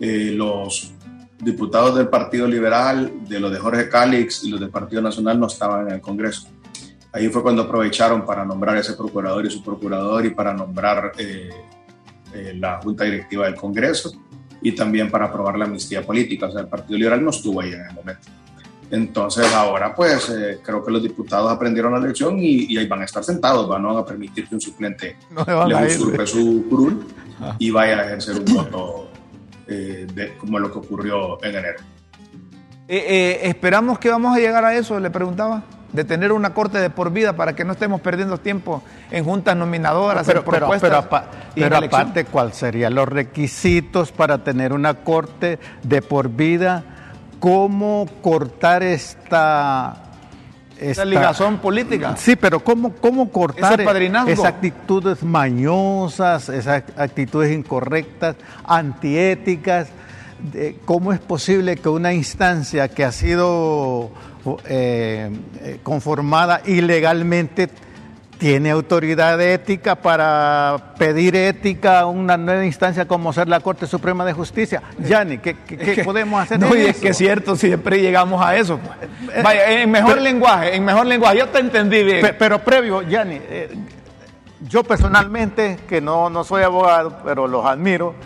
eh, 0.00 0.32
los 0.34 0.94
diputados 1.40 1.96
del 1.96 2.08
Partido 2.08 2.46
Liberal, 2.46 3.12
de 3.28 3.40
los 3.40 3.52
de 3.52 3.58
Jorge 3.58 3.88
Cálix 3.88 4.44
y 4.44 4.50
los 4.50 4.60
del 4.60 4.70
Partido 4.70 5.02
Nacional 5.02 5.38
no 5.38 5.48
estaban 5.48 5.88
en 5.88 5.94
el 5.94 6.00
Congreso. 6.00 6.46
Ahí 7.12 7.28
fue 7.28 7.42
cuando 7.42 7.62
aprovecharon 7.62 8.24
para 8.24 8.44
nombrar 8.44 8.78
ese 8.78 8.94
procurador 8.94 9.44
y 9.44 9.50
su 9.50 9.62
procurador 9.62 10.24
y 10.24 10.30
para 10.30 10.54
nombrar 10.54 11.12
eh, 11.18 11.50
eh, 12.32 12.54
la 12.58 12.80
Junta 12.80 13.04
Directiva 13.04 13.44
del 13.44 13.54
Congreso 13.54 14.12
y 14.62 14.72
también 14.72 15.10
para 15.10 15.26
aprobar 15.26 15.58
la 15.58 15.66
amnistía 15.66 16.02
política. 16.02 16.46
O 16.46 16.52
sea, 16.52 16.62
el 16.62 16.68
Partido 16.68 16.98
Liberal 16.98 17.22
no 17.22 17.30
estuvo 17.30 17.60
ahí 17.60 17.72
en 17.72 17.82
el 17.82 17.92
momento. 17.92 18.28
Entonces 18.90 19.52
ahora 19.52 19.94
pues 19.94 20.30
eh, 20.30 20.60
creo 20.62 20.82
que 20.82 20.90
los 20.90 21.02
diputados 21.02 21.50
aprendieron 21.50 21.92
la 21.92 21.98
lección 21.98 22.38
y, 22.38 22.76
ahí 22.76 22.86
van 22.86 23.02
a 23.02 23.04
estar 23.04 23.22
sentados, 23.22 23.68
van, 23.68 23.82
no 23.82 23.88
van 23.88 24.02
a 24.02 24.06
permitir 24.06 24.48
que 24.48 24.54
un 24.54 24.60
suplente 24.60 25.16
le 25.66 25.86
usurpe 25.86 26.26
su 26.26 26.66
curul 26.68 27.06
ah. 27.40 27.56
y 27.58 27.70
vaya 27.70 27.98
a 28.00 28.06
ejercer 28.06 28.36
un 28.36 28.44
voto 28.44 29.08
de, 29.66 30.34
como 30.38 30.58
lo 30.58 30.70
que 30.70 30.78
ocurrió 30.78 31.42
en 31.42 31.56
enero. 31.56 31.78
esperamos 32.86 33.98
que 33.98 34.10
vamos 34.10 34.36
a 34.36 34.40
llegar 34.40 34.62
a 34.62 34.74
eso, 34.76 35.00
le 35.00 35.10
preguntaba 35.10 35.62
de 35.92 36.04
tener 36.04 36.32
una 36.32 36.54
corte 36.54 36.78
de 36.78 36.90
por 36.90 37.12
vida 37.12 37.34
para 37.34 37.54
que 37.54 37.64
no 37.64 37.72
estemos 37.72 38.00
perdiendo 38.00 38.38
tiempo 38.38 38.82
en 39.10 39.24
juntas 39.24 39.56
nominadoras, 39.56 40.26
pero, 40.26 40.40
en 40.40 40.44
propuestas. 40.44 41.06
Pero, 41.54 41.76
aparte, 41.76 42.24
¿cuáles 42.24 42.56
serían 42.56 42.94
los 42.94 43.08
requisitos 43.08 44.10
para 44.10 44.38
tener 44.38 44.72
una 44.72 44.94
corte 44.94 45.58
de 45.82 46.02
por 46.02 46.30
vida? 46.30 46.84
¿Cómo 47.38 48.06
cortar 48.22 48.82
esta... 48.82 49.98
Esta, 50.78 51.04
ligazón 51.04 51.58
política. 51.58 52.16
Sí, 52.16 52.34
pero 52.34 52.58
¿cómo, 52.58 52.94
cómo 52.94 53.30
cortar 53.30 53.80
esas 53.80 54.44
actitudes 54.44 55.22
mañosas, 55.22 56.48
esas 56.48 56.82
actitudes 56.96 57.52
incorrectas, 57.52 58.34
antiéticas? 58.64 59.90
¿Cómo 60.84 61.12
es 61.12 61.20
posible 61.20 61.76
que 61.76 61.88
una 61.88 62.12
instancia 62.12 62.88
que 62.88 63.04
ha 63.04 63.12
sido 63.12 64.10
eh, 64.64 65.30
eh, 65.60 65.78
conformada 65.82 66.62
ilegalmente 66.64 67.68
tiene 68.38 68.70
autoridad 68.70 69.40
ética 69.40 69.94
para 69.94 70.94
pedir 70.98 71.36
ética 71.36 72.00
a 72.00 72.06
una 72.06 72.36
nueva 72.36 72.64
instancia 72.66 73.06
como 73.06 73.32
ser 73.32 73.48
la 73.48 73.60
Corte 73.60 73.86
Suprema 73.86 74.24
de 74.24 74.32
Justicia. 74.32 74.82
Yanni, 74.98 75.38
¿qué, 75.38 75.54
podemos 76.04 76.42
hacer? 76.42 76.58
No, 76.58 76.74
y 76.74 76.80
es 76.80 76.96
que 76.96 77.10
es 77.10 77.16
cierto, 77.16 77.54
siempre 77.54 78.00
llegamos 78.00 78.44
a 78.44 78.56
eso. 78.56 78.80
Pues. 78.80 79.44
Vaya, 79.44 79.80
en 79.80 79.88
mejor 79.92 80.20
lenguaje, 80.20 80.74
en 80.74 80.84
mejor 80.84 81.06
lenguaje, 81.06 81.38
yo 81.38 81.48
te 81.50 81.60
entendí 81.60 82.02
bien. 82.02 82.34
Pero, 82.36 82.58
previo, 82.58 83.02
Yanni, 83.02 83.38
eh, 83.40 83.70
yo 84.68 84.82
personalmente, 84.82 85.78
que 85.88 86.00
no, 86.00 86.28
no 86.28 86.42
soy 86.42 86.64
abogado, 86.64 87.20
pero 87.24 87.46
los 87.46 87.64
admiro, 87.64 88.16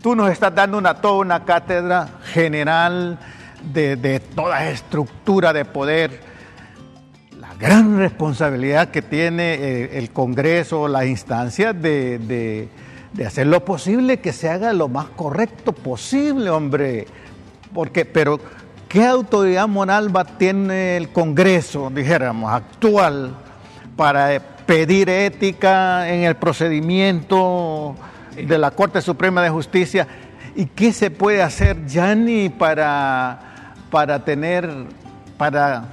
tú 0.00 0.16
nos 0.16 0.30
estás 0.30 0.54
dando 0.54 0.78
una, 0.78 0.94
toda 0.94 1.16
una 1.16 1.44
cátedra 1.44 2.08
general 2.24 3.18
de, 3.72 4.20
toda 4.34 4.68
estructura 4.68 5.52
de 5.52 5.64
poder, 5.64 6.20
la 7.40 7.54
gran 7.54 7.98
responsabilidad 7.98 8.90
que 8.90 9.02
tiene 9.02 9.54
eh, 9.54 9.98
el 9.98 10.10
Congreso, 10.10 10.88
las 10.88 11.06
instancias 11.06 11.80
de, 11.80 12.68
de 13.12 13.26
hacer 13.26 13.46
lo 13.46 13.64
posible 13.64 14.20
que 14.20 14.32
se 14.32 14.48
haga 14.48 14.72
lo 14.72 14.88
más 14.88 15.06
correcto 15.16 15.72
posible, 15.72 16.50
hombre. 16.50 17.06
Porque, 17.74 18.04
pero, 18.04 18.40
¿qué 18.88 19.04
autoridad 19.04 19.68
moral 19.68 20.14
va, 20.14 20.24
tiene 20.24 20.96
el 20.96 21.10
Congreso, 21.10 21.90
dijéramos, 21.94 22.52
actual, 22.52 23.34
para 23.96 24.40
pedir 24.66 25.08
ética 25.08 26.08
en 26.08 26.24
el 26.24 26.36
procedimiento 26.36 27.94
de 28.36 28.58
la 28.58 28.70
Corte 28.70 29.00
Suprema 29.02 29.42
de 29.42 29.50
Justicia? 29.50 30.06
¿Y 30.54 30.66
qué 30.66 30.92
se 30.92 31.10
puede 31.10 31.42
hacer, 31.42 31.86
Yanni, 31.86 32.48
para, 32.48 33.51
para 33.92 34.24
tener, 34.24 34.68
para 35.36 35.84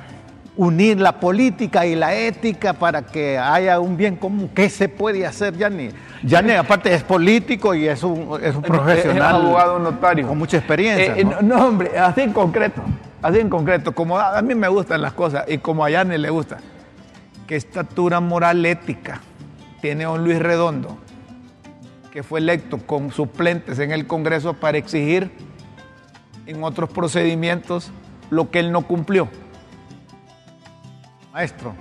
unir 0.56 1.00
la 1.00 1.20
política 1.20 1.86
y 1.86 1.96
la 1.96 2.16
ética 2.16 2.72
para 2.72 3.02
que 3.02 3.38
haya 3.38 3.80
un 3.82 3.98
bien 3.98 4.16
común? 4.16 4.50
¿Qué 4.56 4.70
se 4.70 4.88
puede 4.88 5.28
hacer, 5.28 5.58
Yanni? 5.58 5.90
Yanni, 6.24 6.54
aparte, 6.54 6.94
es 6.94 7.04
político 7.04 7.76
y 7.76 7.90
es 7.90 8.02
un, 8.02 8.40
es 8.42 8.56
un 8.56 8.62
profesional. 8.62 9.36
Es 9.36 9.44
abogado 9.44 9.80
notario. 9.80 10.28
Con 10.28 10.38
mucha 10.38 10.58
experiencia. 10.58 11.18
Eh, 11.18 11.26
¿no? 11.26 11.42
¿no? 11.42 11.68
hombre, 11.68 12.00
así 12.00 12.22
en 12.22 12.32
concreto. 12.32 12.82
Así 13.22 13.40
en 13.40 13.50
concreto. 13.50 13.94
Como 13.94 14.18
a, 14.18 14.42
mí 14.42 14.56
me 14.56 14.70
gustan 14.70 15.02
las 15.02 15.12
cosas 15.12 15.44
y 15.50 15.58
como 15.58 15.84
a 15.84 15.90
Yanni 15.90 16.18
le 16.18 16.30
gusta. 16.30 16.58
¿Qué 17.46 17.58
estatura 17.58 18.22
moral 18.22 18.66
ética 18.66 19.20
tiene 19.82 20.06
don 20.06 20.24
Luis 20.24 20.40
Redondo? 20.40 20.98
que 22.12 22.24
fue 22.24 22.40
electo 22.40 22.80
con 22.80 23.12
suplentes 23.12 23.78
en 23.78 23.92
el 23.92 24.08
Congreso 24.08 24.56
para 24.56 24.80
exigir 24.80 25.30
en 26.50 26.64
otros 26.64 26.90
procedimientos 26.90 27.92
lo 28.30 28.50
que 28.50 28.60
él 28.60 28.72
no 28.72 28.86
cumplió. 28.86 29.30
Maestro. 31.32 31.76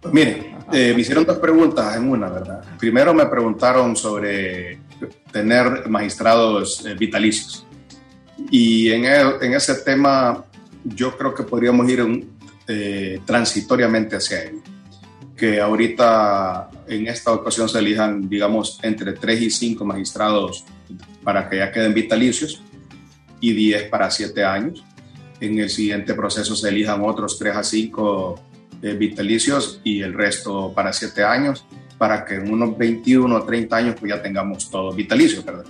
Pues 0.00 0.14
mire, 0.14 0.54
eh, 0.72 0.92
me 0.94 1.00
hicieron 1.00 1.24
dos 1.24 1.38
preguntas 1.38 1.96
en 1.96 2.08
una, 2.08 2.28
¿verdad? 2.28 2.62
Primero 2.78 3.12
me 3.14 3.26
preguntaron 3.26 3.96
sobre 3.96 4.80
tener 5.32 5.88
magistrados 5.88 6.84
eh, 6.84 6.94
vitalicios. 6.94 7.66
Y 8.50 8.90
en, 8.90 9.04
el, 9.04 9.42
en, 9.42 9.54
ese 9.54 9.74
tema 9.76 10.44
yo 10.84 11.16
creo 11.16 11.34
que 11.34 11.42
podríamos 11.42 11.88
ir 11.88 12.02
un, 12.02 12.38
eh, 12.68 13.20
transitoriamente 13.24 14.16
hacia 14.16 14.42
él 14.42 14.62
que 15.36 15.58
ahorita 15.58 16.68
en 16.86 17.06
esta 17.06 17.32
ocasión 17.32 17.66
se 17.66 17.78
elijan, 17.78 18.28
digamos, 18.28 18.78
entre 18.82 19.14
3 19.14 19.40
y 19.40 19.50
5 19.50 19.86
magistrados 19.86 20.66
para 21.24 21.48
que 21.48 21.56
ya 21.56 21.72
queden 21.72 21.94
vitalicios 21.94 22.62
y 23.40 23.52
10 23.52 23.88
para 23.88 24.10
7 24.10 24.44
años. 24.44 24.84
En 25.40 25.58
el 25.58 25.70
siguiente 25.70 26.14
proceso 26.14 26.54
se 26.54 26.68
elijan 26.68 27.00
otros 27.02 27.38
3 27.38 27.56
a 27.56 27.62
5 27.62 28.40
eh, 28.82 28.94
vitalicios 28.94 29.80
y 29.84 30.02
el 30.02 30.12
resto 30.12 30.72
para 30.74 30.92
7 30.92 31.24
años, 31.24 31.64
para 31.98 32.24
que 32.24 32.34
en 32.34 32.52
unos 32.52 32.76
21 32.76 33.34
o 33.34 33.42
30 33.42 33.76
años 33.76 33.96
pues 33.98 34.12
ya 34.12 34.22
tengamos 34.22 34.70
todos 34.70 34.94
vitalicios, 34.94 35.44
¿verdad? 35.44 35.64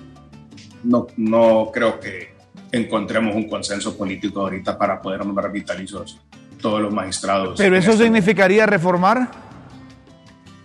No, 0.83 1.07
no 1.17 1.71
creo 1.73 2.01
que 2.01 2.35
encontremos 2.73 3.35
un 3.35 3.49
consenso 3.49 3.97
político 3.97 4.41
ahorita 4.41 4.77
para 4.77 5.01
poder 5.01 5.25
nombrar 5.25 5.53
vitalicios 5.53 6.21
todos 6.61 6.81
los 6.81 6.93
magistrados. 6.93 7.59
¿Pero 7.59 7.77
eso 7.77 7.93
este 7.93 8.05
significaría 8.05 8.67
reformar? 8.67 9.31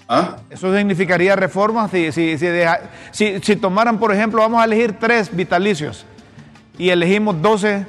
¿Ah? 0.07 0.37
Eso 0.49 0.75
significaría 0.75 1.35
reformas 1.35 1.89
si, 1.89 2.11
si, 2.11 2.37
si, 2.37 3.39
si, 3.41 3.55
tomaran, 3.55 3.97
por 3.97 4.13
ejemplo, 4.13 4.39
vamos 4.41 4.61
a 4.61 4.65
elegir 4.65 4.93
tres 4.99 5.35
vitalicios 5.35 6.05
y 6.77 6.89
elegimos 6.89 7.41
12 7.41 7.85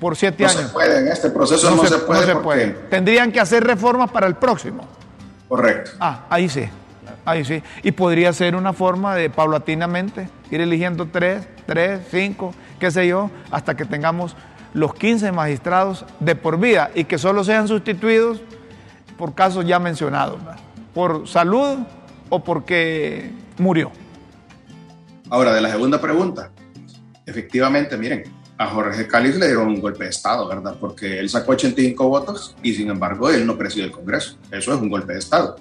por 0.00 0.16
7 0.16 0.44
años. 0.44 0.56
No 0.56 0.68
se 0.68 0.72
puede, 0.72 0.98
en 0.98 1.08
este 1.08 1.30
proceso 1.30 1.70
no, 1.70 1.84
se, 1.86 1.98
puede. 1.98 2.20
No 2.20 2.26
se 2.26 2.36
puede. 2.36 2.66
Tendrían 2.90 3.32
que 3.32 3.40
hacer 3.40 3.64
reformas 3.64 4.10
para 4.10 4.26
el 4.26 4.34
próximo. 4.34 4.86
Correcto. 5.48 5.92
Ah, 6.00 6.26
ahí 6.28 6.48
sí. 6.48 6.68
Ahí 7.24 7.44
sí. 7.44 7.62
Y 7.82 7.92
podría 7.92 8.32
ser 8.32 8.54
una 8.54 8.72
forma 8.72 9.14
de 9.14 9.30
paulatinamente 9.30 10.28
ir 10.50 10.60
eligiendo 10.60 11.06
tres, 11.06 11.46
tres, 11.66 12.00
cinco, 12.10 12.54
qué 12.78 12.90
sé 12.90 13.08
yo, 13.08 13.30
hasta 13.50 13.76
que 13.76 13.84
tengamos 13.84 14.36
los 14.74 14.94
15 14.94 15.32
magistrados 15.32 16.04
de 16.20 16.36
por 16.36 16.58
vida 16.58 16.90
y 16.94 17.04
que 17.04 17.18
solo 17.18 17.42
sean 17.44 17.66
sustituidos 17.66 18.42
por 19.16 19.34
casos 19.34 19.64
ya 19.66 19.78
mencionados 19.78 20.38
por 20.96 21.28
salud 21.28 21.80
o 22.30 22.42
porque 22.42 23.30
murió. 23.58 23.92
Ahora, 25.28 25.52
de 25.52 25.60
la 25.60 25.70
segunda 25.70 26.00
pregunta, 26.00 26.52
efectivamente, 27.26 27.96
miren, 27.98 28.24
a 28.58 28.68
Jorge 28.68 29.06
Cáliz 29.06 29.36
le 29.36 29.46
dieron 29.46 29.68
un 29.68 29.80
golpe 29.80 30.04
de 30.04 30.10
Estado, 30.10 30.48
¿verdad? 30.48 30.76
Porque 30.80 31.18
él 31.18 31.28
sacó 31.28 31.52
85 31.52 32.08
votos 32.08 32.56
y 32.62 32.72
sin 32.72 32.88
embargo 32.88 33.28
él 33.28 33.46
no 33.46 33.58
preside 33.58 33.84
el 33.84 33.90
Congreso. 33.90 34.38
Eso 34.50 34.72
es 34.72 34.80
un 34.80 34.88
golpe 34.88 35.12
de 35.12 35.18
Estado. 35.18 35.56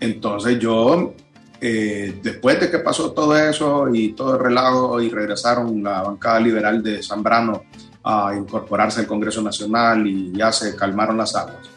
Entonces 0.00 0.58
yo, 0.58 1.14
eh, 1.60 2.18
después 2.22 2.60
de 2.60 2.70
que 2.70 2.78
pasó 2.78 3.12
todo 3.12 3.36
eso 3.36 3.88
y 3.92 4.12
todo 4.12 4.36
el 4.36 4.40
relajo 4.42 5.00
y 5.02 5.10
regresaron 5.10 5.82
la 5.82 6.02
bancada 6.02 6.40
liberal 6.40 6.82
de 6.82 7.02
Zambrano 7.02 7.64
a 8.04 8.32
incorporarse 8.34 9.00
al 9.00 9.06
Congreso 9.06 9.42
Nacional 9.42 10.06
y 10.06 10.32
ya 10.32 10.50
se 10.50 10.74
calmaron 10.74 11.18
las 11.18 11.34
aguas, 11.34 11.68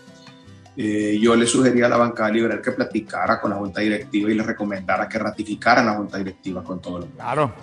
eh, 0.77 1.19
yo 1.21 1.35
le 1.35 1.45
sugería 1.45 1.87
a 1.87 1.89
la 1.89 1.97
bancada 1.97 2.29
liberal 2.29 2.61
que 2.61 2.71
platicara 2.71 3.41
con 3.41 3.51
la 3.51 3.57
junta 3.57 3.81
directiva 3.81 4.31
y 4.31 4.35
le 4.35 4.43
recomendara 4.43 5.09
que 5.09 5.19
ratificaran 5.19 5.85
la 5.85 5.95
junta 5.95 6.17
directiva 6.17 6.63
con 6.63 6.79
todo 6.81 6.99
lo 6.99 7.07
Claro. 7.07 7.53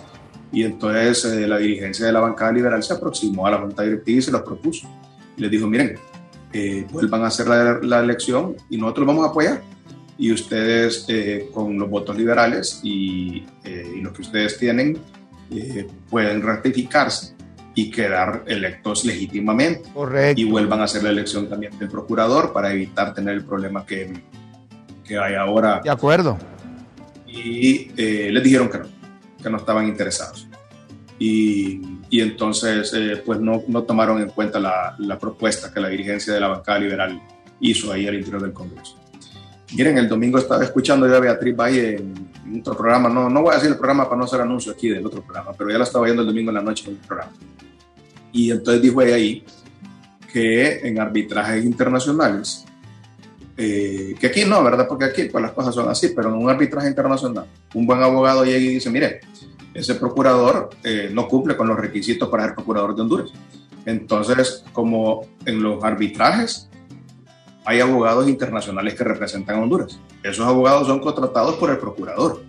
Y 0.51 0.63
entonces 0.63 1.25
eh, 1.25 1.47
la 1.47 1.57
dirigencia 1.57 2.05
de 2.05 2.11
la 2.11 2.21
bancada 2.21 2.51
liberal 2.51 2.81
se 2.83 2.93
aproximó 2.93 3.45
a 3.45 3.51
la 3.51 3.57
junta 3.59 3.83
directiva 3.83 4.17
y 4.17 4.21
se 4.21 4.31
los 4.31 4.41
propuso. 4.41 4.89
Y 5.37 5.41
les 5.41 5.51
dijo, 5.51 5.67
miren, 5.67 5.95
eh, 6.53 6.85
vuelvan 6.91 7.23
a 7.23 7.27
hacer 7.27 7.47
la, 7.47 7.79
la, 7.81 7.99
elección 7.99 8.55
y 8.69 8.77
nosotros 8.77 9.07
vamos 9.07 9.25
a 9.25 9.29
apoyar. 9.29 9.61
Y 10.17 10.33
ustedes 10.33 11.05
eh, 11.07 11.49
con 11.53 11.77
los 11.77 11.89
votos 11.89 12.17
liberales 12.17 12.81
y, 12.83 13.45
y 13.63 14.01
los 14.01 14.11
que 14.11 14.21
ustedes 14.21 14.57
tienen 14.57 14.97
pueden 16.09 16.43
ratificarse 16.43 17.33
y 17.73 17.89
quedar 17.89 18.43
electos 18.45 19.05
legítimamente. 19.05 19.89
Correcto. 19.93 20.41
Y 20.41 20.43
vuelvan 20.43 20.81
a 20.81 20.83
hacer 20.83 21.03
la 21.03 21.09
elección 21.09 21.47
también 21.47 21.77
del 21.79 21.87
procurador 21.87 22.51
para 22.51 22.71
evitar 22.71 23.13
tener 23.13 23.35
el 23.35 23.45
problema 23.45 23.85
que, 23.85 24.21
que 25.05 25.17
hay 25.17 25.35
ahora. 25.35 25.81
De 25.83 25.89
acuerdo. 25.89 26.37
Y 27.27 27.91
eh, 27.95 28.29
les 28.31 28.43
dijeron 28.43 28.69
que 28.69 28.79
no, 28.79 28.85
que 29.41 29.49
no 29.49 29.57
estaban 29.57 29.87
interesados. 29.87 30.47
Y, 31.17 31.81
y 32.09 32.21
entonces, 32.21 32.93
eh, 32.93 33.21
pues 33.25 33.39
no, 33.39 33.63
no, 33.67 33.83
tomaron 33.83 34.21
en 34.21 34.29
cuenta 34.29 34.59
la, 34.59 34.95
la, 34.99 35.19
propuesta 35.19 35.73
que 35.73 35.79
la 35.79 35.89
dirigencia 35.89 36.33
de 36.33 36.39
la 36.39 36.47
bancada 36.47 36.79
liberal 36.79 37.21
hizo 37.59 37.91
ahí 37.91 38.07
al 38.07 38.15
interior 38.15 38.41
del 38.41 38.53
Congreso. 38.53 38.97
Miren, 39.75 39.97
el 39.97 40.07
domingo 40.07 40.39
estaba 40.39 40.63
escuchando 40.63 41.07
yo 41.07 41.17
a 41.17 41.19
Beatriz 41.19 41.55
Valle 41.55 41.97
en, 41.97 42.29
en 42.45 42.61
otro 42.61 42.75
programa, 42.75 43.09
no, 43.09 43.29
no 43.29 43.41
voy 43.41 43.51
a 43.51 43.55
decir 43.55 43.69
el 43.69 43.77
programa 43.77 44.05
para 44.05 44.17
no 44.17 44.25
hacer 44.25 44.41
anuncio 44.41 44.71
aquí 44.71 44.89
del 44.89 45.05
otro 45.05 45.21
programa, 45.21 45.51
pero 45.57 45.69
ya 45.69 45.77
la 45.77 45.83
estaba 45.83 46.05
viendo 46.05 46.23
el 46.23 46.27
domingo 46.27 46.49
en 46.49 46.55
la 46.55 46.61
noche 46.61 46.85
en 46.87 46.95
el 46.95 47.01
programa. 47.05 47.31
Y 48.31 48.51
entonces 48.51 48.81
dijo 48.81 49.01
ahí 49.01 49.43
que 50.31 50.87
en 50.87 50.99
arbitrajes 50.99 51.65
internacionales, 51.65 52.65
eh, 53.61 54.15
que 54.17 54.27
aquí 54.27 54.45
no, 54.45 54.63
¿verdad? 54.63 54.87
Porque 54.87 55.03
aquí 55.03 55.23
pues, 55.25 55.41
las 55.41 55.51
cosas 55.51 55.75
son 55.75 55.89
así, 55.89 56.13
pero 56.15 56.29
en 56.29 56.35
un 56.35 56.49
arbitraje 56.49 56.87
internacional, 56.87 57.45
un 57.73 57.85
buen 57.85 58.01
abogado 58.01 58.45
llega 58.45 58.57
y 58.57 58.67
dice, 58.69 58.89
mire, 58.89 59.19
ese 59.73 59.95
procurador 59.95 60.69
eh, 60.81 61.09
no 61.11 61.27
cumple 61.27 61.57
con 61.57 61.67
los 61.67 61.77
requisitos 61.77 62.29
para 62.29 62.45
ser 62.45 62.55
procurador 62.55 62.95
de 62.95 63.01
Honduras. 63.01 63.31
Entonces, 63.85 64.63
como 64.71 65.27
en 65.45 65.61
los 65.61 65.83
arbitrajes 65.83 66.69
hay 67.65 67.81
abogados 67.81 68.29
internacionales 68.29 68.95
que 68.95 69.03
representan 69.03 69.57
a 69.57 69.61
Honduras, 69.61 69.99
esos 70.23 70.47
abogados 70.47 70.87
son 70.87 71.01
contratados 71.01 71.55
por 71.55 71.69
el 71.69 71.79
procurador. 71.79 72.41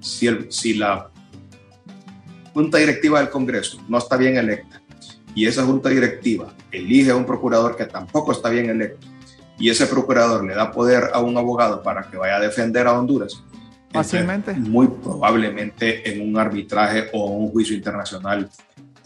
Si, 0.00 0.26
el, 0.26 0.52
si 0.52 0.74
la 0.74 1.08
junta 2.52 2.76
directiva 2.76 3.20
del 3.20 3.30
Congreso 3.30 3.78
no 3.88 3.96
está 3.96 4.18
bien 4.18 4.36
electa 4.36 4.82
y 5.34 5.46
esa 5.46 5.64
junta 5.64 5.88
directiva 5.88 6.52
elige 6.70 7.10
a 7.10 7.16
un 7.16 7.24
procurador 7.24 7.74
que 7.74 7.86
tampoco 7.86 8.32
está 8.32 8.50
bien 8.50 8.68
electo 8.68 9.11
y 9.58 9.70
ese 9.70 9.86
procurador 9.86 10.44
le 10.44 10.54
da 10.54 10.70
poder 10.70 11.10
a 11.12 11.20
un 11.20 11.36
abogado 11.36 11.82
para 11.82 12.02
que 12.02 12.16
vaya 12.16 12.36
a 12.36 12.40
defender 12.40 12.86
a 12.86 12.98
Honduras, 12.98 13.42
fácilmente, 13.92 14.54
muy 14.54 14.88
probablemente 14.88 16.10
en 16.10 16.28
un 16.28 16.38
arbitraje 16.38 17.08
o 17.12 17.26
un 17.26 17.50
juicio 17.50 17.76
internacional 17.76 18.48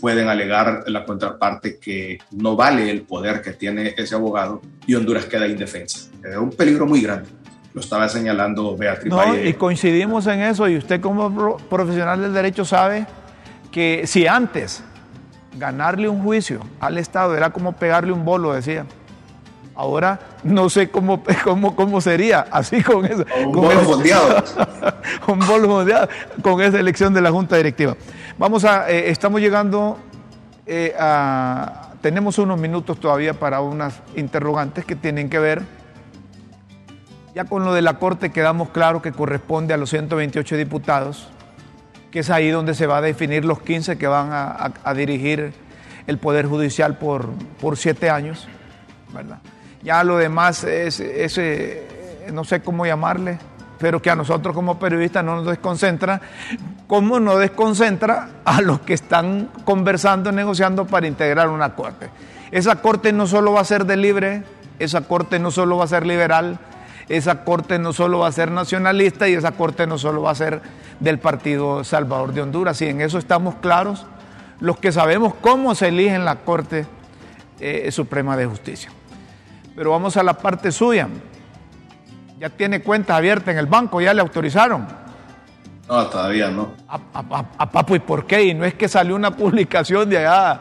pueden 0.00 0.28
alegar 0.28 0.84
la 0.86 1.04
contraparte 1.04 1.78
que 1.78 2.18
no 2.30 2.56
vale 2.56 2.90
el 2.90 3.02
poder 3.02 3.42
que 3.42 3.52
tiene 3.52 3.94
ese 3.96 4.14
abogado 4.14 4.60
y 4.86 4.94
Honduras 4.94 5.24
queda 5.26 5.46
indefensa. 5.46 6.10
Es 6.22 6.36
un 6.36 6.50
peligro 6.50 6.86
muy 6.86 7.00
grande. 7.00 7.28
Lo 7.72 7.80
estaba 7.80 8.08
señalando 8.08 8.76
Beatriz 8.76 9.10
no, 9.10 9.16
Valle. 9.16 9.48
Y 9.48 9.54
coincidimos 9.54 10.26
en 10.26 10.40
eso 10.40 10.68
y 10.68 10.76
usted 10.76 11.00
como 11.00 11.58
profesional 11.68 12.22
del 12.22 12.32
derecho 12.32 12.64
sabe 12.64 13.06
que 13.70 14.06
si 14.06 14.26
antes 14.26 14.82
ganarle 15.58 16.08
un 16.08 16.22
juicio 16.22 16.60
al 16.80 16.98
Estado 16.98 17.36
era 17.36 17.50
como 17.50 17.72
pegarle 17.72 18.12
un 18.12 18.24
bolo, 18.24 18.52
decía. 18.52 18.86
Ahora 19.76 20.18
no 20.42 20.70
sé 20.70 20.90
cómo, 20.90 21.22
cómo, 21.44 21.76
cómo 21.76 22.00
sería, 22.00 22.46
así 22.50 22.82
con 22.82 23.04
eso. 23.04 23.24
Un 23.44 23.52
con 23.52 23.62
bolo 23.64 23.80
fondeado. 23.82 24.44
un 25.28 25.38
bolo 25.40 25.68
fondeado 25.68 26.08
con 26.42 26.60
esa 26.62 26.80
elección 26.80 27.12
de 27.14 27.20
la 27.20 27.30
Junta 27.30 27.56
Directiva. 27.56 27.96
Vamos 28.38 28.64
a, 28.64 28.90
eh, 28.90 29.10
estamos 29.10 29.40
llegando 29.40 29.98
eh, 30.66 30.94
a, 30.98 31.90
tenemos 32.00 32.38
unos 32.38 32.58
minutos 32.58 32.98
todavía 32.98 33.34
para 33.34 33.60
unas 33.60 34.00
interrogantes 34.16 34.84
que 34.84 34.96
tienen 34.96 35.28
que 35.28 35.38
ver, 35.38 35.62
ya 37.34 37.44
con 37.44 37.64
lo 37.64 37.74
de 37.74 37.82
la 37.82 37.98
Corte 37.98 38.30
quedamos 38.30 38.70
claro 38.70 39.02
que 39.02 39.12
corresponde 39.12 39.74
a 39.74 39.76
los 39.76 39.90
128 39.90 40.56
diputados 40.56 41.28
que 42.16 42.20
es 42.20 42.30
ahí 42.30 42.48
donde 42.48 42.74
se 42.74 42.86
va 42.86 42.96
a 42.96 43.00
definir 43.02 43.44
los 43.44 43.60
15 43.60 43.98
que 43.98 44.06
van 44.06 44.30
a, 44.32 44.94
dirigir 44.94 45.52
el 46.06 46.16
Poder 46.16 46.46
Judicial 46.46 46.96
por, 46.96 47.28
por 47.60 47.76
siete 47.76 48.08
años, 48.08 48.48
¿verdad? 49.12 49.38
Ya 49.86 50.02
lo 50.02 50.16
demás 50.16 50.64
es, 50.64 51.00
no 52.32 52.42
sé 52.42 52.60
cómo 52.60 52.84
llamarle, 52.84 53.38
pero 53.78 54.02
que 54.02 54.10
a 54.10 54.16
nosotros 54.16 54.52
como 54.52 54.80
periodistas 54.80 55.22
no 55.22 55.36
nos 55.36 55.46
desconcentra, 55.46 56.20
como 56.88 57.20
no 57.20 57.38
desconcentra 57.38 58.30
a 58.44 58.62
los 58.62 58.80
que 58.80 58.94
están 58.94 59.48
conversando, 59.64 60.32
negociando 60.32 60.88
para 60.88 61.06
integrar 61.06 61.48
una 61.50 61.76
corte. 61.76 62.10
Esa 62.50 62.82
corte 62.82 63.12
no 63.12 63.28
solo 63.28 63.52
va 63.52 63.60
a 63.60 63.64
ser 63.64 63.86
de 63.86 63.96
libre, 63.96 64.42
esa 64.80 65.02
corte 65.02 65.38
no 65.38 65.52
solo 65.52 65.76
va 65.76 65.84
a 65.84 65.86
ser 65.86 66.04
liberal, 66.04 66.58
esa 67.08 67.44
corte 67.44 67.78
no 67.78 67.92
solo 67.92 68.18
va 68.18 68.26
a 68.26 68.32
ser 68.32 68.50
nacionalista 68.50 69.28
y 69.28 69.34
esa 69.34 69.52
corte 69.52 69.86
no 69.86 69.98
solo 69.98 70.20
va 70.20 70.32
a 70.32 70.34
ser 70.34 70.62
del 70.98 71.20
Partido 71.20 71.84
Salvador 71.84 72.32
de 72.32 72.42
Honduras. 72.42 72.82
Y 72.82 72.86
en 72.86 73.02
eso 73.02 73.18
estamos 73.18 73.54
claros 73.54 74.04
los 74.58 74.78
que 74.78 74.90
sabemos 74.90 75.32
cómo 75.40 75.76
se 75.76 75.86
elige 75.86 76.16
en 76.16 76.24
la 76.24 76.40
Corte 76.40 76.86
eh, 77.60 77.92
Suprema 77.92 78.36
de 78.36 78.46
Justicia. 78.46 78.90
Pero 79.76 79.90
vamos 79.90 80.16
a 80.16 80.22
la 80.22 80.32
parte 80.32 80.72
suya. 80.72 81.08
Ya 82.40 82.48
tiene 82.50 82.82
cuenta 82.82 83.14
abierta 83.16 83.50
en 83.50 83.58
el 83.58 83.66
banco, 83.66 84.00
ya 84.00 84.12
le 84.12 84.22
autorizaron. 84.22 84.86
No, 85.88 86.06
todavía 86.06 86.50
no. 86.50 86.72
A, 86.88 86.98
a, 87.58 87.70
Papo, 87.70 87.94
¿y 87.94 88.00
por 88.00 88.26
qué? 88.26 88.42
Y 88.42 88.54
no 88.54 88.64
es 88.64 88.74
que 88.74 88.88
salió 88.88 89.14
una 89.14 89.30
publicación 89.36 90.10
de 90.10 90.18
allá 90.18 90.60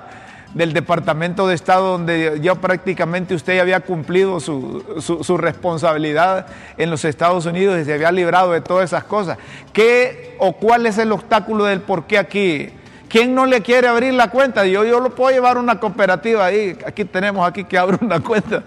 del 0.55 0.71
Departamento 0.71 1.47
de 1.47 1.53
Estado 1.53 1.91
donde 1.91 2.39
ya 2.41 2.55
prácticamente 2.55 3.35
usted 3.35 3.59
había 3.59 3.81
cumplido 3.81 4.39
su, 4.39 5.37
responsabilidad 5.37 6.47
en 6.77 6.89
los 6.89 7.03
Estados 7.03 7.45
Unidos 7.45 7.77
y 7.79 7.85
se 7.85 7.93
había 7.93 8.11
librado 8.11 8.53
de 8.53 8.61
todas 8.61 8.85
esas 8.85 9.03
cosas. 9.03 9.37
¿Qué 9.73 10.37
o 10.39 10.53
cuál 10.53 10.85
es 10.85 10.97
el 10.97 11.11
obstáculo 11.11 11.65
del 11.65 11.81
por 11.81 12.05
qué 12.05 12.17
aquí? 12.17 12.69
¿Quién 13.09 13.35
no 13.35 13.45
le 13.45 13.61
quiere 13.61 13.87
abrir 13.87 14.13
la 14.13 14.29
cuenta? 14.29 14.65
Yo, 14.65 14.85
yo 14.85 15.01
lo 15.01 15.13
puedo 15.13 15.31
llevar 15.31 15.57
a 15.57 15.59
una 15.59 15.79
cooperativa 15.79 16.45
ahí. 16.45 16.77
Aquí 16.85 17.03
tenemos 17.03 17.45
aquí 17.45 17.65
que 17.65 17.77
abre 17.77 17.97
una 18.01 18.21
cuenta. 18.21 18.63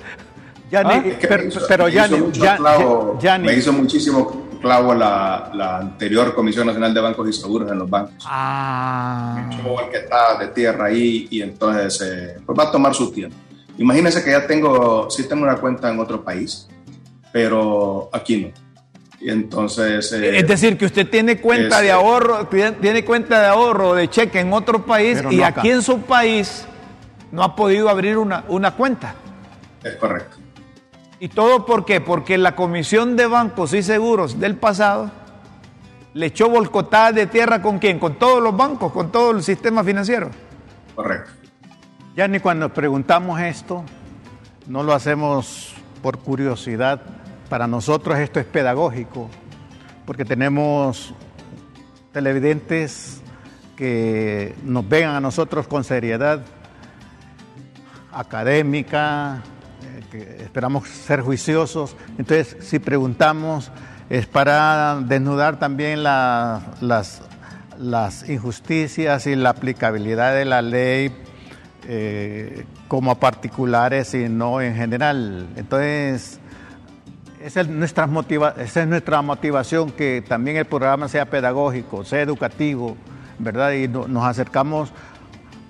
Ya 0.71 0.81
¿Ah? 0.81 1.03
pero, 1.27 3.19
me 3.41 3.55
hizo 3.55 3.73
muchísimo 3.73 4.49
clavo 4.61 4.93
la, 4.95 5.51
la, 5.55 5.79
anterior 5.79 6.35
Comisión 6.35 6.67
Nacional 6.67 6.93
de 6.93 7.01
Bancos 7.01 7.29
y 7.29 7.33
Seguros 7.33 7.71
en 7.71 7.79
los 7.79 7.89
bancos. 7.89 8.25
Ah. 8.27 9.49
el 9.51 9.91
que 9.91 9.99
está 9.99 10.39
de 10.39 10.49
tierra 10.49 10.87
ahí 10.87 11.27
y 11.31 11.43
entonces 11.43 12.01
eh, 12.03 12.37
pues 12.45 12.59
va 12.59 12.65
a 12.65 12.73
tomar 12.73 12.95
su 12.95 13.11
tiempo. 13.11 13.37
Imagínense 13.79 14.23
que 14.25 14.33
ya 14.33 14.47
tengo, 14.47 15.09
sí 15.09 15.29
tengo 15.29 15.45
una 15.45 15.57
cuenta 15.57 15.91
en 15.91 16.01
otro 16.01 16.23
país, 16.23 16.69
pero 17.33 18.11
aquí 18.13 18.37
no. 18.37 18.49
Y 19.21 19.31
entonces... 19.31 20.13
Eh, 20.13 20.39
es 20.39 20.47
decir, 20.47 20.77
que 20.77 20.87
usted 20.87 21.09
tiene 21.09 21.41
cuenta 21.41 21.81
de 21.81 21.91
ahorro, 21.91 22.47
tiene 22.47 23.05
cuenta 23.05 23.41
de 23.41 23.47
ahorro 23.47 23.95
de 23.95 24.09
cheque 24.09 24.41
en 24.41 24.53
otro 24.53 24.85
país 24.85 25.23
y 25.31 25.43
aquí 25.43 25.71
en 25.71 25.83
su 25.83 26.01
país 26.03 26.67
no 27.33 27.43
ha 27.43 27.55
podido 27.55 27.89
abrir 27.89 28.19
una, 28.19 28.45
una 28.49 28.73
cuenta. 28.73 29.15
Es 29.83 29.95
correcto. 29.97 30.37
¿Y 31.21 31.29
todo 31.29 31.67
por 31.67 31.85
qué? 31.85 32.01
Porque 32.01 32.39
la 32.39 32.55
Comisión 32.55 33.17
de 33.17 33.27
Bancos 33.27 33.75
y 33.75 33.83
Seguros 33.83 34.39
del 34.39 34.57
pasado 34.57 35.11
le 36.15 36.27
echó 36.27 36.49
volcotadas 36.49 37.15
de 37.15 37.27
tierra 37.27 37.61
con 37.61 37.79
quién? 37.79 37.99
Con 37.99 38.19
todos 38.19 38.43
los 38.43 38.57
bancos, 38.57 38.93
con 38.93 39.11
todo 39.11 39.33
el 39.33 39.43
sistema 39.43 39.83
financiero. 39.83 40.31
Correcto. 40.95 41.31
Ya 42.17 42.29
ni 42.29 42.41
cuando 42.41 42.73
preguntamos 42.73 43.41
esto, 43.41 43.85
no 44.67 44.83
lo 44.83 44.93
hacemos 44.93 45.75
por 46.03 46.19
curiosidad. 46.19 47.01
Para 47.49 47.67
nosotros 47.67 48.19
esto 48.19 48.41
es 48.41 48.47
pedagógico, 48.47 49.29
porque 50.05 50.25
tenemos 50.25 51.15
televidentes 52.13 53.23
que 53.77 54.55
nos 54.65 54.89
vean 54.89 55.15
a 55.15 55.21
nosotros 55.21 55.67
con 55.67 55.85
seriedad 55.85 56.45
académica, 58.13 59.43
esperamos 60.13 60.89
ser 60.89 61.21
juiciosos. 61.21 61.97
Entonces, 62.19 62.57
si 62.61 62.79
preguntamos, 62.79 63.71
es 64.11 64.27
para 64.27 65.01
desnudar 65.01 65.59
también 65.59 66.03
las, 66.03 67.21
las 67.79 68.29
injusticias 68.29 69.27
y 69.27 69.37
la 69.37 69.51
aplicabilidad 69.51 70.35
de 70.35 70.45
la 70.45 70.63
ley 70.63 71.13
eh, 71.87 72.65
como 72.89 73.11
a 73.11 73.21
particulares 73.21 74.15
y 74.15 74.29
no 74.29 74.61
en 74.61 74.75
general. 74.75 75.49
Entonces, 75.57 76.41
esa 77.43 77.61
es 77.61 77.69
nuestra 77.69 78.07
motivación, 79.23 79.93
que 79.93 80.25
también 80.27 80.57
el 80.57 80.65
programa 80.65 81.09
sea 81.09 81.27
pedagógico, 81.27 82.05
sea 82.05 82.23
educativo, 82.23 82.97
¿verdad? 83.39 83.73
Y 83.73 83.89
nos 83.89 84.25
acercamos 84.25 84.93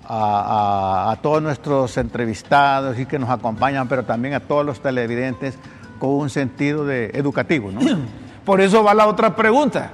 a, 0.09 1.17
todos 1.21 1.41
nuestros 1.41 1.95
entrevistados 1.97 2.97
y 2.99 3.05
que 3.05 3.19
nos 3.19 3.29
acompañan, 3.29 3.87
pero 3.87 4.03
también 4.03 4.33
a 4.33 4.39
todos 4.39 4.65
los 4.65 4.81
televidentes 4.81 5.55
con 5.99 6.09
un 6.11 6.29
sentido 6.29 6.85
de 6.85 7.11
educativo. 7.13 7.71
¿no? 7.71 7.79
Por 8.45 8.61
eso 8.61 8.83
va 8.83 8.93
la 8.93 9.07
otra 9.07 9.35
pregunta. 9.35 9.91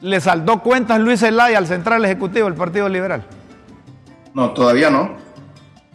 ¿Le 0.00 0.20
saldó 0.20 0.60
cuentas 0.60 1.00
Luis 1.00 1.20
Zelaya 1.20 1.58
al 1.58 1.66
Central 1.66 2.04
Ejecutivo 2.04 2.46
del 2.46 2.54
Partido 2.54 2.88
Liberal? 2.88 3.24
No, 4.34 4.50
todavía 4.52 4.90
no. 4.90 5.16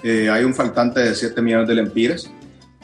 Eh, 0.01 0.29
hay 0.29 0.43
un 0.43 0.53
faltante 0.53 0.99
de 1.01 1.15
7 1.15 1.41
millones 1.41 1.67
de 1.67 1.75
lempiras. 1.75 2.29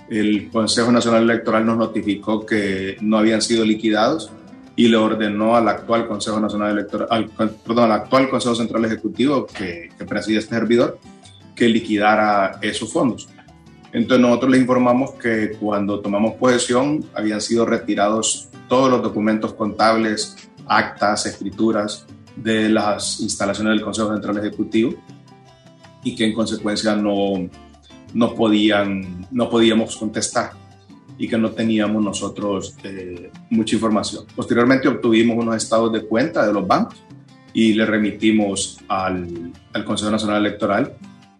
El 0.09 0.49
Consejo 0.49 0.91
Nacional 0.91 1.23
Electoral 1.23 1.65
nos 1.65 1.77
notificó 1.77 2.45
que 2.45 2.97
no 3.01 3.17
habían 3.17 3.41
sido 3.41 3.63
liquidados 3.65 4.31
y 4.79 4.87
le 4.87 4.95
ordenó 4.95 5.57
al 5.57 5.67
actual 5.67 6.07
Consejo 6.07 6.39
Nacional 6.39 6.71
Electoral, 6.71 7.09
al, 7.09 7.49
perdón, 7.49 7.91
al 7.91 7.91
actual 7.91 8.29
Consejo 8.29 8.55
Central 8.55 8.85
Ejecutivo 8.85 9.45
que, 9.45 9.89
que 9.97 10.05
preside 10.05 10.39
este 10.39 10.55
servidor, 10.55 10.97
que 11.53 11.67
liquidara 11.67 12.59
esos 12.61 12.93
fondos. 12.93 13.27
Entonces 13.91 14.21
nosotros 14.21 14.51
le 14.51 14.57
informamos 14.57 15.15
que 15.15 15.57
cuando 15.59 15.99
tomamos 15.99 16.35
posesión 16.35 17.03
habían 17.13 17.41
sido 17.41 17.65
retirados 17.65 18.47
todos 18.69 18.89
los 18.89 19.03
documentos 19.03 19.53
contables, 19.53 20.49
actas, 20.65 21.25
escrituras 21.25 22.05
de 22.37 22.69
las 22.69 23.19
instalaciones 23.19 23.73
del 23.73 23.81
Consejo 23.81 24.13
Central 24.13 24.37
Ejecutivo 24.37 24.93
y 26.05 26.15
que 26.15 26.23
en 26.23 26.33
consecuencia 26.33 26.95
no, 26.95 27.49
no, 28.13 28.33
podían, 28.33 29.27
no 29.29 29.49
podíamos 29.49 29.97
contestar 29.97 30.51
y 31.19 31.27
que 31.27 31.37
no 31.37 31.51
teníamos 31.51 32.01
nosotros 32.01 32.75
eh, 32.81 33.29
mucha 33.49 33.75
información. 33.75 34.25
Posteriormente 34.33 34.87
obtuvimos 34.87 35.37
unos 35.37 35.57
estados 35.57 35.91
de 35.91 36.03
cuenta 36.03 36.47
de 36.47 36.53
los 36.53 36.65
bancos 36.65 36.95
y 37.53 37.73
le 37.73 37.85
remitimos 37.85 38.79
al, 38.87 39.51
al 39.73 39.85
Consejo 39.85 40.09
Nacional 40.09 40.45
Electoral 40.45 40.93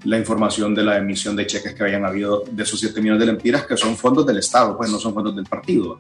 la 0.04 0.18
información 0.18 0.76
de 0.76 0.84
la 0.84 0.98
emisión 0.98 1.36
de 1.36 1.48
cheques 1.48 1.74
que 1.74 1.84
habían 1.84 2.06
habido 2.06 2.44
de 2.52 2.64
esos 2.64 2.80
7 2.80 3.00
millones 3.02 3.22
de 3.22 3.26
lempiras, 3.28 3.66
que 3.66 3.78
son 3.78 3.96
fondos 3.96 4.26
del 4.26 4.38
Estado, 4.38 4.78
pues 4.78 4.92
no 4.92 5.00
son 5.00 5.14
fondos 5.14 5.34
del 5.36 5.46
partido. 5.46 5.98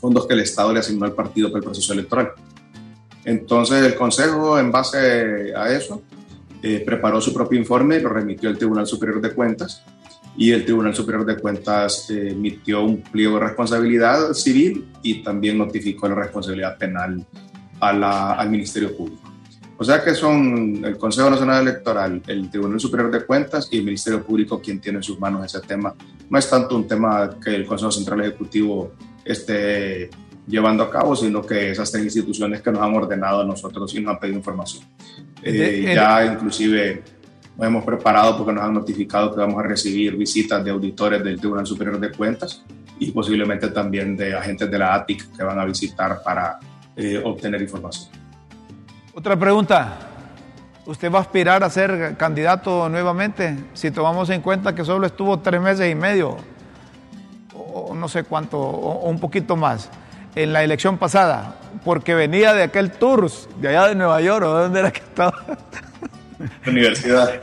Fondos 0.00 0.26
que 0.26 0.32
el 0.32 0.40
Estado 0.40 0.72
le 0.72 0.80
asignó 0.80 1.04
al 1.04 1.12
partido 1.12 1.48
para 1.48 1.58
el 1.58 1.64
proceso 1.64 1.92
electoral. 1.92 2.32
Entonces 3.24 3.84
el 3.84 3.94
Consejo, 3.94 4.58
en 4.58 4.72
base 4.72 5.54
a 5.54 5.70
eso, 5.70 6.02
eh, 6.62 6.82
preparó 6.86 7.20
su 7.20 7.34
propio 7.34 7.58
informe 7.58 7.96
y 7.96 8.00
lo 8.00 8.08
remitió 8.08 8.48
al 8.48 8.56
Tribunal 8.56 8.86
Superior 8.86 9.20
de 9.20 9.32
Cuentas 9.32 9.84
y 10.36 10.52
el 10.52 10.64
Tribunal 10.64 10.94
Superior 10.94 11.26
de 11.26 11.36
Cuentas 11.36 12.08
eh, 12.10 12.30
emitió 12.30 12.82
un 12.82 13.02
pliego 13.02 13.38
de 13.38 13.46
responsabilidad 13.46 14.32
civil 14.32 14.88
y 15.02 15.22
también 15.22 15.58
notificó 15.58 16.08
la 16.08 16.14
responsabilidad 16.14 16.78
penal 16.78 17.24
a 17.80 17.92
la, 17.92 18.32
al 18.32 18.50
Ministerio 18.50 18.96
Público. 18.96 19.30
O 19.76 19.84
sea 19.84 20.04
que 20.04 20.14
son 20.14 20.84
el 20.84 20.98
Consejo 20.98 21.30
Nacional 21.30 21.62
Electoral, 21.62 22.22
el 22.26 22.50
Tribunal 22.50 22.78
Superior 22.78 23.10
de 23.10 23.24
Cuentas 23.24 23.68
y 23.70 23.78
el 23.78 23.84
Ministerio 23.84 24.22
Público 24.22 24.60
quien 24.60 24.78
tiene 24.78 24.98
en 24.98 25.02
sus 25.02 25.18
manos 25.18 25.44
ese 25.46 25.66
tema. 25.66 25.94
No 26.28 26.38
es 26.38 26.48
tanto 26.50 26.76
un 26.76 26.86
tema 26.86 27.30
que 27.42 27.54
el 27.54 27.64
Consejo 27.64 27.90
Central 27.90 28.20
Ejecutivo 28.20 28.92
esté 29.24 30.10
llevando 30.46 30.84
a 30.84 30.90
cabo, 30.90 31.16
sino 31.16 31.42
que 31.42 31.70
esas 31.70 31.90
tres 31.90 32.04
instituciones 32.04 32.60
que 32.60 32.70
nos 32.70 32.82
han 32.82 32.94
ordenado 32.94 33.40
a 33.40 33.44
nosotros 33.44 33.94
y 33.94 34.00
nos 34.00 34.14
han 34.14 34.20
pedido 34.20 34.38
información. 34.38 34.84
Eh, 35.42 35.92
ya 35.94 36.26
inclusive 36.26 37.02
nos 37.56 37.66
hemos 37.66 37.84
preparado 37.84 38.36
porque 38.36 38.52
nos 38.52 38.64
han 38.64 38.74
notificado 38.74 39.34
que 39.34 39.40
vamos 39.40 39.58
a 39.62 39.66
recibir 39.66 40.16
visitas 40.16 40.64
de 40.64 40.70
auditores 40.70 41.22
del 41.22 41.38
Tribunal 41.38 41.66
Superior 41.66 41.98
de 42.00 42.10
Cuentas 42.10 42.64
y 42.98 43.10
posiblemente 43.10 43.68
también 43.68 44.16
de 44.16 44.34
agentes 44.34 44.70
de 44.70 44.78
la 44.78 44.94
ATIC 44.94 45.36
que 45.36 45.42
van 45.42 45.58
a 45.58 45.64
visitar 45.64 46.22
para 46.22 46.58
eh, 46.96 47.20
obtener 47.24 47.60
información. 47.62 48.10
Otra 49.14 49.38
pregunta. 49.38 50.06
¿Usted 50.86 51.12
va 51.12 51.18
a 51.18 51.22
aspirar 51.22 51.62
a 51.62 51.70
ser 51.70 52.16
candidato 52.16 52.88
nuevamente 52.88 53.56
si 53.74 53.90
tomamos 53.90 54.28
en 54.30 54.40
cuenta 54.40 54.74
que 54.74 54.84
solo 54.84 55.06
estuvo 55.06 55.38
tres 55.38 55.60
meses 55.60 55.90
y 55.90 55.94
medio, 55.94 56.36
o 57.54 57.94
no 57.94 58.08
sé 58.08 58.24
cuánto, 58.24 58.58
o 58.58 59.08
un 59.08 59.20
poquito 59.20 59.56
más, 59.56 59.88
en 60.34 60.52
la 60.52 60.64
elección 60.64 60.98
pasada? 60.98 61.56
Porque 61.84 62.14
venía 62.14 62.54
de 62.54 62.64
aquel 62.64 62.90
tours 62.90 63.48
de 63.60 63.68
allá 63.68 63.88
de 63.88 63.94
Nueva 63.94 64.20
York, 64.20 64.44
¿o 64.44 64.48
dónde 64.48 64.80
era 64.80 64.90
que 64.90 65.00
estaba? 65.00 65.34
Universidad. 66.66 67.40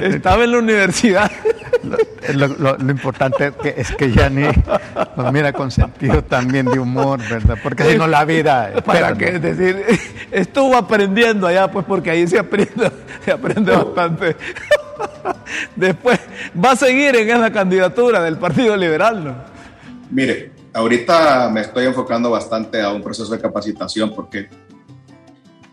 Estaba 0.00 0.44
en 0.44 0.52
la 0.52 0.58
universidad. 0.58 1.30
Lo, 2.34 2.90
importante 2.90 3.52
es 3.76 3.90
que, 3.92 4.12
ya 4.12 4.28
ni 4.28 4.44
nos 5.16 5.32
mira 5.32 5.52
con 5.52 5.70
sentido 5.70 6.22
también 6.22 6.66
de 6.66 6.78
humor, 6.78 7.20
¿verdad? 7.28 7.58
Porque 7.62 7.84
si 7.84 7.98
no 7.98 8.06
la 8.06 8.24
vida... 8.24 8.72
¿Para 8.84 9.16
qué? 9.16 9.36
Es 9.36 9.42
decir, 9.42 9.84
estuvo 10.30 10.76
aprendiendo 10.76 11.46
allá, 11.46 11.70
pues 11.70 11.84
porque 11.86 12.10
ahí 12.10 12.26
se 12.26 12.38
aprende, 12.38 12.90
se 13.24 13.32
aprende 13.32 13.72
bastante. 13.72 14.36
Después, 15.76 16.20
va 16.62 16.72
a 16.72 16.76
seguir 16.76 17.16
en 17.16 17.30
esa 17.30 17.50
candidatura 17.50 18.22
del 18.22 18.36
Partido 18.36 18.76
Liberal, 18.76 19.24
¿no? 19.24 19.34
Mire, 20.10 20.52
ahorita 20.72 21.48
me 21.50 21.62
estoy 21.62 21.86
enfocando 21.86 22.30
bastante 22.30 22.80
a 22.82 22.90
un 22.90 23.02
proceso 23.02 23.32
de 23.32 23.40
capacitación 23.40 24.14
porque 24.14 24.48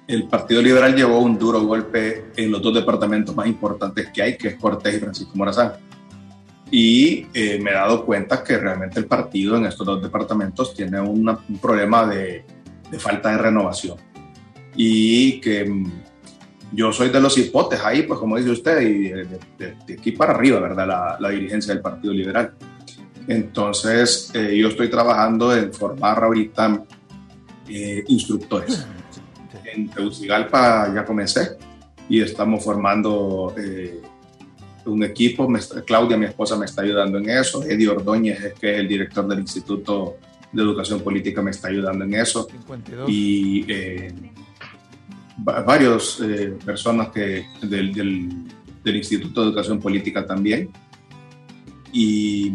el 0.08 0.24
Partido 0.28 0.62
Liberal 0.62 0.96
llevó 0.96 1.20
un 1.20 1.38
duro 1.38 1.62
golpe 1.62 2.28
en 2.36 2.50
los 2.50 2.62
dos 2.62 2.74
departamentos 2.74 3.36
más 3.36 3.46
importantes 3.46 4.08
que 4.14 4.22
hay, 4.22 4.38
que 4.38 4.50
es 4.50 4.56
Cortés 4.56 4.96
y 4.96 5.00
Francisco 5.00 5.32
Morazán. 5.36 5.74
Y 6.72 7.28
eh, 7.34 7.60
me 7.62 7.72
he 7.72 7.74
dado 7.74 8.06
cuenta 8.06 8.44
que 8.44 8.58
realmente 8.58 9.00
el 9.00 9.06
partido 9.06 9.58
en 9.58 9.66
estos 9.66 9.86
dos 9.86 10.02
departamentos 10.02 10.74
tiene 10.74 11.00
un 11.02 11.38
problema 11.62 12.08
de, 12.08 12.46
falta 12.98 13.32
de 13.32 13.38
renovación. 13.38 13.98
Y 14.76 15.42
que 15.42 15.66
mm, 15.66 15.92
yo 16.72 16.94
soy 16.94 17.10
de 17.10 17.20
los 17.20 17.38
hipotes 17.38 17.82
ahí, 17.84 18.04
pues 18.04 18.20
como 18.20 18.38
dice 18.38 18.52
usted, 18.52 18.82
y 18.82 19.10
de, 19.10 19.76
aquí 19.98 20.12
para 20.14 20.34
arriba, 20.34 20.60
¿verdad? 20.62 21.18
La, 21.20 21.30
dirigencia 21.30 21.74
del 21.74 21.82
Partido 21.82 22.14
Liberal. 22.14 22.54
Entonces, 23.28 24.32
eh, 24.34 24.58
yo 24.58 24.70
estoy 24.70 24.90
trabajando 24.90 25.54
en 25.56 25.74
formar 25.74 26.24
ahorita 26.24 26.82
eh, 27.68 28.06
instructores 28.08 28.88
en 29.74 29.90
Tegucigalpa 29.90 30.94
ya 30.94 31.06
comencé 31.06 31.58
y 32.10 32.22
estamos 32.22 32.64
formando 32.64 33.54
eh, 33.58 34.02
un 34.86 35.04
equipo. 35.04 35.48
Claudia, 35.86 36.18
mi 36.18 36.26
esposa, 36.26 36.56
me 36.56 36.66
está 36.66 36.82
ayudando 36.82 37.18
en 37.18 37.30
eso. 37.30 37.64
Eddie 37.64 37.90
Ordóñez, 37.90 38.54
que 38.60 38.74
es 38.74 38.80
el 38.80 38.88
director 38.88 39.28
del 39.28 39.40
Instituto 39.40 40.18
de 40.52 40.62
Educación 40.62 41.02
Política, 41.02 41.42
me 41.42 41.52
está 41.52 41.68
ayudando 41.68 42.06
en 42.06 42.14
eso. 42.14 42.48
Y 43.08 43.66
eh, 43.68 44.14
varias 45.38 46.20
eh, 46.22 46.58
personas 46.66 47.10
que, 47.10 47.46
del, 47.62 47.94
del, 47.94 48.30
del 48.84 48.96
Instituto 48.96 49.42
de 49.42 49.48
Educación 49.48 49.80
Política 49.80 50.26
también. 50.26 50.70
Y 51.92 52.54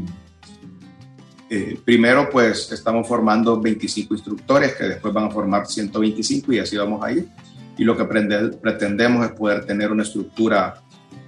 eh, 1.55 1.79
primero, 1.85 2.31
pues 2.31 2.73
estamos 2.73 3.07
formando 3.07 3.61
25 3.61 4.15
instructores 4.15 4.75
que 4.75 4.85
después 4.85 5.13
van 5.13 5.25
a 5.25 5.31
formar 5.31 5.67
125 5.67 6.51
y 6.55 6.59
así 6.61 6.79
vamos 6.79 7.05
a 7.05 7.13
ir. 7.13 7.29
Y 7.77 7.85
lo 7.85 7.95
que 7.95 8.07
pretendemos 8.07 9.27
es 9.27 9.33
poder 9.33 9.67
tener 9.67 9.93
una 9.93 10.03
estructura 10.03 10.81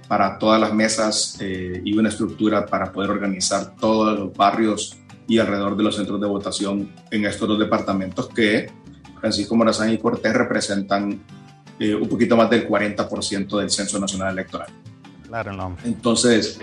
para 0.07 0.39
todas 0.39 0.59
las 0.59 0.73
mesas 0.73 1.37
eh, 1.41 1.79
y 1.85 1.95
una 1.95 2.09
estructura 2.09 2.65
para 2.65 2.91
poder 2.91 3.11
organizar 3.11 3.75
todos 3.75 4.17
los 4.17 4.33
barrios 4.35 4.97
y 5.27 5.37
alrededor 5.37 5.77
de 5.77 5.83
los 5.83 5.95
centros 5.95 6.19
de 6.19 6.25
votación 6.25 6.91
en 7.11 7.25
estos 7.25 7.47
dos 7.47 7.59
departamentos 7.59 8.27
que 8.29 8.71
Francisco 9.19 9.55
Morazán 9.55 9.91
y 9.91 9.99
Cortés 9.99 10.33
representan 10.33 11.21
eh, 11.77 11.93
un 11.93 12.09
poquito 12.09 12.35
más 12.35 12.49
del 12.49 12.67
40% 12.67 13.59
del 13.59 13.69
Censo 13.69 13.99
Nacional 13.99 14.33
Electoral. 14.33 14.69
Claro, 15.27 15.53
no. 15.53 15.77
Entonces, 15.83 16.59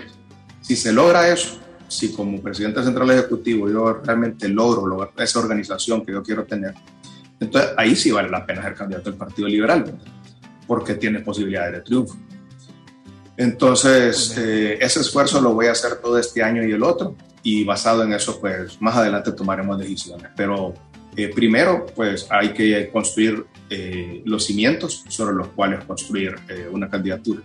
si 0.59 0.75
se 0.75 0.91
logra 0.91 1.29
eso, 1.29 1.62
si 1.97 2.13
como 2.13 2.41
presidente 2.41 2.83
central 2.83 3.11
ejecutivo 3.11 3.69
yo 3.69 4.01
realmente 4.03 4.49
logro 4.49 4.85
lograr 4.85 5.11
esa 5.17 5.39
organización 5.39 6.05
que 6.05 6.11
yo 6.11 6.23
quiero 6.23 6.43
tener, 6.45 6.73
entonces 7.39 7.71
ahí 7.77 7.95
sí 7.95 8.11
vale 8.11 8.29
la 8.29 8.45
pena 8.45 8.61
ser 8.63 8.75
candidato 8.75 9.09
del 9.09 9.19
Partido 9.19 9.47
Liberal, 9.47 9.99
porque 10.67 10.95
tiene 10.95 11.19
posibilidades 11.19 11.73
de 11.73 11.81
triunfo. 11.81 12.15
Entonces, 13.35 14.35
eh, 14.37 14.77
ese 14.79 14.99
esfuerzo 14.99 15.41
lo 15.41 15.53
voy 15.53 15.67
a 15.67 15.71
hacer 15.71 15.95
todo 15.95 16.17
este 16.17 16.43
año 16.43 16.63
y 16.63 16.71
el 16.71 16.83
otro, 16.83 17.15
y 17.41 17.63
basado 17.63 18.03
en 18.03 18.13
eso, 18.13 18.39
pues 18.39 18.79
más 18.81 18.95
adelante 18.95 19.31
tomaremos 19.31 19.77
decisiones. 19.77 20.27
Pero 20.35 20.73
eh, 21.15 21.29
primero, 21.33 21.85
pues 21.95 22.27
hay 22.29 22.53
que 22.53 22.89
construir 22.91 23.45
eh, 23.69 24.21
los 24.25 24.45
cimientos 24.45 25.03
sobre 25.09 25.35
los 25.35 25.47
cuales 25.49 25.83
construir 25.83 26.35
una 26.71 26.89
candidatura. 26.89 27.41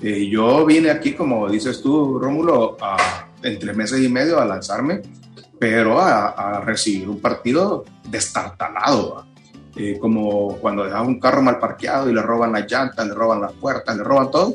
yo 0.00 0.64
vine 0.64 0.90
aquí, 0.90 1.12
como 1.12 1.48
dices 1.48 1.82
tú, 1.82 2.18
Rómulo, 2.18 2.76
a 2.80 3.25
en 3.42 3.58
tres 3.58 3.76
meses 3.76 4.00
y 4.02 4.08
medio 4.08 4.40
a 4.40 4.44
lanzarme, 4.44 5.02
pero 5.58 6.00
a, 6.00 6.60
recibir 6.64 7.08
un 7.08 7.20
partido 7.20 7.84
destartalado. 8.08 9.26
Eh, 9.78 9.98
como 10.00 10.56
cuando 10.56 10.84
dejas 10.84 11.06
un 11.06 11.20
carro 11.20 11.42
mal 11.42 11.58
parqueado 11.58 12.08
y 12.08 12.14
le 12.14 12.22
roban 12.22 12.52
las 12.52 12.70
llantas, 12.70 13.06
le 13.06 13.12
roban 13.12 13.42
las 13.42 13.52
puertas, 13.52 13.94
le 13.94 14.02
roban 14.02 14.30
todo, 14.30 14.54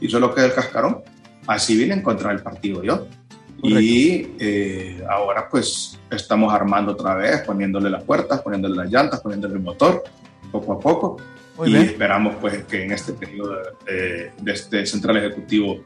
y 0.00 0.08
solo 0.08 0.32
queda 0.32 0.46
el 0.46 0.54
cascarón. 0.54 1.02
Así 1.46 1.76
vine 1.76 1.94
a 1.94 1.96
encontrar 1.96 2.34
el 2.34 2.42
partido 2.42 2.82
yo. 2.82 3.06
Y 3.62 4.28
eh, 4.38 5.04
ahora 5.08 5.48
pues 5.50 5.98
estamos 6.10 6.52
armando 6.52 6.92
otra 6.92 7.14
vez, 7.14 7.42
poniéndole 7.42 7.90
las 7.90 8.02
puertas, 8.04 8.40
poniéndole 8.40 8.76
las 8.76 8.90
llantas, 8.90 9.20
poniéndole 9.20 9.54
el 9.54 9.60
motor, 9.60 10.02
poco 10.50 10.72
a 10.74 10.78
poco. 10.78 11.16
y 11.66 11.76
esperamos 11.76 12.36
pues 12.40 12.64
que 12.64 12.84
en 12.84 12.92
este 12.92 13.12
periodo 13.12 13.56
de, 13.84 14.32
de 14.40 14.52
este 14.52 14.86
central 14.86 15.18
ejecutivo 15.18 15.80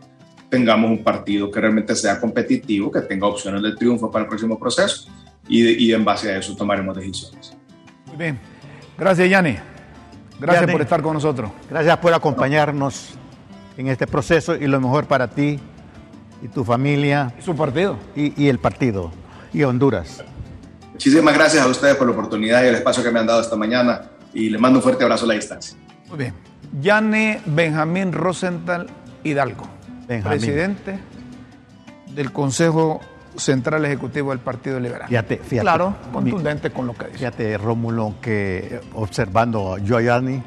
tengamos 0.48 0.90
un 0.90 1.02
partido 1.02 1.50
que 1.50 1.60
realmente 1.60 1.94
sea 1.94 2.20
competitivo, 2.20 2.90
que 2.90 3.00
tenga 3.00 3.26
opciones 3.26 3.62
de 3.62 3.74
triunfo 3.74 4.10
para 4.10 4.24
el 4.24 4.28
próximo 4.28 4.58
proceso 4.58 5.08
y, 5.48 5.92
en 5.92 6.04
base 6.04 6.30
a 6.30 6.38
eso 6.38 6.56
tomaremos 6.56 6.96
decisiones. 6.96 7.56
Muy 8.06 8.16
bien. 8.16 8.38
Gracias, 8.96 9.28
Yanni. 9.28 9.56
Gracias 10.40 10.70
por 10.70 10.80
estar 10.80 11.02
con 11.02 11.14
nosotros. 11.14 11.50
Gracias 11.70 11.96
por 11.98 12.12
acompañarnos 12.12 13.14
en 13.76 13.88
este 13.88 14.06
proceso 14.06 14.54
y 14.56 14.66
lo 14.66 14.80
mejor 14.80 15.06
para 15.06 15.28
ti 15.28 15.58
y 16.42 16.48
tu 16.48 16.64
familia. 16.64 17.34
Y 17.38 17.42
su 17.42 17.54
partido. 17.54 17.98
Y, 18.14 18.48
el 18.48 18.58
partido. 18.58 19.10
Y 19.52 19.62
Honduras. 19.64 20.24
Muchísimas 20.92 21.34
gracias 21.34 21.64
a 21.64 21.68
ustedes 21.68 21.96
por 21.96 22.06
la 22.06 22.12
oportunidad 22.12 22.64
y 22.64 22.68
el 22.68 22.76
espacio 22.76 23.02
que 23.02 23.10
me 23.10 23.20
han 23.20 23.26
dado 23.26 23.40
esta 23.40 23.56
mañana 23.56 24.02
y 24.32 24.48
les 24.50 24.60
mando 24.60 24.78
un 24.78 24.82
fuerte 24.82 25.02
abrazo 25.04 25.24
a 25.24 25.28
la 25.28 25.34
distancia. 25.34 25.76
Muy 26.08 26.18
bien. 26.18 26.34
Yanni 26.80 27.38
Benjamín 27.46 28.12
Rosenthal 28.12 28.86
Hidalgo 29.22 29.68
presidente 30.06 30.98
del 32.14 32.32
Consejo 32.32 33.00
Central 33.36 33.84
Ejecutivo 33.84 34.30
del 34.30 34.38
Partido 34.38 34.78
Liberal. 34.78 35.08
Fíjate, 35.08 35.38
claro, 35.38 35.96
contundente 36.12 36.70
con 36.70 36.86
lo 36.86 36.94
que 36.94 37.06
dice. 37.06 37.18
Fíjate, 37.18 37.58
Rómulo, 37.58 38.14
que 38.20 38.80
observando 38.94 39.74
a 39.74 39.78
Joayani, 39.80 40.42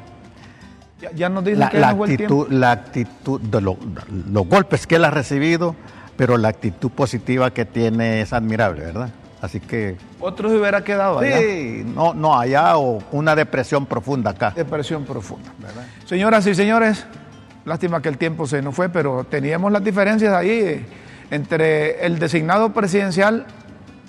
ya, 1.00 1.12
ya, 1.12 1.28
nos 1.28 1.44
dice 1.44 1.58
la, 1.58 1.70
que 1.70 1.78
la 1.78 1.90
actitud, 1.90 2.48
la 2.50 2.72
actitud 2.72 3.40
de 3.40 3.60
los 3.60 4.48
golpes 4.48 4.86
que 4.86 4.96
él 4.96 5.04
ha 5.04 5.10
recibido, 5.10 5.76
pero 6.16 6.36
la 6.36 6.48
actitud 6.48 6.90
positiva 6.90 7.52
que 7.52 7.64
tiene 7.64 8.22
es 8.22 8.32
admirable, 8.32 8.86
¿verdad? 8.86 9.10
Así 9.40 9.60
que. 9.60 9.96
Otros 10.18 10.52
hubiera 10.52 10.82
quedado 10.82 11.20
allá. 11.20 11.38
Sí, 11.38 11.84
no, 11.94 12.14
no 12.14 12.36
allá 12.36 12.76
o 12.78 12.98
una 13.12 13.36
depresión 13.36 13.86
profunda 13.86 14.30
acá. 14.30 14.52
Depresión 14.56 15.04
profunda, 15.04 15.52
¿verdad? 15.58 15.84
Señoras 16.06 16.44
y 16.48 16.54
señores, 16.56 17.06
Lástima 17.68 18.00
que 18.00 18.08
el 18.08 18.16
tiempo 18.16 18.46
se 18.46 18.62
nos 18.62 18.74
fue, 18.74 18.88
pero 18.88 19.24
teníamos 19.24 19.70
las 19.70 19.84
diferencias 19.84 20.32
ahí 20.34 20.86
entre 21.30 22.04
el 22.06 22.18
designado 22.18 22.72
presidencial 22.72 23.46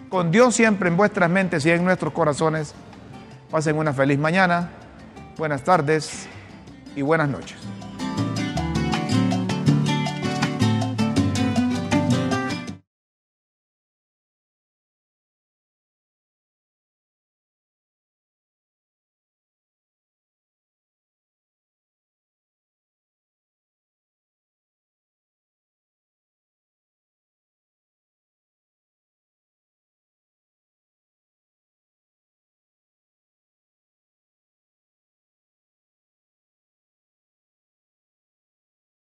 Con 0.10 0.32
Dios 0.32 0.56
siempre 0.56 0.88
en 0.90 0.98
vuestras 0.98 1.30
mentes 1.30 1.66
y 1.66 1.72
en 1.72 1.84
nuestros 1.84 2.14
corazones. 2.14 2.74
Pasen 3.52 3.78
una 3.78 3.94
feliz 3.94 4.18
mañana, 4.18 4.70
buenas 5.38 5.64
tardes 5.64 6.28
y 6.96 7.02
buenas 7.02 7.30
noches. 7.30 7.58